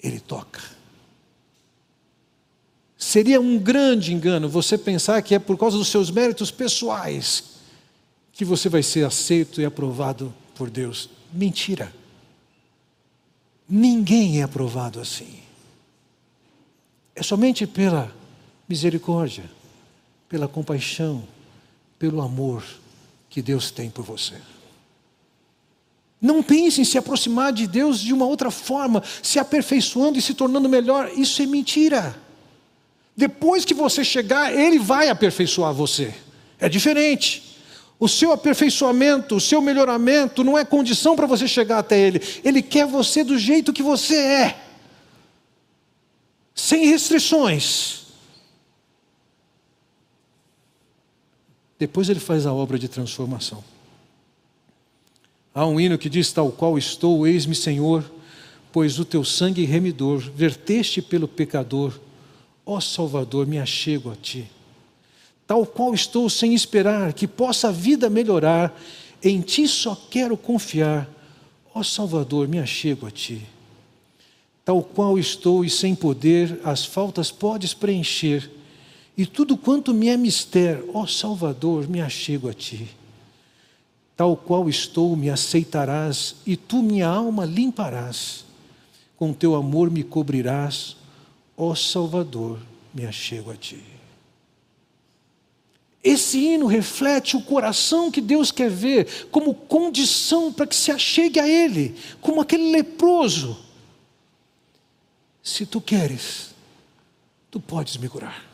Ele 0.03 0.21
toca. 0.21 0.61
Seria 2.97 3.41
um 3.41 3.59
grande 3.59 4.13
engano 4.13 4.49
você 4.49 4.77
pensar 4.77 5.23
que 5.23 5.35
é 5.35 5.39
por 5.39 5.57
causa 5.57 5.79
dos 5.79 5.89
seus 5.89 6.11
méritos 6.11 6.51
pessoais 6.51 7.59
que 8.33 8.45
você 8.45 8.69
vai 8.69 8.83
ser 8.83 9.05
aceito 9.05 9.61
e 9.61 9.65
aprovado 9.65 10.35
por 10.55 10.69
Deus. 10.69 11.09
Mentira. 11.33 11.93
Ninguém 13.69 14.41
é 14.41 14.45
aprovado 14.45 15.01
assim. 15.01 15.41
É 17.15 17.23
somente 17.23 17.67
pela 17.67 18.15
misericórdia, 18.69 19.45
pela 20.29 20.47
compaixão, 20.47 21.27
pelo 21.99 22.21
amor 22.21 22.65
que 23.29 23.43
Deus 23.43 23.71
tem 23.71 23.91
por 23.91 24.05
você. 24.05 24.41
Não 26.21 26.43
pense 26.43 26.81
em 26.81 26.85
se 26.85 26.99
aproximar 26.99 27.53
de 27.53 27.67
Deus 27.67 28.01
de 28.01 28.13
uma 28.13 28.27
outra 28.27 28.51
forma, 28.51 29.03
se 29.23 29.39
aperfeiçoando 29.39 30.19
e 30.19 30.23
se 30.23 30.35
tornando 30.35 30.69
melhor. 30.69 31.11
Isso 31.17 31.41
é 31.41 31.47
mentira. 31.47 32.17
Depois 33.17 33.65
que 33.65 33.75
você 33.75 34.05
chegar, 34.05 34.53
Ele 34.53 34.79
vai 34.79 35.09
aperfeiçoar 35.09 35.73
você. 35.73 36.13
É 36.59 36.69
diferente. 36.69 37.57
O 38.01 38.09
seu 38.09 38.33
aperfeiçoamento, 38.33 39.37
o 39.37 39.41
seu 39.41 39.61
melhoramento 39.61 40.45
não 40.45 40.57
é 40.57 40.65
condição 40.65 41.17
para 41.17 41.27
você 41.27 41.47
chegar 41.47 41.79
até 41.79 41.99
Ele. 41.99 42.21
Ele 42.45 42.63
quer 42.63 42.87
você 42.87 43.25
do 43.25 43.39
jeito 43.39 43.73
que 43.73 43.83
você 43.83 44.17
é, 44.17 44.61
sem 46.55 46.87
restrições. 46.87 48.07
Depois 51.79 52.09
Ele 52.09 52.21
faz 52.21 52.47
a 52.47 52.53
obra 52.53 52.79
de 52.79 52.89
transformação. 52.89 53.63
Há 55.59 55.67
um 55.67 55.81
hino 55.81 55.99
que 55.99 56.09
diz: 56.09 56.31
Tal 56.31 56.53
qual 56.53 56.79
estou, 56.79 57.27
eis-me, 57.27 57.55
Senhor, 57.55 58.05
pois 58.71 58.99
o 58.99 59.05
teu 59.05 59.25
sangue 59.25 59.65
remidor 59.65 60.21
verteste 60.21 61.03
pelo 61.03 61.27
pecador, 61.27 61.99
ó 62.65 62.81
Salvador, 62.81 63.47
me 63.47 63.59
achego 63.59 64.11
a 64.11 64.17
ti 64.17 64.49
tal 65.49 65.65
qual 65.65 65.95
estou 65.95 66.29
sem 66.29 66.53
esperar 66.53 67.15
que 67.15 67.27
possa 67.27 67.69
a 67.69 67.73
vida 67.73 68.11
melhorar, 68.11 68.79
em 69.25 69.41
ti 69.41 69.67
só 69.67 69.97
quero 70.11 70.37
confiar, 70.37 71.09
ó 71.75 71.83
Salvador, 71.83 72.47
me 72.47 72.59
achego 72.59 73.07
a 73.07 73.11
ti. 73.11 73.41
Tal 74.63 74.83
qual 74.83 75.19
estou 75.19 75.65
e 75.65 75.71
sem 75.71 75.95
poder, 75.95 76.61
as 76.63 76.85
faltas 76.85 77.31
podes 77.31 77.73
preencher, 77.73 78.51
e 79.17 79.25
tudo 79.25 79.57
quanto 79.57 79.95
me 79.95 80.11
é 80.11 80.19
mister, 80.19 80.85
ó 80.93 81.07
Salvador, 81.07 81.89
me 81.89 82.03
achego 82.03 82.51
a 82.51 82.53
ti. 82.53 82.87
Tal 84.19 84.37
qual 84.37 84.69
estou, 84.69 85.15
me 85.15 85.31
aceitarás, 85.31 86.35
e 86.45 86.57
tu 86.57 86.83
minha 86.83 87.07
alma 87.07 87.45
limparás, 87.45 88.45
com 89.17 89.33
teu 89.33 89.55
amor 89.55 89.93
me 89.93 90.03
cobrirás, 90.03 90.97
ó 91.57 91.73
Salvador, 91.77 92.59
me 92.93 93.07
achego 93.07 93.53
a 93.53 93.57
ti. 93.57 93.81
Esse 96.03 96.37
hino 96.37 96.67
reflete 96.67 97.37
o 97.37 97.43
coração 97.43 98.11
que 98.11 98.21
Deus 98.21 98.51
quer 98.51 98.69
ver 98.69 99.29
como 99.31 99.55
condição 99.55 100.53
para 100.53 100.67
que 100.67 100.75
se 100.75 100.91
achegue 100.91 101.39
a 101.39 101.47
Ele, 101.47 101.95
como 102.21 102.41
aquele 102.41 102.73
leproso. 102.73 103.57
Se 105.41 105.65
tu 105.65 105.81
queres, 105.81 106.57
tu 107.53 107.61
podes 107.61 107.97
me 107.97 108.09
curar. 108.09 108.45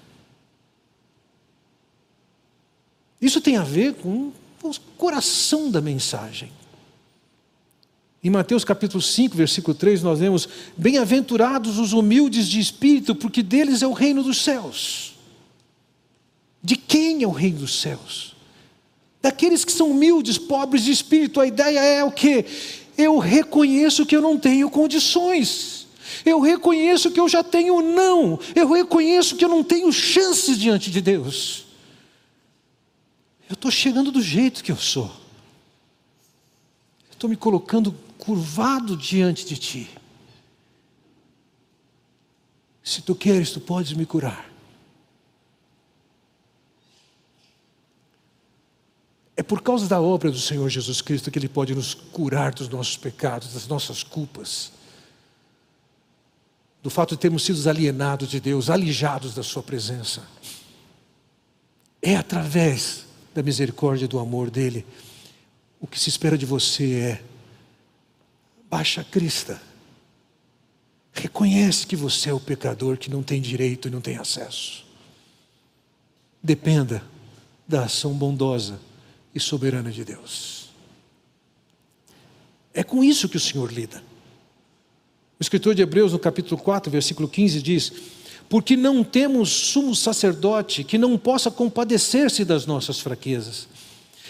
Isso 3.19 3.41
tem 3.41 3.57
a 3.57 3.63
ver 3.65 3.95
com 3.95 4.31
o 4.65 4.81
coração 4.97 5.71
da 5.71 5.81
mensagem. 5.81 6.51
Em 8.23 8.31
Mateus 8.31 8.65
capítulo 8.65 9.03
5, 9.03 9.37
versículo 9.37 9.75
3, 9.75 10.03
nós 10.03 10.19
vemos: 10.19 10.49
Bem-aventurados 10.77 11.79
os 11.79 11.93
humildes 11.93 12.49
de 12.49 12.59
espírito, 12.59 13.15
porque 13.15 13.43
deles 13.43 13.83
é 13.83 13.87
o 13.87 13.93
reino 13.93 14.23
dos 14.23 14.43
céus. 14.43 15.15
De 16.63 16.77
quem 16.77 17.23
é 17.23 17.27
o 17.27 17.31
reino 17.31 17.59
dos 17.59 17.79
céus? 17.79 18.35
Daqueles 19.21 19.65
que 19.65 19.73
são 19.73 19.91
humildes, 19.91 20.39
pobres 20.39 20.85
de 20.85 20.91
espírito. 20.91 21.39
A 21.39 21.47
ideia 21.47 21.81
é 21.81 22.03
o 22.03 22.11
que? 22.11 22.47
Eu 22.97 23.19
reconheço 23.19 24.07
que 24.07 24.17
eu 24.17 24.23
não 24.23 24.39
tenho 24.39 24.71
condições. 24.71 25.87
Eu 26.25 26.41
reconheço 26.41 27.11
que 27.11 27.21
eu 27.21 27.29
já 27.29 27.43
tenho 27.43 27.83
não. 27.83 28.39
Eu 28.55 28.71
reconheço 28.71 29.37
que 29.37 29.45
eu 29.45 29.49
não 29.49 29.63
tenho 29.63 29.93
chances 29.93 30.59
diante 30.59 30.91
de 30.91 31.03
Deus. 31.03 31.64
Eu 33.49 33.55
estou 33.55 33.71
chegando 33.71 34.11
do 34.11 34.23
jeito 34.23 34.63
que 34.63 34.73
eu 34.73 34.77
sou. 34.77 35.11
Estou 37.11 37.29
me 37.29 37.37
colocando 37.37 37.93
curvado 38.19 38.97
diante 38.97 39.47
de 39.47 39.57
Ti. 39.57 39.91
Se 42.83 43.03
tu 43.03 43.15
queres, 43.15 43.51
tu 43.51 43.61
podes 43.61 43.93
me 43.93 44.05
curar. 44.05 44.51
É 49.37 49.43
por 49.43 49.63
causa 49.63 49.89
da 49.89 50.01
obra 50.01 50.31
do 50.31 50.39
Senhor 50.39 50.69
Jesus 50.69 51.01
Cristo 51.01 51.31
que 51.31 51.39
Ele 51.39 51.49
pode 51.49 51.75
nos 51.75 51.93
curar 51.93 52.55
dos 52.55 52.69
nossos 52.69 52.97
pecados, 52.97 53.53
das 53.53 53.67
nossas 53.67 54.03
culpas, 54.03 54.71
do 56.83 56.89
fato 56.89 57.15
de 57.15 57.21
termos 57.21 57.43
sido 57.43 57.69
alienados 57.69 58.29
de 58.29 58.39
Deus, 58.39 58.71
alijados 58.71 59.35
da 59.35 59.43
Sua 59.43 59.63
presença. 59.63 60.23
É 62.01 62.17
através 62.17 63.04
da 63.35 63.43
misericórdia 63.43 64.05
e 64.05 64.09
do 64.09 64.19
amor 64.19 64.49
dEle. 64.49 64.87
O 65.81 65.87
que 65.87 65.99
se 65.99 66.09
espera 66.09 66.39
de 66.39 66.47
você 66.47 66.95
é 66.95 67.23
baixa 68.71 69.01
a 69.01 69.05
crista. 69.05 69.61
Reconhece 71.13 71.87
que 71.87 71.97
você 71.97 72.31
é 72.31 72.33
o 72.33 72.41
pecador 72.41 72.97
que 72.97 73.11
não 73.11 73.23
tem 73.23 73.41
direito 73.41 73.89
e 73.89 73.91
não 73.91 74.01
tem 74.01 74.17
acesso. 74.17 74.85
Dependa 76.43 77.03
da 77.67 77.85
ação 77.85 78.13
bondosa 78.13 78.81
e 79.35 79.41
soberana 79.41 79.91
de 79.91 80.05
Deus. 80.05 80.71
É 82.73 82.83
com 82.83 83.03
isso 83.03 83.29
que 83.29 83.37
o 83.37 83.41
Senhor 83.41 83.73
lida. 83.73 84.03
O 85.39 85.43
escritor 85.43 85.75
de 85.75 85.83
Hebreus, 85.83 86.13
no 86.13 86.19
capítulo 86.19 86.61
4, 86.61 86.91
versículo 86.91 87.29
15, 87.29 87.63
diz: 87.63 87.93
Porque 88.49 88.77
não 88.77 89.03
temos 89.03 89.51
sumo 89.51 89.95
sacerdote 89.95 90.85
que 90.85 90.99
não 90.99 91.19
possa 91.19 91.51
compadecer-se 91.51 92.45
das 92.45 92.67
nossas 92.67 93.01
fraquezas. 93.01 93.69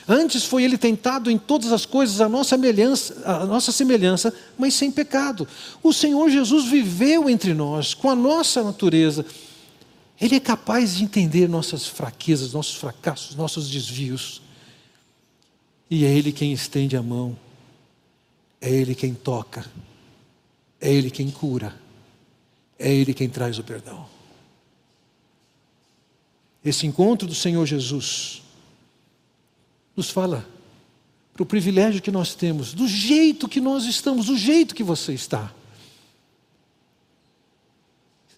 Antes 0.06 0.44
foi 0.44 0.64
ele 0.64 0.76
tentado 0.76 1.30
em 1.30 1.38
todas 1.38 1.72
as 1.72 1.86
coisas 1.86 2.20
a 2.20 2.28
nossa, 2.28 2.50
semelhança, 2.50 3.22
a 3.24 3.46
nossa 3.46 3.72
semelhança, 3.72 4.34
mas 4.58 4.74
sem 4.74 4.90
pecado. 4.90 5.48
O 5.82 5.92
Senhor 5.92 6.28
Jesus 6.28 6.66
viveu 6.66 7.28
entre 7.28 7.54
nós, 7.54 7.94
com 7.94 8.10
a 8.10 8.14
nossa 8.14 8.62
natureza. 8.62 9.24
Ele 10.20 10.36
é 10.36 10.40
capaz 10.40 10.96
de 10.96 11.04
entender 11.04 11.48
nossas 11.48 11.86
fraquezas, 11.86 12.52
nossos 12.52 12.74
fracassos, 12.74 13.34
nossos 13.34 13.70
desvios. 13.70 14.42
E 15.90 16.04
é 16.04 16.08
Ele 16.08 16.32
quem 16.32 16.52
estende 16.52 16.96
a 16.96 17.02
mão, 17.02 17.36
é 18.60 18.70
Ele 18.70 18.94
quem 18.94 19.14
toca, 19.14 19.64
é 20.80 20.92
Ele 20.92 21.10
quem 21.10 21.30
cura, 21.30 21.74
é 22.78 22.92
Ele 22.92 23.14
quem 23.14 23.28
traz 23.28 23.58
o 23.58 23.64
perdão. 23.64 24.08
Esse 26.64 26.86
encontro 26.86 27.28
do 27.28 27.34
Senhor 27.34 27.64
Jesus 27.66 28.42
nos 29.96 30.10
fala 30.10 30.46
para 31.32 31.42
o 31.42 31.46
privilégio 31.46 32.00
que 32.00 32.10
nós 32.10 32.34
temos, 32.34 32.72
do 32.72 32.86
jeito 32.86 33.48
que 33.48 33.60
nós 33.60 33.84
estamos, 33.84 34.26
do 34.26 34.36
jeito 34.36 34.74
que 34.74 34.82
você 34.82 35.12
está. 35.12 35.52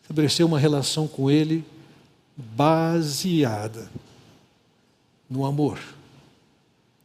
Estabelecer 0.03 0.45
uma 0.45 0.59
relação 0.59 1.07
com 1.07 1.31
Ele 1.31 1.65
baseada 2.37 3.91
no 5.29 5.45
amor 5.45 5.79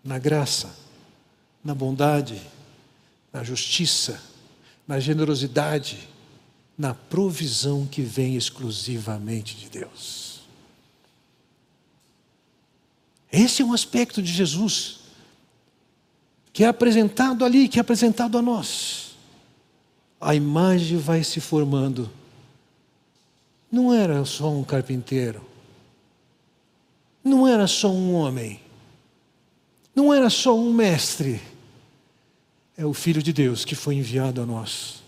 na 0.03 0.17
graça, 0.17 0.73
na 1.63 1.75
bondade, 1.75 2.41
na 3.31 3.43
justiça, 3.43 4.21
na 4.87 4.99
generosidade, 4.99 6.07
na 6.77 6.93
provisão 6.93 7.85
que 7.85 8.01
vem 8.01 8.35
exclusivamente 8.35 9.55
de 9.55 9.69
Deus. 9.69 10.41
Esse 13.31 13.61
é 13.61 13.65
um 13.65 13.73
aspecto 13.73 14.21
de 14.21 14.31
Jesus 14.31 14.99
que 16.51 16.65
é 16.65 16.67
apresentado 16.67 17.45
ali, 17.45 17.69
que 17.69 17.79
é 17.79 17.81
apresentado 17.81 18.37
a 18.37 18.41
nós. 18.41 19.15
A 20.19 20.35
imagem 20.35 20.97
vai 20.97 21.23
se 21.23 21.39
formando. 21.39 22.09
Não 23.71 23.93
era 23.93 24.25
só 24.25 24.51
um 24.51 24.63
carpinteiro, 24.63 25.45
não 27.23 27.47
era 27.47 27.67
só 27.67 27.89
um 27.89 28.13
homem, 28.13 28.59
não 29.95 30.13
era 30.13 30.29
só 30.29 30.57
um 30.57 30.73
mestre. 30.73 31.41
É 32.75 32.85
o 32.85 32.93
Filho 32.93 33.23
de 33.23 33.31
Deus 33.31 33.63
que 33.63 33.75
foi 33.75 33.95
enviado 33.95 34.41
a 34.41 34.45
nós 34.45 35.00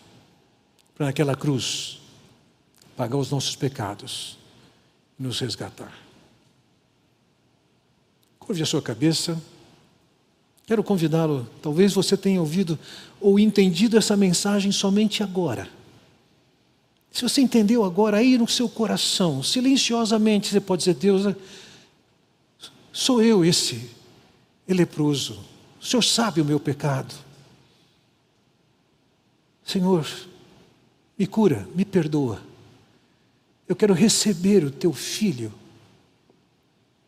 para 1.03 1.09
aquela 1.09 1.35
cruz 1.35 1.99
pagar 2.95 3.17
os 3.17 3.29
nossos 3.29 3.57
pecados 3.57 4.37
e 5.19 5.23
nos 5.23 5.37
resgatar. 5.37 5.93
Curve 8.39 8.63
a 8.63 8.65
sua 8.65 8.81
cabeça. 8.81 9.37
Quero 10.65 10.81
convidá-lo. 10.81 11.45
Talvez 11.61 11.91
você 11.91 12.15
tenha 12.15 12.39
ouvido 12.39 12.79
ou 13.19 13.37
entendido 13.37 13.97
essa 13.97 14.15
mensagem 14.15 14.71
somente 14.71 15.21
agora. 15.21 15.67
Se 17.11 17.21
você 17.21 17.41
entendeu 17.41 17.83
agora, 17.83 18.15
aí 18.15 18.37
no 18.37 18.47
seu 18.47 18.69
coração, 18.69 19.43
silenciosamente, 19.43 20.47
você 20.47 20.61
pode 20.61 20.85
dizer: 20.85 20.93
Deus, 20.93 21.35
sou 22.93 23.21
eu 23.21 23.43
esse 23.43 23.89
leproso. 24.65 25.37
O 25.81 25.85
Senhor 25.85 26.01
sabe 26.01 26.39
o 26.39 26.45
meu 26.45 26.61
pecado. 26.61 27.13
Senhor, 29.65 30.07
me 31.17 31.27
cura, 31.27 31.67
me 31.75 31.85
perdoa. 31.85 32.41
Eu 33.67 33.75
quero 33.75 33.93
receber 33.93 34.63
o 34.63 34.71
teu 34.71 34.93
filho 34.93 35.53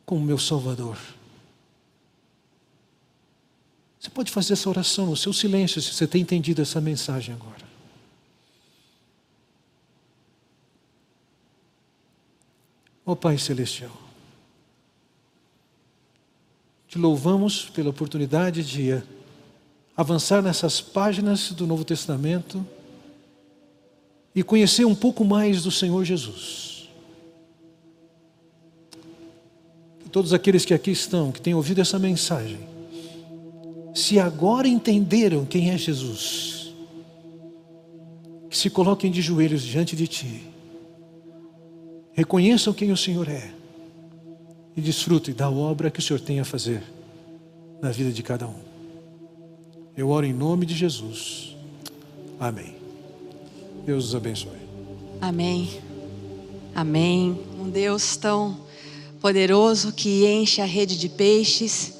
como 0.06 0.23
meu 0.23 0.38
Salvador. 0.38 0.98
Você 3.99 4.10
pode 4.10 4.32
fazer 4.32 4.53
essa 4.53 4.69
oração 4.69 5.07
no 5.07 5.18
seu 5.18 5.34
silêncio, 5.34 5.82
se 5.82 5.91
você 5.91 6.06
tem 6.06 6.22
entendido 6.22 6.61
essa 6.61 6.80
mensagem 6.80 7.34
agora. 7.34 7.65
Ó 13.03 13.11
oh, 13.11 13.15
Pai 13.15 13.38
Celestial, 13.38 13.91
te 16.88 16.98
louvamos 16.98 17.69
pela 17.69 17.90
oportunidade 17.90 18.64
de 18.64 19.03
avançar 19.95 20.41
nessas 20.41 20.82
páginas 20.82 21.52
do 21.52 21.68
Novo 21.68 21.84
Testamento 21.84 22.65
e 24.35 24.43
conhecer 24.43 24.85
um 24.85 24.93
pouco 24.93 25.23
mais 25.23 25.63
do 25.63 25.71
Senhor 25.71 26.03
Jesus. 26.03 26.89
Que 30.01 30.09
todos 30.09 30.33
aqueles 30.33 30.65
que 30.65 30.73
aqui 30.73 30.91
estão, 30.91 31.31
que 31.31 31.41
têm 31.41 31.55
ouvido 31.55 31.79
essa 31.79 31.97
mensagem, 31.97 32.59
se 33.93 34.19
agora 34.19 34.67
entenderam 34.67 35.45
quem 35.45 35.71
é 35.71 35.77
Jesus, 35.77 36.73
que 38.49 38.57
se 38.57 38.69
coloquem 38.69 39.09
de 39.09 39.21
joelhos 39.21 39.63
diante 39.63 39.95
de 39.95 40.05
Ti, 40.05 40.43
reconheçam 42.11 42.73
quem 42.73 42.91
o 42.91 42.97
Senhor 42.97 43.29
é 43.29 43.51
e 44.75 44.81
desfrutem 44.81 45.33
da 45.33 45.49
obra 45.49 45.89
que 45.89 45.99
o 45.99 46.03
Senhor 46.03 46.19
tem 46.19 46.41
a 46.41 46.45
fazer 46.45 46.83
na 47.81 47.89
vida 47.89 48.11
de 48.11 48.21
cada 48.21 48.47
um. 48.47 48.59
Eu 49.95 50.09
oro 50.09 50.25
em 50.25 50.33
nome 50.33 50.65
de 50.65 50.75
Jesus. 50.75 51.55
Amém. 52.37 52.74
Deus 53.85 54.05
os 54.05 54.15
abençoe. 54.15 54.57
Amém. 55.21 55.69
Amém. 56.73 57.39
Um 57.59 57.69
Deus 57.69 58.17
tão 58.17 58.57
poderoso 59.21 59.93
que 59.93 60.25
enche 60.25 60.59
a 60.59 60.65
rede 60.65 60.97
de 60.97 61.07
peixes 61.07 61.93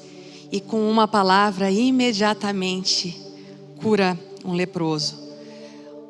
e 0.50 0.60
com 0.60 0.90
uma 0.90 1.06
palavra 1.06 1.70
imediatamente 1.70 3.16
cura 3.80 4.18
um 4.44 4.52
leproso. 4.52 5.14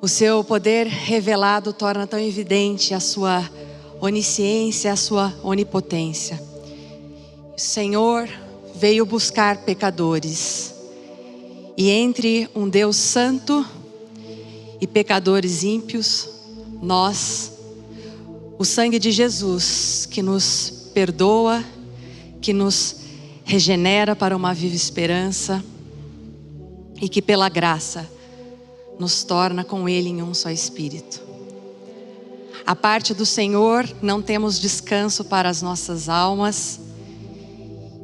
O 0.01 0.09
seu 0.09 0.43
poder 0.43 0.87
revelado 0.87 1.75
torna 1.75 2.07
tão 2.07 2.19
evidente 2.19 2.95
a 2.95 3.01
sua 3.01 3.47
onisciência, 4.01 4.91
a 4.91 4.97
sua 4.97 5.35
onipotência. 5.43 6.43
O 7.55 7.61
Senhor 7.61 8.29
veio 8.75 9.05
buscar 9.05 9.59
pecadores. 9.59 10.75
E 11.77 11.91
entre 11.91 12.49
um 12.55 12.67
Deus 12.67 12.97
santo 12.97 13.67
e 14.81 14.87
pecadores 14.87 15.63
ímpios, 15.63 16.29
nós, 16.83 17.53
o 18.59 18.65
sangue 18.65 18.99
de 18.99 19.11
Jesus 19.11 20.07
que 20.11 20.23
nos 20.23 20.91
perdoa, 20.93 21.65
que 22.41 22.53
nos 22.53 22.97
regenera 23.45 24.17
para 24.17 24.37
uma 24.37 24.53
viva 24.53 24.75
esperança 24.75 25.65
e 27.01 27.09
que 27.09 27.23
pela 27.23 27.49
graça 27.49 28.11
nos 28.99 29.23
torna 29.23 29.63
com 29.63 29.89
Ele 29.89 30.09
em 30.09 30.23
um 30.23 30.35
só 30.35 30.51
espírito. 30.51 31.23
A 32.67 32.75
parte 32.75 33.15
do 33.15 33.25
Senhor 33.25 33.89
não 34.03 34.21
temos 34.21 34.59
descanso 34.59 35.25
para 35.25 35.49
as 35.49 35.63
nossas 35.63 36.09
almas 36.09 36.81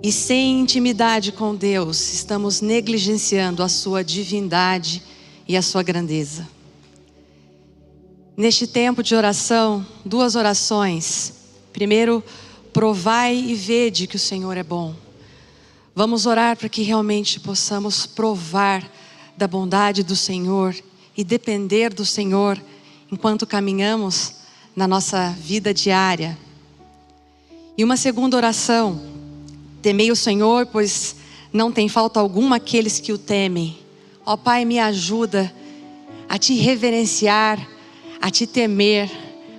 e 0.02 0.12
sem 0.12 0.60
intimidade 0.60 1.32
com 1.32 1.54
Deus 1.54 2.12
estamos 2.12 2.60
negligenciando 2.60 3.62
a 3.62 3.68
Sua 3.68 4.04
divindade 4.04 5.02
e 5.48 5.56
a 5.56 5.62
Sua 5.62 5.82
grandeza. 5.82 6.46
Neste 8.34 8.66
tempo 8.66 9.02
de 9.02 9.14
oração, 9.14 9.86
duas 10.02 10.36
orações. 10.36 11.34
Primeiro, 11.70 12.24
provai 12.72 13.36
e 13.36 13.54
vede 13.54 14.06
que 14.06 14.16
o 14.16 14.18
Senhor 14.18 14.56
é 14.56 14.62
bom. 14.62 14.94
Vamos 15.94 16.24
orar 16.24 16.56
para 16.56 16.70
que 16.70 16.80
realmente 16.80 17.38
possamos 17.38 18.06
provar 18.06 18.90
da 19.36 19.46
bondade 19.46 20.02
do 20.02 20.16
Senhor 20.16 20.74
e 21.14 21.22
depender 21.22 21.92
do 21.92 22.06
Senhor 22.06 22.58
enquanto 23.10 23.46
caminhamos 23.46 24.36
na 24.74 24.88
nossa 24.88 25.28
vida 25.38 25.74
diária. 25.74 26.38
E 27.76 27.84
uma 27.84 27.98
segunda 27.98 28.38
oração: 28.38 28.98
temei 29.82 30.10
o 30.10 30.16
Senhor, 30.16 30.64
pois 30.64 31.16
não 31.52 31.70
tem 31.70 31.86
falta 31.86 32.18
alguma 32.18 32.56
aqueles 32.56 32.98
que 32.98 33.12
o 33.12 33.18
temem. 33.18 33.78
Ó 34.24 34.38
Pai, 34.38 34.64
me 34.64 34.78
ajuda 34.78 35.52
a 36.26 36.38
te 36.38 36.54
reverenciar, 36.54 37.68
a 38.22 38.30
te 38.30 38.46
temer, 38.46 39.10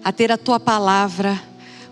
a 0.01 0.13
ter 0.13 0.31
a 0.31 0.37
tua 0.37 0.57
palavra 0.57 1.37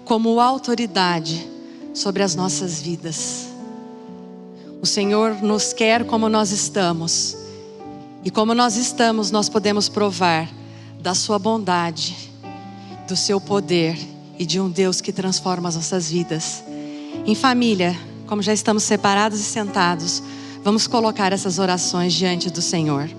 como 0.06 0.40
autoridade 0.40 1.46
sobre 1.94 2.24
as 2.24 2.34
nossas 2.34 2.82
vidas. 2.82 3.48
O 4.82 4.86
Senhor 4.86 5.42
nos 5.42 5.74
quer 5.74 6.06
como 6.06 6.30
nós 6.30 6.52
estamos. 6.52 7.36
E 8.24 8.32
como 8.32 8.56
nós 8.56 8.78
estamos, 8.78 9.32
nós 9.32 9.50
podemos 9.50 9.90
provar 9.90 10.50
da 11.02 11.14
Sua 11.14 11.38
bondade, 11.38 12.16
do 13.06 13.18
Seu 13.18 13.42
poder 13.42 14.00
e 14.40 14.46
de 14.46 14.58
um 14.58 14.70
Deus 14.70 15.02
que 15.02 15.12
transforma 15.12 15.68
as 15.68 15.76
nossas 15.76 16.10
vidas. 16.10 16.64
Em 17.26 17.36
família, 17.36 18.00
como 18.28 18.42
já 18.42 18.54
estamos 18.54 18.84
separados 18.84 19.42
e 19.42 19.44
sentados, 19.44 20.24
vamos 20.64 20.88
colocar 20.88 21.34
essas 21.34 21.60
orações 21.60 22.14
diante 22.14 22.50
do 22.50 22.62
Senhor. 22.62 23.10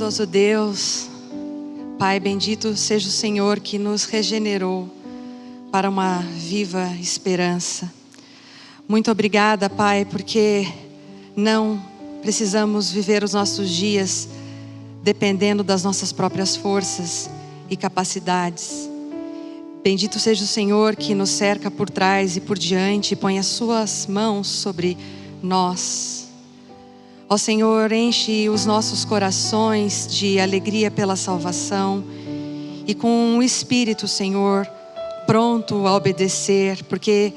Bondoso 0.00 0.24
Deus, 0.24 1.10
Pai 1.98 2.18
bendito 2.18 2.74
seja 2.74 3.06
o 3.06 3.12
Senhor 3.12 3.60
que 3.60 3.78
nos 3.78 4.04
regenerou 4.04 4.88
para 5.70 5.90
uma 5.90 6.20
viva 6.20 6.88
esperança. 6.98 7.92
Muito 8.88 9.10
obrigada, 9.10 9.68
Pai, 9.68 10.06
porque 10.06 10.66
não 11.36 11.78
precisamos 12.22 12.90
viver 12.90 13.22
os 13.22 13.34
nossos 13.34 13.68
dias 13.68 14.26
dependendo 15.02 15.62
das 15.62 15.84
nossas 15.84 16.14
próprias 16.14 16.56
forças 16.56 17.28
e 17.68 17.76
capacidades. 17.76 18.88
Bendito 19.84 20.18
seja 20.18 20.44
o 20.44 20.46
Senhor 20.46 20.96
que 20.96 21.14
nos 21.14 21.28
cerca 21.28 21.70
por 21.70 21.90
trás 21.90 22.38
e 22.38 22.40
por 22.40 22.56
diante 22.56 23.12
e 23.12 23.16
põe 23.16 23.38
as 23.38 23.44
suas 23.44 24.06
mãos 24.06 24.48
sobre 24.48 24.96
nós. 25.42 26.19
Ó 27.32 27.36
Senhor, 27.36 27.92
enche 27.92 28.48
os 28.48 28.66
nossos 28.66 29.04
corações 29.04 30.04
de 30.10 30.40
alegria 30.40 30.90
pela 30.90 31.14
salvação 31.14 32.02
e 32.84 32.92
com 32.92 33.08
um 33.08 33.40
espírito, 33.40 34.08
Senhor, 34.08 34.66
pronto 35.28 35.86
a 35.86 35.94
obedecer, 35.94 36.82
porque 36.86 37.32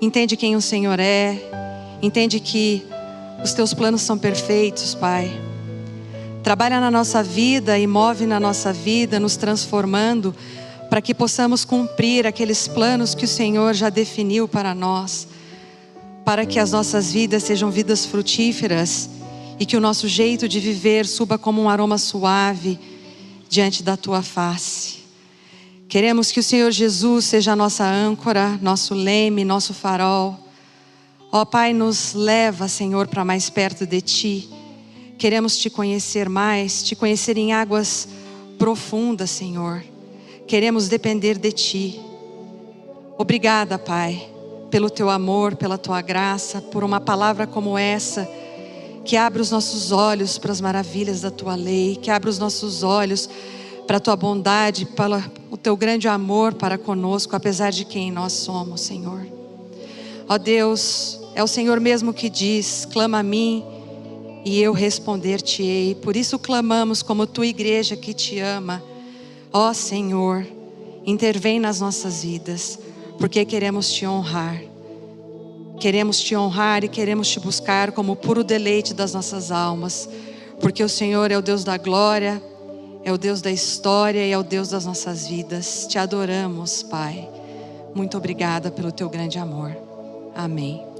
entende 0.00 0.36
quem 0.36 0.56
o 0.56 0.60
Senhor 0.60 0.98
é, 0.98 1.38
entende 2.02 2.40
que 2.40 2.84
os 3.44 3.52
teus 3.52 3.72
planos 3.72 4.02
são 4.02 4.18
perfeitos, 4.18 4.92
Pai. 4.92 5.30
Trabalha 6.42 6.80
na 6.80 6.90
nossa 6.90 7.22
vida 7.22 7.78
e 7.78 7.86
move 7.86 8.26
na 8.26 8.40
nossa 8.40 8.72
vida, 8.72 9.20
nos 9.20 9.36
transformando, 9.36 10.34
para 10.90 11.00
que 11.00 11.14
possamos 11.14 11.64
cumprir 11.64 12.26
aqueles 12.26 12.66
planos 12.66 13.14
que 13.14 13.26
o 13.26 13.28
Senhor 13.28 13.72
já 13.72 13.88
definiu 13.88 14.48
para 14.48 14.74
nós, 14.74 15.28
para 16.24 16.46
que 16.46 16.58
as 16.58 16.72
nossas 16.72 17.12
vidas 17.12 17.42
sejam 17.42 17.70
vidas 17.70 18.06
frutíferas 18.06 19.10
e 19.58 19.66
que 19.66 19.76
o 19.76 19.80
nosso 19.80 20.08
jeito 20.08 20.48
de 20.48 20.60
viver 20.60 21.06
suba 21.06 21.38
como 21.38 21.62
um 21.62 21.68
aroma 21.68 21.98
suave 21.98 22.78
diante 23.48 23.82
da 23.82 23.96
tua 23.96 24.22
face. 24.22 25.02
Queremos 25.88 26.32
que 26.32 26.40
o 26.40 26.42
Senhor 26.42 26.70
Jesus 26.70 27.26
seja 27.26 27.52
a 27.52 27.56
nossa 27.56 27.84
âncora, 27.84 28.58
nosso 28.62 28.94
leme, 28.94 29.44
nosso 29.44 29.74
farol. 29.74 30.38
Ó 31.30 31.44
Pai, 31.44 31.74
nos 31.74 32.14
leva, 32.14 32.66
Senhor, 32.66 33.08
para 33.08 33.24
mais 33.24 33.50
perto 33.50 33.86
de 33.86 34.00
Ti. 34.00 34.48
Queremos 35.18 35.58
te 35.58 35.68
conhecer 35.68 36.28
mais, 36.30 36.82
te 36.82 36.96
conhecer 36.96 37.36
em 37.36 37.52
águas 37.52 38.08
profundas, 38.58 39.30
Senhor. 39.30 39.84
Queremos 40.46 40.88
depender 40.88 41.36
de 41.36 41.52
Ti. 41.52 42.00
Obrigada, 43.18 43.78
Pai, 43.78 44.31
pelo 44.72 44.88
Teu 44.88 45.10
amor, 45.10 45.54
pela 45.54 45.76
Tua 45.76 46.00
graça, 46.00 46.62
por 46.62 46.82
uma 46.82 46.98
palavra 46.98 47.46
como 47.46 47.76
essa, 47.76 48.26
que 49.04 49.18
abre 49.18 49.42
os 49.42 49.50
nossos 49.50 49.92
olhos 49.92 50.38
para 50.38 50.50
as 50.50 50.62
maravilhas 50.62 51.20
da 51.20 51.30
Tua 51.30 51.54
lei, 51.54 51.96
que 51.96 52.10
abre 52.10 52.30
os 52.30 52.38
nossos 52.38 52.82
olhos 52.82 53.28
para 53.86 53.98
a 53.98 54.00
Tua 54.00 54.16
bondade, 54.16 54.86
para 54.86 55.30
o 55.50 55.58
Teu 55.58 55.76
grande 55.76 56.08
amor 56.08 56.54
para 56.54 56.78
conosco, 56.78 57.36
apesar 57.36 57.70
de 57.70 57.84
quem 57.84 58.10
nós 58.10 58.32
somos, 58.32 58.80
Senhor. 58.80 59.26
Ó 60.26 60.38
Deus, 60.38 61.20
é 61.34 61.44
o 61.44 61.46
Senhor 61.46 61.78
mesmo 61.78 62.14
que 62.14 62.30
diz: 62.30 62.88
clama 62.90 63.18
a 63.18 63.22
mim 63.22 63.62
e 64.42 64.58
eu 64.58 64.72
responder-te-ei. 64.72 65.96
Por 65.96 66.16
isso 66.16 66.38
clamamos 66.38 67.02
como 67.02 67.26
tua 67.26 67.46
igreja 67.46 67.94
que 67.94 68.14
te 68.14 68.38
ama. 68.38 68.82
Ó 69.52 69.74
Senhor, 69.74 70.46
intervém 71.04 71.60
nas 71.60 71.78
nossas 71.78 72.22
vidas, 72.22 72.78
porque 73.22 73.44
queremos 73.44 73.88
te 73.92 74.04
honrar. 74.04 74.60
Queremos 75.78 76.18
te 76.18 76.34
honrar 76.34 76.82
e 76.82 76.88
queremos 76.88 77.28
te 77.28 77.38
buscar 77.38 77.92
como 77.92 78.16
puro 78.16 78.42
deleite 78.42 78.92
das 78.92 79.14
nossas 79.14 79.52
almas, 79.52 80.08
porque 80.60 80.82
o 80.82 80.88
Senhor 80.88 81.30
é 81.30 81.38
o 81.38 81.40
Deus 81.40 81.62
da 81.62 81.76
glória, 81.76 82.42
é 83.04 83.12
o 83.12 83.16
Deus 83.16 83.40
da 83.40 83.52
história 83.52 84.26
e 84.26 84.32
é 84.32 84.36
o 84.36 84.42
Deus 84.42 84.70
das 84.70 84.86
nossas 84.86 85.28
vidas. 85.28 85.86
Te 85.88 86.00
adoramos, 86.00 86.82
Pai. 86.82 87.28
Muito 87.94 88.16
obrigada 88.16 88.72
pelo 88.72 88.90
teu 88.90 89.08
grande 89.08 89.38
amor. 89.38 89.70
Amém. 90.34 90.91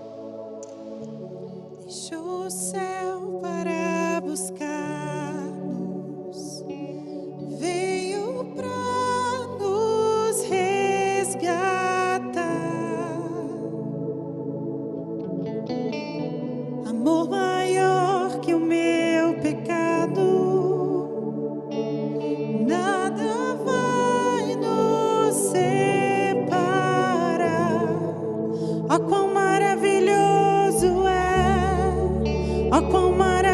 Quão 29.09 29.33
maravilhoso 29.33 31.07
é, 31.09 32.69
ó 32.71 32.83
quão 32.91 33.13
maravilhoso 33.13 33.52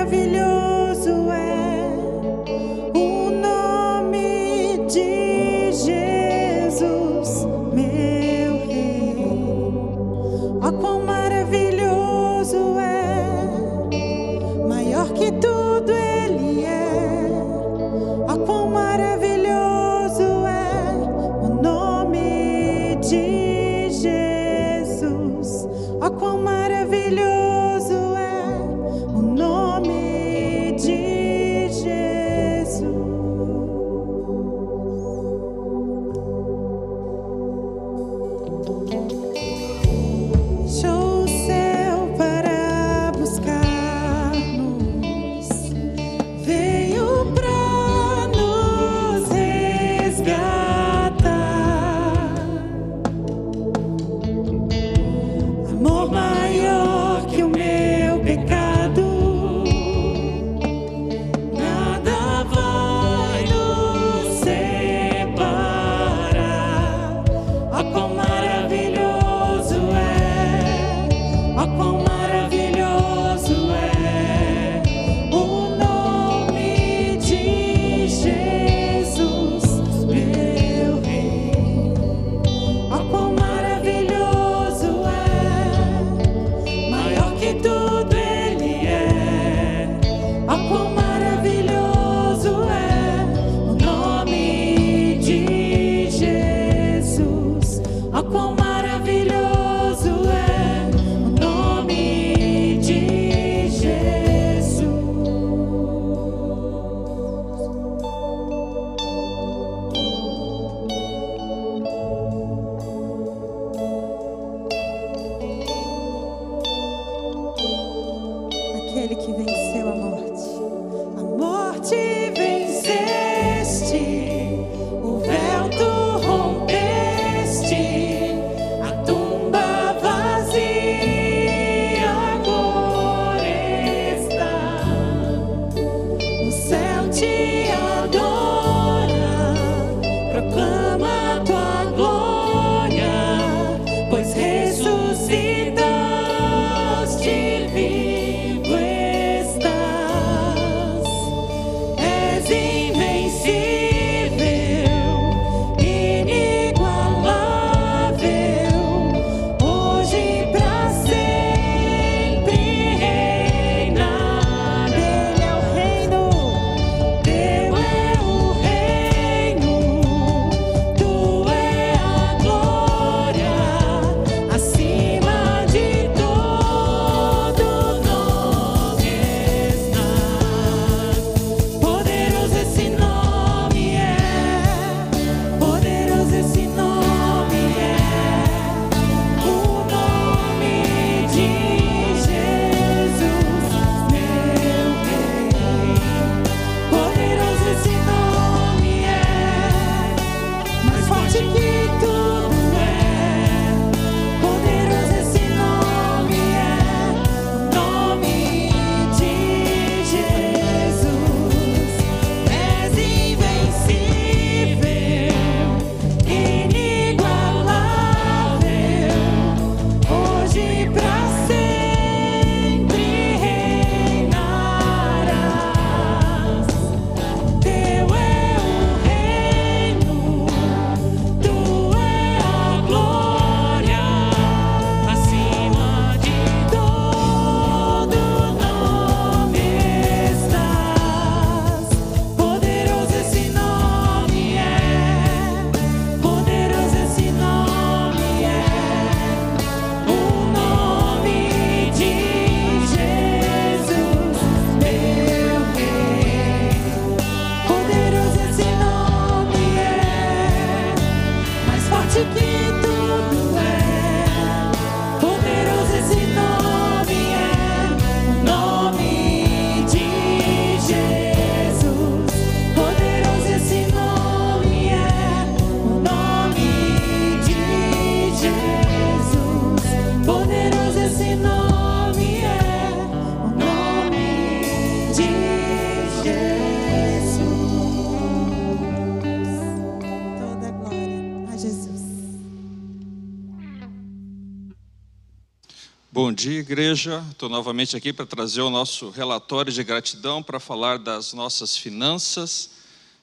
dia, 296.38 296.60
igreja. 296.60 297.24
Estou 297.32 297.48
novamente 297.48 297.96
aqui 297.96 298.12
para 298.12 298.24
trazer 298.24 298.60
o 298.60 298.70
nosso 298.70 299.10
relatório 299.10 299.72
de 299.72 299.82
gratidão 299.82 300.40
para 300.40 300.60
falar 300.60 300.96
das 300.96 301.32
nossas 301.32 301.76
finanças. 301.76 302.70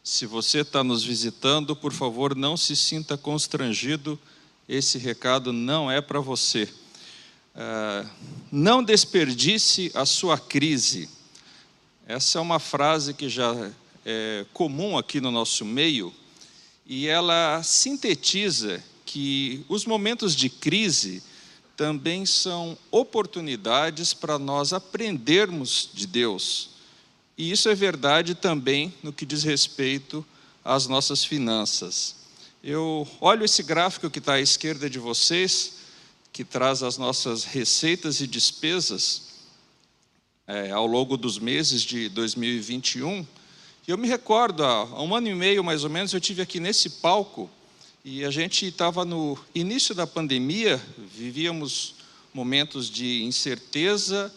Se 0.03 0.25
você 0.25 0.59
está 0.59 0.83
nos 0.83 1.01
visitando, 1.01 1.77
por 1.77 1.93
favor, 1.93 2.35
não 2.35 2.57
se 2.57 2.75
sinta 2.75 3.17
constrangido. 3.17 4.19
Esse 4.67 4.97
recado 4.97 5.53
não 5.53 5.89
é 5.89 6.01
para 6.01 6.19
você. 6.19 6.67
Ah, 7.55 8.05
não 8.51 8.83
desperdice 8.83 9.89
a 9.93 10.05
sua 10.05 10.37
crise. 10.37 11.09
Essa 12.05 12.39
é 12.39 12.41
uma 12.41 12.59
frase 12.59 13.13
que 13.13 13.29
já 13.29 13.71
é 14.05 14.45
comum 14.51 14.97
aqui 14.97 15.21
no 15.21 15.31
nosso 15.31 15.63
meio 15.63 16.13
e 16.85 17.07
ela 17.07 17.63
sintetiza 17.63 18.83
que 19.05 19.63
os 19.69 19.85
momentos 19.85 20.35
de 20.35 20.49
crise 20.49 21.23
também 21.75 22.25
são 22.25 22.77
oportunidades 22.89 24.13
para 24.13 24.39
nós 24.39 24.73
aprendermos 24.73 25.89
de 25.93 26.07
Deus. 26.07 26.69
E 27.37 27.51
isso 27.51 27.67
é 27.67 27.75
verdade 27.75 28.33
também 28.33 28.93
no 29.03 29.11
que 29.11 29.25
diz 29.25 29.43
respeito 29.43 30.25
às 30.63 30.87
nossas 30.87 31.23
finanças. 31.23 32.15
Eu 32.63 33.07
olho 33.19 33.45
esse 33.45 33.61
gráfico 33.61 34.09
que 34.09 34.19
está 34.19 34.33
à 34.33 34.41
esquerda 34.41 34.89
de 34.89 34.97
vocês, 34.97 35.75
que 36.31 36.43
traz 36.43 36.81
as 36.81 36.97
nossas 36.97 37.43
receitas 37.43 38.21
e 38.21 38.27
despesas 38.27 39.23
é, 40.47 40.71
ao 40.71 40.87
longo 40.87 41.17
dos 41.17 41.37
meses 41.37 41.81
de 41.81 42.09
2021. 42.09 43.25
E 43.87 43.91
eu 43.91 43.97
me 43.97 44.07
recordo, 44.07 44.63
há 44.63 45.01
um 45.01 45.13
ano 45.13 45.27
e 45.27 45.35
meio 45.35 45.63
mais 45.63 45.83
ou 45.83 45.89
menos, 45.89 46.13
eu 46.13 46.21
tive 46.21 46.41
aqui 46.41 46.59
nesse 46.59 46.89
palco 46.89 47.49
e 48.07 48.23
a 48.23 48.29
gente 48.29 48.67
estava 48.67 49.03
no 49.03 49.35
início 49.55 49.95
da 49.95 50.05
pandemia, 50.05 50.79
vivíamos 50.95 51.95
momentos 52.31 52.87
de 52.87 53.23
incerteza. 53.23 54.31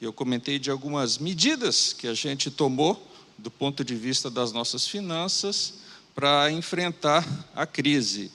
Eu 0.00 0.12
comentei 0.12 0.58
de 0.58 0.72
algumas 0.72 1.18
medidas 1.18 1.92
que 1.92 2.08
a 2.08 2.14
gente 2.14 2.50
tomou 2.50 3.00
do 3.38 3.48
ponto 3.48 3.84
de 3.84 3.94
vista 3.94 4.28
das 4.28 4.50
nossas 4.50 4.88
finanças 4.88 5.74
para 6.16 6.50
enfrentar 6.50 7.24
a 7.54 7.64
crise. 7.64 8.28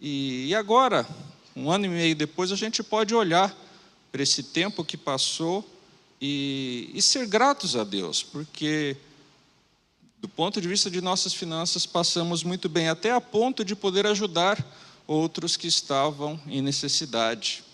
E, 0.00 0.54
agora, 0.54 1.04
um 1.56 1.68
ano 1.68 1.86
e 1.86 1.88
meio 1.88 2.14
depois, 2.14 2.52
a 2.52 2.56
gente 2.56 2.80
pode 2.80 3.12
olhar 3.16 3.52
para 4.12 4.22
esse 4.22 4.44
tempo 4.44 4.84
que 4.84 4.96
passou 4.96 5.68
e, 6.20 6.92
e 6.94 7.02
ser 7.02 7.26
gratos 7.26 7.74
a 7.74 7.82
Deus, 7.82 8.22
porque 8.22 8.96
do 10.22 10.28
ponto 10.28 10.60
de 10.60 10.68
vista 10.68 10.88
de 10.88 11.00
nossas 11.00 11.34
finanças, 11.34 11.84
passamos 11.84 12.44
muito 12.44 12.68
bem, 12.68 12.88
até 12.88 13.10
a 13.10 13.20
ponto 13.20 13.64
de 13.64 13.74
poder 13.74 14.06
ajudar 14.06 14.64
outros 15.04 15.56
que 15.56 15.66
estavam 15.66 16.40
em 16.46 16.62
necessidade. 16.62 17.64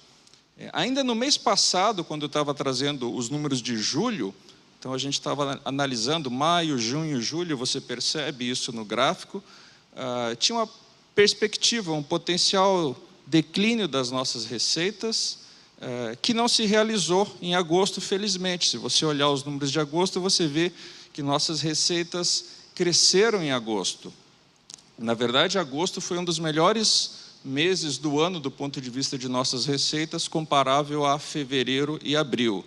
É, 0.56 0.70
Ainda 0.72 1.04
no 1.04 1.14
mês 1.14 1.36
passado, 1.36 2.02
quando 2.02 2.22
eu 2.22 2.26
estava 2.26 2.54
trazendo 2.54 3.14
os 3.14 3.28
números 3.28 3.60
de 3.60 3.76
julho, 3.76 4.34
então 4.78 4.94
a 4.94 4.98
gente 4.98 5.12
estava 5.12 5.60
analisando 5.62 6.30
maio, 6.30 6.78
junho, 6.78 7.20
julho, 7.20 7.54
você 7.54 7.82
percebe 7.82 8.48
isso 8.48 8.72
no 8.72 8.84
gráfico, 8.84 9.44
ah, 9.94 10.34
tinha 10.38 10.56
uma 10.56 10.68
perspectiva, 11.14 11.92
um 11.92 12.02
potencial 12.02 12.96
declínio 13.26 13.86
das 13.86 14.10
nossas 14.10 14.46
receitas, 14.46 15.40
eh, 15.80 16.16
que 16.22 16.32
não 16.32 16.48
se 16.48 16.64
realizou 16.64 17.28
em 17.42 17.54
agosto, 17.54 18.00
felizmente. 18.00 18.68
Se 18.68 18.78
você 18.78 19.04
olhar 19.04 19.28
os 19.28 19.44
números 19.44 19.70
de 19.70 19.78
agosto, 19.78 20.20
você 20.20 20.46
vê 20.46 20.72
que 21.12 21.22
nossas 21.22 21.60
receitas 21.60 22.44
cresceram 22.74 23.42
em 23.42 23.50
agosto. 23.50 24.12
Na 24.98 25.14
verdade, 25.14 25.58
agosto 25.58 26.00
foi 26.00 26.18
um 26.18 26.24
dos 26.24 26.38
melhores 26.38 27.28
meses 27.44 27.98
do 27.98 28.20
ano 28.20 28.40
do 28.40 28.50
ponto 28.50 28.80
de 28.80 28.90
vista 28.90 29.16
de 29.16 29.28
nossas 29.28 29.66
receitas, 29.66 30.26
comparável 30.26 31.06
a 31.06 31.18
fevereiro 31.18 31.98
e 32.02 32.16
abril. 32.16 32.64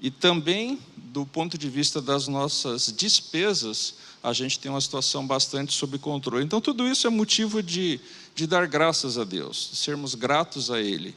E 0.00 0.10
também, 0.10 0.78
do 0.96 1.24
ponto 1.24 1.56
de 1.56 1.68
vista 1.68 2.00
das 2.00 2.28
nossas 2.28 2.92
despesas, 2.92 3.94
a 4.22 4.32
gente 4.32 4.58
tem 4.58 4.70
uma 4.70 4.80
situação 4.80 5.26
bastante 5.26 5.72
sob 5.72 5.98
controle. 5.98 6.44
Então, 6.44 6.60
tudo 6.60 6.86
isso 6.88 7.06
é 7.06 7.10
motivo 7.10 7.62
de, 7.62 8.00
de 8.34 8.46
dar 8.46 8.66
graças 8.66 9.18
a 9.18 9.24
Deus, 9.24 9.70
de 9.72 9.76
sermos 9.76 10.14
gratos 10.14 10.70
a 10.70 10.80
Ele. 10.80 11.14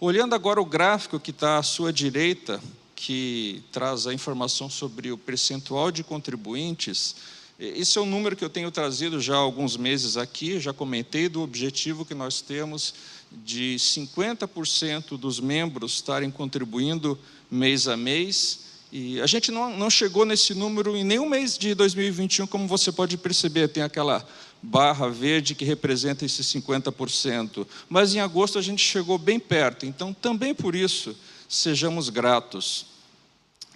Olhando 0.00 0.34
agora 0.34 0.60
o 0.60 0.64
gráfico 0.64 1.18
que 1.18 1.30
está 1.30 1.58
à 1.58 1.62
sua 1.62 1.92
direita, 1.92 2.62
que 3.00 3.62
traz 3.70 4.08
a 4.08 4.12
informação 4.12 4.68
sobre 4.68 5.12
o 5.12 5.16
percentual 5.16 5.92
de 5.92 6.02
contribuintes, 6.02 7.14
esse 7.56 7.96
é 7.96 8.00
um 8.00 8.06
número 8.06 8.34
que 8.34 8.44
eu 8.44 8.50
tenho 8.50 8.72
trazido 8.72 9.20
já 9.20 9.36
há 9.36 9.38
alguns 9.38 9.76
meses 9.76 10.16
aqui, 10.16 10.58
já 10.58 10.72
comentei 10.72 11.28
do 11.28 11.40
objetivo 11.40 12.04
que 12.04 12.12
nós 12.12 12.40
temos 12.40 12.92
de 13.30 13.76
50% 13.78 15.16
dos 15.16 15.38
membros 15.38 15.94
estarem 15.94 16.28
contribuindo 16.28 17.16
mês 17.48 17.86
a 17.86 17.96
mês. 17.96 18.60
E 18.90 19.20
a 19.20 19.26
gente 19.26 19.52
não, 19.52 19.76
não 19.76 19.88
chegou 19.88 20.24
nesse 20.24 20.52
número 20.52 20.96
em 20.96 21.04
nenhum 21.04 21.28
mês 21.28 21.56
de 21.56 21.76
2021, 21.76 22.48
como 22.48 22.66
você 22.66 22.90
pode 22.90 23.16
perceber, 23.16 23.68
tem 23.68 23.84
aquela 23.84 24.26
barra 24.60 25.08
verde 25.08 25.54
que 25.54 25.64
representa 25.64 26.24
esses 26.24 26.46
50%. 26.46 27.64
Mas 27.88 28.12
em 28.12 28.18
agosto 28.18 28.58
a 28.58 28.62
gente 28.62 28.82
chegou 28.82 29.18
bem 29.18 29.38
perto, 29.38 29.86
então 29.86 30.12
também 30.12 30.52
por 30.52 30.74
isso 30.74 31.14
sejamos 31.48 32.10
gratos. 32.10 32.86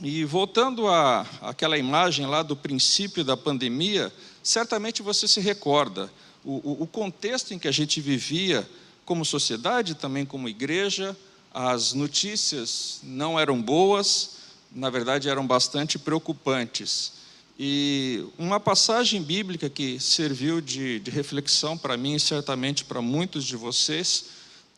E 0.00 0.24
voltando 0.24 0.88
à 0.88 1.26
aquela 1.40 1.78
imagem 1.78 2.26
lá 2.26 2.42
do 2.42 2.56
princípio 2.56 3.24
da 3.24 3.36
pandemia, 3.36 4.12
certamente 4.42 5.00
você 5.00 5.26
se 5.26 5.40
recorda 5.40 6.10
o, 6.44 6.54
o, 6.56 6.82
o 6.82 6.86
contexto 6.86 7.54
em 7.54 7.58
que 7.58 7.68
a 7.68 7.72
gente 7.72 8.00
vivia 8.00 8.68
como 9.04 9.24
sociedade, 9.24 9.94
também 9.94 10.26
como 10.26 10.48
igreja, 10.48 11.16
as 11.52 11.92
notícias 11.92 13.00
não 13.02 13.38
eram 13.38 13.60
boas, 13.60 14.36
na 14.70 14.90
verdade 14.90 15.28
eram 15.28 15.46
bastante 15.46 15.98
preocupantes. 15.98 17.12
E 17.58 18.24
uma 18.38 18.58
passagem 18.58 19.22
bíblica 19.22 19.68
que 19.68 20.00
serviu 20.00 20.60
de, 20.60 20.98
de 21.00 21.10
reflexão 21.10 21.76
para 21.76 21.96
mim 21.96 22.14
e 22.14 22.20
certamente 22.20 22.84
para 22.84 23.02
muitos 23.02 23.44
de 23.44 23.56
vocês, 23.56 24.24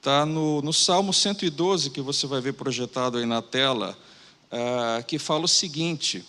está 0.05 0.27
no, 0.27 0.61
no 0.61 0.71
Salmo 0.71 1.15
112, 1.15 1.89
que 1.89 2.03
você 2.03 2.27
vai 2.27 2.39
ver 2.39 2.53
projetado 2.53 3.17
aí 3.17 3.25
na 3.25 3.41
tela, 3.41 3.97
ah, 4.53 5.03
que 5.07 5.19
fala 5.19 5.47
o 5.47 5.49
seguinte: 5.49 6.23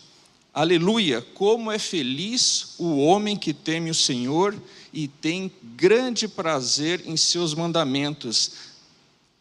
Aleluia, 0.53 1.21
como 1.33 1.69
é 1.69 1.77
feliz 1.77 2.75
o 2.77 2.95
homem 2.99 3.35
que 3.35 3.53
teme 3.53 3.91
o 3.91 3.93
Senhor 3.93 4.55
e 4.93 5.09
tem 5.09 5.51
grande 5.75 6.25
prazer 6.25 7.03
em 7.05 7.17
seus 7.17 7.53
mandamentos. 7.53 8.51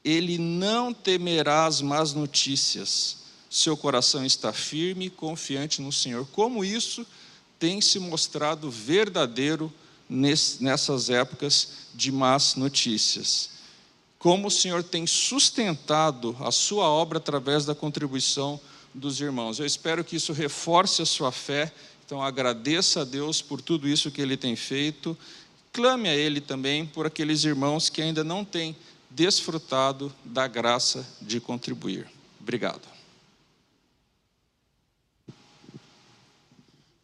Ele 0.05 0.37
não 0.37 0.93
temerá 0.93 1.67
as 1.67 1.81
más 1.81 2.13
notícias. 2.13 3.19
Seu 3.49 3.77
coração 3.77 4.27
está 4.27 4.53
firme 4.53 5.07
e 5.07 5.11
confiante 5.11 5.81
no 5.81 5.93
Senhor. 5.93 6.27
Como 6.33 6.65
isso 6.65 7.07
tem 7.57 7.81
se 7.81 8.01
mostrado 8.01 8.69
verdadeiro 8.69 9.73
nessas 10.11 11.09
épocas 11.09 11.69
de 11.95 12.11
más 12.11 12.57
notícias 12.57 13.54
como 14.25 14.49
o 14.49 14.51
Senhor 14.51 14.83
tem 14.83 15.07
sustentado 15.07 16.35
a 16.41 16.51
sua 16.51 16.89
obra 16.89 17.19
através 17.19 17.67
da 17.67 17.75
contribuição 17.75 18.59
dos 18.95 19.21
irmãos. 19.21 19.59
Eu 19.59 19.67
espero 19.67 20.03
que 20.03 20.17
isso 20.17 20.33
reforce 20.33 21.03
a 21.03 21.05
sua 21.05 21.31
fé. 21.31 21.71
Então, 22.07 22.23
agradeça 22.23 23.03
a 23.03 23.05
Deus 23.05 23.43
por 23.43 23.61
tudo 23.61 23.87
isso 23.87 24.11
que 24.11 24.23
Ele 24.23 24.35
tem 24.35 24.57
feito. 24.57 25.15
Clame 25.75 26.09
a 26.09 26.17
Ele 26.17 26.41
também 26.41 26.87
por 26.87 27.05
aqueles 27.05 27.45
irmãos 27.45 27.91
que 27.91 28.01
ainda 28.01 28.25
não 28.25 28.47
têm 28.47 28.75
desfrutado 29.11 30.11
da 30.25 30.49
graça 30.49 31.07
de 31.21 31.39
contribuir. 31.39 32.11
Obrigado. 32.41 32.89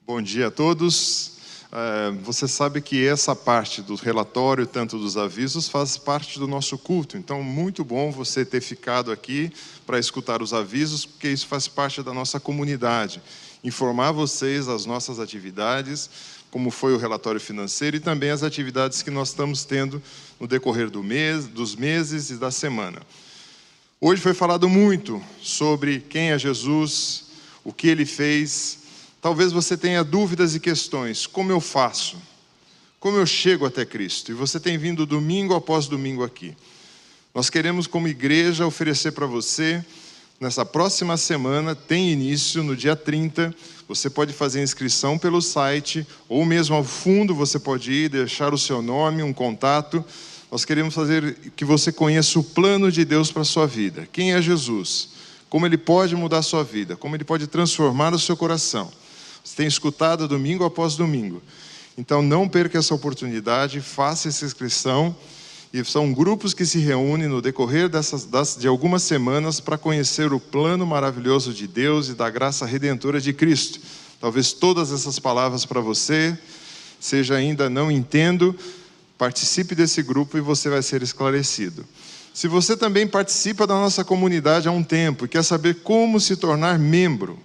Bom 0.06 0.22
dia 0.22 0.46
a 0.46 0.50
todos. 0.50 1.39
É, 1.72 2.10
Você 2.22 2.48
sabe 2.48 2.80
que 2.80 3.06
essa 3.06 3.34
parte 3.36 3.80
do 3.80 3.94
relatório, 3.94 4.66
tanto 4.66 4.98
dos 4.98 5.16
avisos, 5.16 5.68
faz 5.68 5.96
parte 5.96 6.38
do 6.38 6.48
nosso 6.48 6.76
culto. 6.76 7.16
Então, 7.16 7.42
muito 7.42 7.84
bom 7.84 8.10
você 8.10 8.44
ter 8.44 8.60
ficado 8.60 9.12
aqui 9.12 9.52
para 9.86 9.98
escutar 9.98 10.42
os 10.42 10.52
avisos, 10.52 11.06
porque 11.06 11.28
isso 11.28 11.46
faz 11.46 11.68
parte 11.68 12.02
da 12.02 12.12
nossa 12.12 12.40
comunidade. 12.40 13.22
Informar 13.62 14.10
vocês 14.10 14.68
as 14.68 14.84
nossas 14.84 15.20
atividades, 15.20 16.10
como 16.50 16.70
foi 16.72 16.92
o 16.92 16.98
relatório 16.98 17.40
financeiro 17.40 17.96
e 17.96 18.00
também 18.00 18.30
as 18.30 18.42
atividades 18.42 19.02
que 19.02 19.10
nós 19.10 19.28
estamos 19.28 19.64
tendo 19.64 20.02
no 20.40 20.48
decorrer 20.48 20.90
do 20.90 21.04
mês, 21.04 21.46
dos 21.46 21.76
meses 21.76 22.30
e 22.30 22.36
da 22.36 22.50
semana. 22.50 23.00
Hoje 24.00 24.20
foi 24.20 24.34
falado 24.34 24.68
muito 24.68 25.22
sobre 25.40 26.00
quem 26.00 26.32
é 26.32 26.38
Jesus, 26.38 27.26
o 27.62 27.72
que 27.72 27.86
ele 27.86 28.06
fez. 28.06 28.79
Talvez 29.20 29.52
você 29.52 29.76
tenha 29.76 30.02
dúvidas 30.02 30.54
e 30.54 30.60
questões: 30.60 31.26
como 31.26 31.52
eu 31.52 31.60
faço? 31.60 32.16
Como 32.98 33.16
eu 33.16 33.26
chego 33.26 33.66
até 33.66 33.84
Cristo? 33.84 34.30
E 34.30 34.34
você 34.34 34.58
tem 34.58 34.78
vindo 34.78 35.06
domingo 35.06 35.54
após 35.54 35.86
domingo 35.86 36.22
aqui. 36.22 36.54
Nós 37.34 37.48
queremos, 37.48 37.86
como 37.86 38.08
igreja, 38.08 38.66
oferecer 38.66 39.12
para 39.12 39.24
você, 39.24 39.84
nessa 40.40 40.64
próxima 40.64 41.16
semana, 41.16 41.74
tem 41.74 42.10
início 42.10 42.62
no 42.62 42.74
dia 42.74 42.96
30. 42.96 43.54
Você 43.86 44.10
pode 44.10 44.32
fazer 44.32 44.62
inscrição 44.62 45.16
pelo 45.18 45.40
site, 45.40 46.06
ou 46.28 46.44
mesmo 46.44 46.74
ao 46.74 46.84
fundo 46.84 47.34
você 47.34 47.58
pode 47.58 47.92
ir, 47.92 48.08
deixar 48.08 48.52
o 48.52 48.58
seu 48.58 48.82
nome, 48.82 49.22
um 49.22 49.32
contato. 49.32 50.04
Nós 50.50 50.64
queremos 50.64 50.94
fazer 50.94 51.36
que 51.54 51.64
você 51.64 51.92
conheça 51.92 52.38
o 52.38 52.44
plano 52.44 52.90
de 52.90 53.04
Deus 53.04 53.30
para 53.30 53.42
a 53.42 53.44
sua 53.44 53.66
vida. 53.66 54.08
Quem 54.12 54.32
é 54.32 54.42
Jesus? 54.42 55.10
Como 55.48 55.64
ele 55.66 55.78
pode 55.78 56.16
mudar 56.16 56.38
a 56.38 56.42
sua 56.42 56.64
vida? 56.64 56.96
Como 56.96 57.14
ele 57.16 57.24
pode 57.24 57.46
transformar 57.46 58.12
o 58.12 58.18
seu 58.18 58.36
coração? 58.36 58.90
Você 59.44 59.56
tem 59.56 59.66
escutado 59.66 60.28
domingo 60.28 60.64
após 60.64 60.96
domingo. 60.96 61.42
Então 61.96 62.22
não 62.22 62.48
perca 62.48 62.78
essa 62.78 62.94
oportunidade, 62.94 63.80
faça 63.80 64.28
essa 64.28 64.44
inscrição. 64.44 65.14
E 65.72 65.84
são 65.84 66.12
grupos 66.12 66.52
que 66.52 66.66
se 66.66 66.78
reúnem 66.78 67.28
no 67.28 67.40
decorrer 67.40 67.88
dessas, 67.88 68.24
das, 68.24 68.56
de 68.56 68.66
algumas 68.66 69.04
semanas 69.04 69.60
para 69.60 69.78
conhecer 69.78 70.32
o 70.32 70.40
plano 70.40 70.84
maravilhoso 70.84 71.54
de 71.54 71.68
Deus 71.68 72.08
e 72.08 72.14
da 72.14 72.28
graça 72.28 72.66
redentora 72.66 73.20
de 73.20 73.32
Cristo. 73.32 73.80
Talvez 74.20 74.52
todas 74.52 74.90
essas 74.92 75.18
palavras 75.18 75.64
para 75.64 75.80
você 75.80 76.36
seja 76.98 77.36
ainda 77.36 77.70
não 77.70 77.90
entendo, 77.90 78.54
participe 79.16 79.74
desse 79.74 80.02
grupo 80.02 80.36
e 80.36 80.40
você 80.40 80.68
vai 80.68 80.82
ser 80.82 81.02
esclarecido. 81.02 81.86
Se 82.34 82.48
você 82.48 82.76
também 82.76 83.06
participa 83.06 83.66
da 83.66 83.74
nossa 83.74 84.04
comunidade 84.04 84.68
há 84.68 84.72
um 84.72 84.82
tempo 84.82 85.24
e 85.24 85.28
quer 85.28 85.42
saber 85.42 85.82
como 85.82 86.20
se 86.20 86.36
tornar 86.36 86.78
membro, 86.78 87.38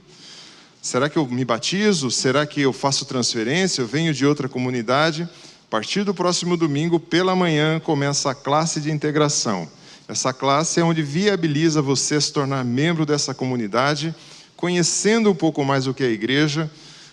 será 0.86 1.10
que 1.10 1.18
eu 1.18 1.26
me 1.26 1.44
batizo? 1.44 2.12
Será 2.12 2.45
que 2.45 2.62
eu 2.62 2.72
faço 2.72 3.06
transferência? 3.06 3.82
Eu 3.82 3.88
venho 3.88 4.14
de 4.14 4.24
outra 4.24 4.48
comunidade? 4.48 5.24
A 5.24 5.68
partir 5.68 6.03
do 6.03 6.14
próximo 6.14 6.56
domingo, 6.56 6.99
pela 6.99 7.36
manhã, 7.36 7.80
começa 7.80 8.30
a 8.30 8.36
classe 8.36 8.80
de 8.80 8.91
integração. 8.91 9.68
Essa 10.07 10.32
classe 10.32 10.80
é 10.80 10.84
onde 10.84 11.02
viabiliza 11.02 11.82
você 11.82 12.22
se 12.22 12.32
tornar 12.32 12.64
membro 12.64 13.03
dessa 13.03 13.34
comunidade, 13.34 14.14
conhecendo 14.56 15.32
um 15.32 15.36
pouco 15.36 15.66
mais 15.66 15.88
o 15.88 15.94
que 15.94 16.03
é 16.03 16.07
a 16.07 16.12
igreja, 16.12 16.70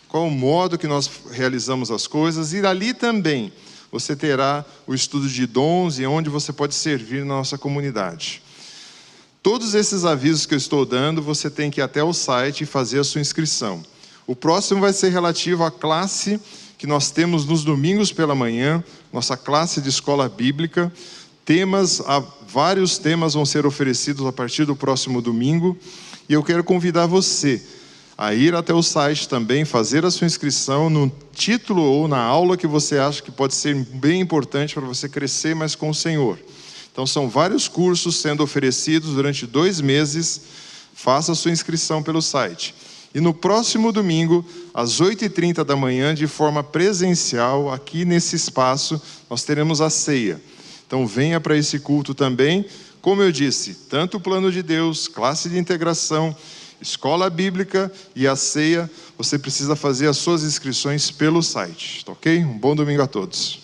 qual 0.06 0.26
o 0.26 0.30
modo 0.30 0.76
que 0.76 0.86
nós 0.86 1.10
realizamos 1.30 1.90
as 1.90 2.06
coisas, 2.06 2.52
e 2.52 2.64
ali 2.66 2.92
também 2.92 3.50
você 3.90 4.14
terá 4.14 4.66
o 4.86 4.92
estudo 4.92 5.26
de 5.26 5.46
dons 5.46 5.98
e 5.98 6.04
onde 6.04 6.28
você 6.28 6.52
pode 6.52 6.74
servir 6.74 7.24
na 7.24 7.36
nossa 7.36 7.56
comunidade. 7.56 8.42
Todos 9.42 9.74
esses 9.74 10.04
avisos 10.04 10.46
que 10.46 10.54
eu 10.54 10.58
estou 10.58 10.86
dando, 10.86 11.20
você 11.20 11.50
tem 11.50 11.68
que 11.68 11.80
ir 11.80 11.82
até 11.82 12.00
o 12.00 12.12
site 12.12 12.60
e 12.60 12.66
fazer 12.66 13.00
a 13.00 13.04
sua 13.04 13.20
inscrição. 13.20 13.82
O 14.24 14.36
próximo 14.36 14.80
vai 14.80 14.92
ser 14.92 15.08
relativo 15.08 15.64
à 15.64 15.70
classe 15.70 16.40
que 16.78 16.86
nós 16.86 17.10
temos 17.10 17.44
nos 17.44 17.64
domingos 17.64 18.12
pela 18.12 18.36
manhã, 18.36 18.84
nossa 19.12 19.36
classe 19.36 19.80
de 19.80 19.88
escola 19.88 20.28
bíblica. 20.28 20.92
Temas, 21.44 22.00
vários 22.46 22.98
temas 22.98 23.34
vão 23.34 23.44
ser 23.44 23.66
oferecidos 23.66 24.24
a 24.24 24.32
partir 24.32 24.64
do 24.64 24.76
próximo 24.76 25.20
domingo, 25.20 25.76
e 26.28 26.34
eu 26.34 26.44
quero 26.44 26.62
convidar 26.62 27.06
você 27.06 27.60
a 28.16 28.32
ir 28.32 28.54
até 28.54 28.72
o 28.72 28.82
site 28.82 29.28
também, 29.28 29.64
fazer 29.64 30.04
a 30.04 30.10
sua 30.12 30.28
inscrição 30.28 30.88
no 30.88 31.10
título 31.34 31.82
ou 31.82 32.06
na 32.06 32.20
aula 32.20 32.56
que 32.56 32.68
você 32.68 32.96
acha 32.96 33.20
que 33.20 33.32
pode 33.32 33.56
ser 33.56 33.74
bem 33.74 34.20
importante 34.20 34.74
para 34.74 34.86
você 34.86 35.08
crescer 35.08 35.56
mais 35.56 35.74
com 35.74 35.90
o 35.90 35.94
Senhor. 35.94 36.38
Então, 36.92 37.06
são 37.06 37.28
vários 37.28 37.66
cursos 37.68 38.16
sendo 38.16 38.42
oferecidos 38.42 39.14
durante 39.14 39.46
dois 39.46 39.80
meses. 39.80 40.42
Faça 40.94 41.34
sua 41.34 41.50
inscrição 41.50 42.02
pelo 42.02 42.20
site. 42.20 42.74
E 43.14 43.20
no 43.20 43.32
próximo 43.32 43.90
domingo, 43.92 44.44
às 44.72 45.00
8h30 45.00 45.64
da 45.64 45.74
manhã, 45.74 46.14
de 46.14 46.26
forma 46.26 46.62
presencial, 46.62 47.72
aqui 47.72 48.04
nesse 48.04 48.36
espaço, 48.36 49.00
nós 49.28 49.42
teremos 49.42 49.80
a 49.80 49.90
ceia. 49.90 50.40
Então, 50.86 51.06
venha 51.06 51.40
para 51.40 51.56
esse 51.56 51.78
culto 51.78 52.14
também. 52.14 52.64
Como 53.00 53.22
eu 53.22 53.32
disse, 53.32 53.74
tanto 53.88 54.18
o 54.18 54.20
plano 54.20 54.52
de 54.52 54.62
Deus, 54.62 55.08
classe 55.08 55.48
de 55.48 55.58
integração, 55.58 56.36
escola 56.80 57.30
bíblica 57.30 57.90
e 58.14 58.26
a 58.26 58.36
ceia, 58.36 58.90
você 59.16 59.38
precisa 59.38 59.74
fazer 59.74 60.08
as 60.08 60.18
suas 60.18 60.42
inscrições 60.42 61.10
pelo 61.10 61.42
site, 61.42 62.04
tá 62.04 62.12
ok? 62.12 62.44
Um 62.44 62.58
bom 62.58 62.76
domingo 62.76 63.02
a 63.02 63.06
todos. 63.06 63.61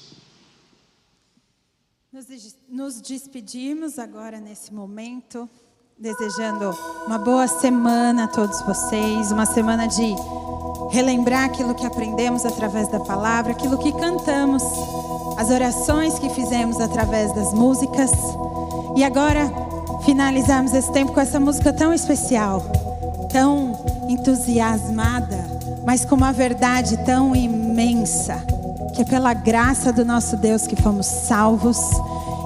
Nos 2.79 3.01
despedimos 3.01 3.99
agora 3.99 4.39
nesse 4.39 4.73
momento, 4.73 5.51
desejando 5.99 6.73
uma 7.09 7.19
boa 7.19 7.49
semana 7.49 8.23
a 8.23 8.29
todos 8.29 8.63
vocês, 8.63 9.33
uma 9.33 9.47
semana 9.47 9.89
de 9.89 10.15
relembrar 10.93 11.47
aquilo 11.47 11.75
que 11.75 11.85
aprendemos 11.85 12.47
através 12.47 12.87
da 12.87 13.01
palavra, 13.01 13.51
aquilo 13.51 13.79
que 13.79 13.91
cantamos, 13.91 14.63
as 15.37 15.51
orações 15.51 16.21
que 16.21 16.31
fizemos 16.31 16.81
através 16.81 17.35
das 17.35 17.53
músicas. 17.53 18.13
E 18.95 19.03
agora 19.03 19.53
finalizarmos 20.05 20.73
esse 20.73 20.93
tempo 20.93 21.13
com 21.13 21.21
essa 21.21 21.41
música 21.41 21.73
tão 21.73 21.93
especial 21.93 22.63
tão 23.33 24.07
entusiasmada, 24.09 25.45
mas 25.85 26.05
com 26.05 26.15
uma 26.15 26.33
verdade 26.33 26.97
tão 27.05 27.35
imensa, 27.35 28.37
que 28.95 29.03
é 29.03 29.05
pela 29.05 29.35
graça 29.35 29.93
do 29.93 30.05
nosso 30.05 30.37
Deus 30.37 30.65
que 30.65 30.77
fomos 30.77 31.07
salvos 31.07 31.77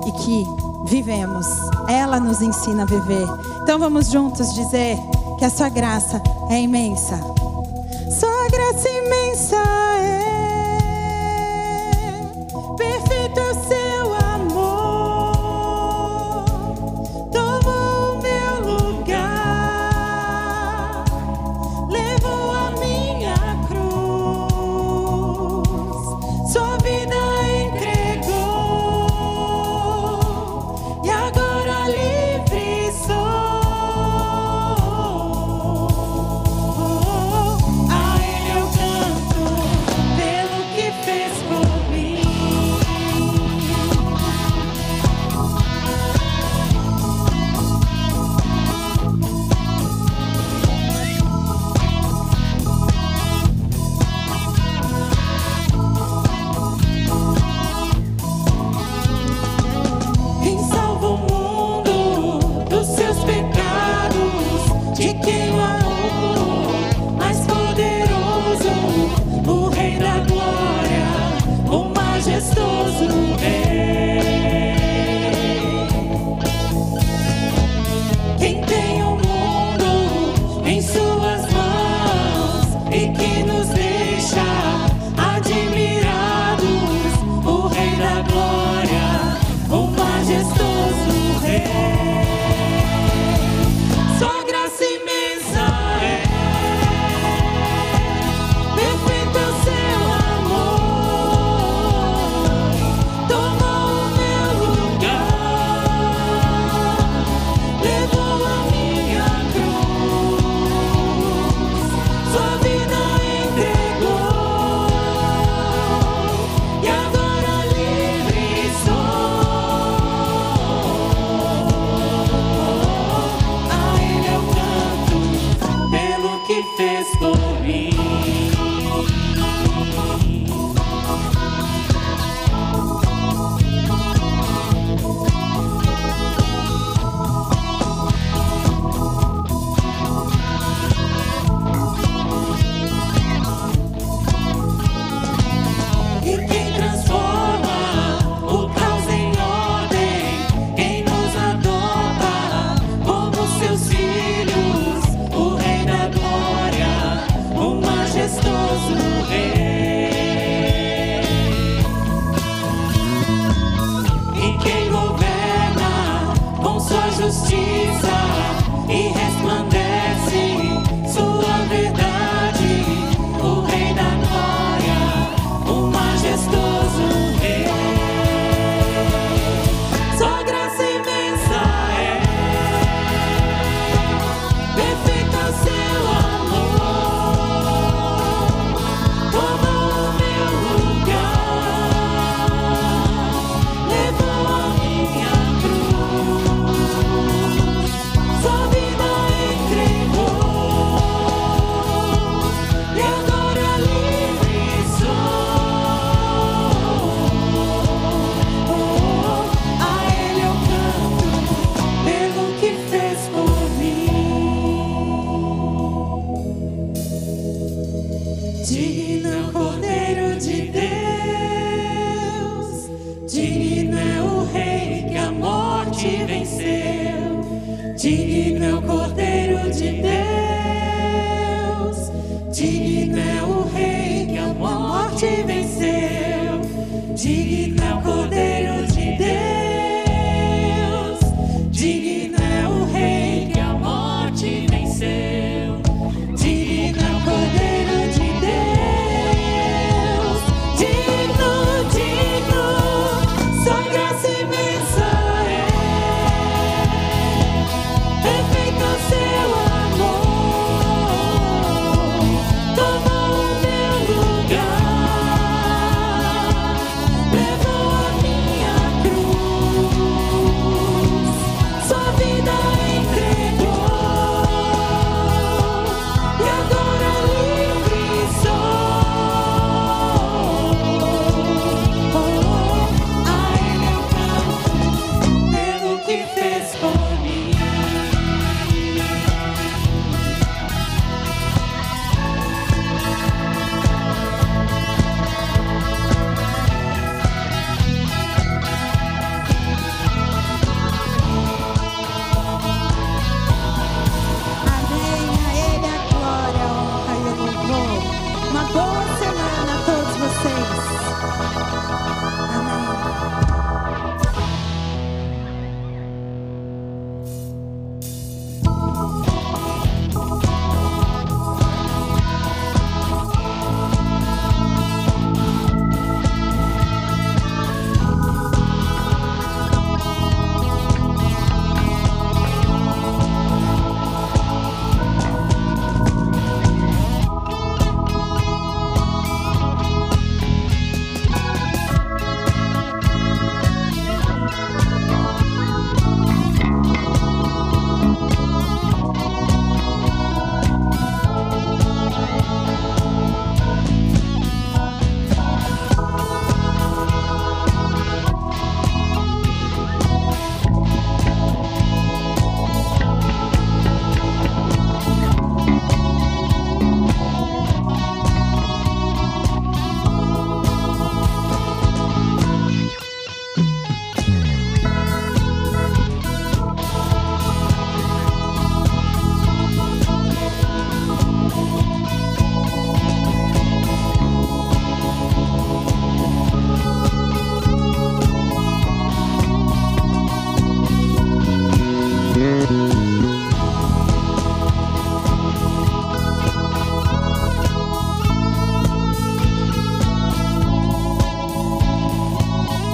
e 0.07 0.13
que 0.13 0.47
vivemos. 0.85 1.47
Ela 1.89 2.19
nos 2.19 2.41
ensina 2.41 2.83
a 2.83 2.87
viver. 2.87 3.27
Então 3.63 3.79
vamos 3.79 4.11
juntos 4.11 4.55
dizer 4.55 4.99
que 5.39 5.45
a 5.45 5.51
sua 5.51 5.69
graça 5.69 6.23
é 6.51 6.61
imensa. 6.61 7.42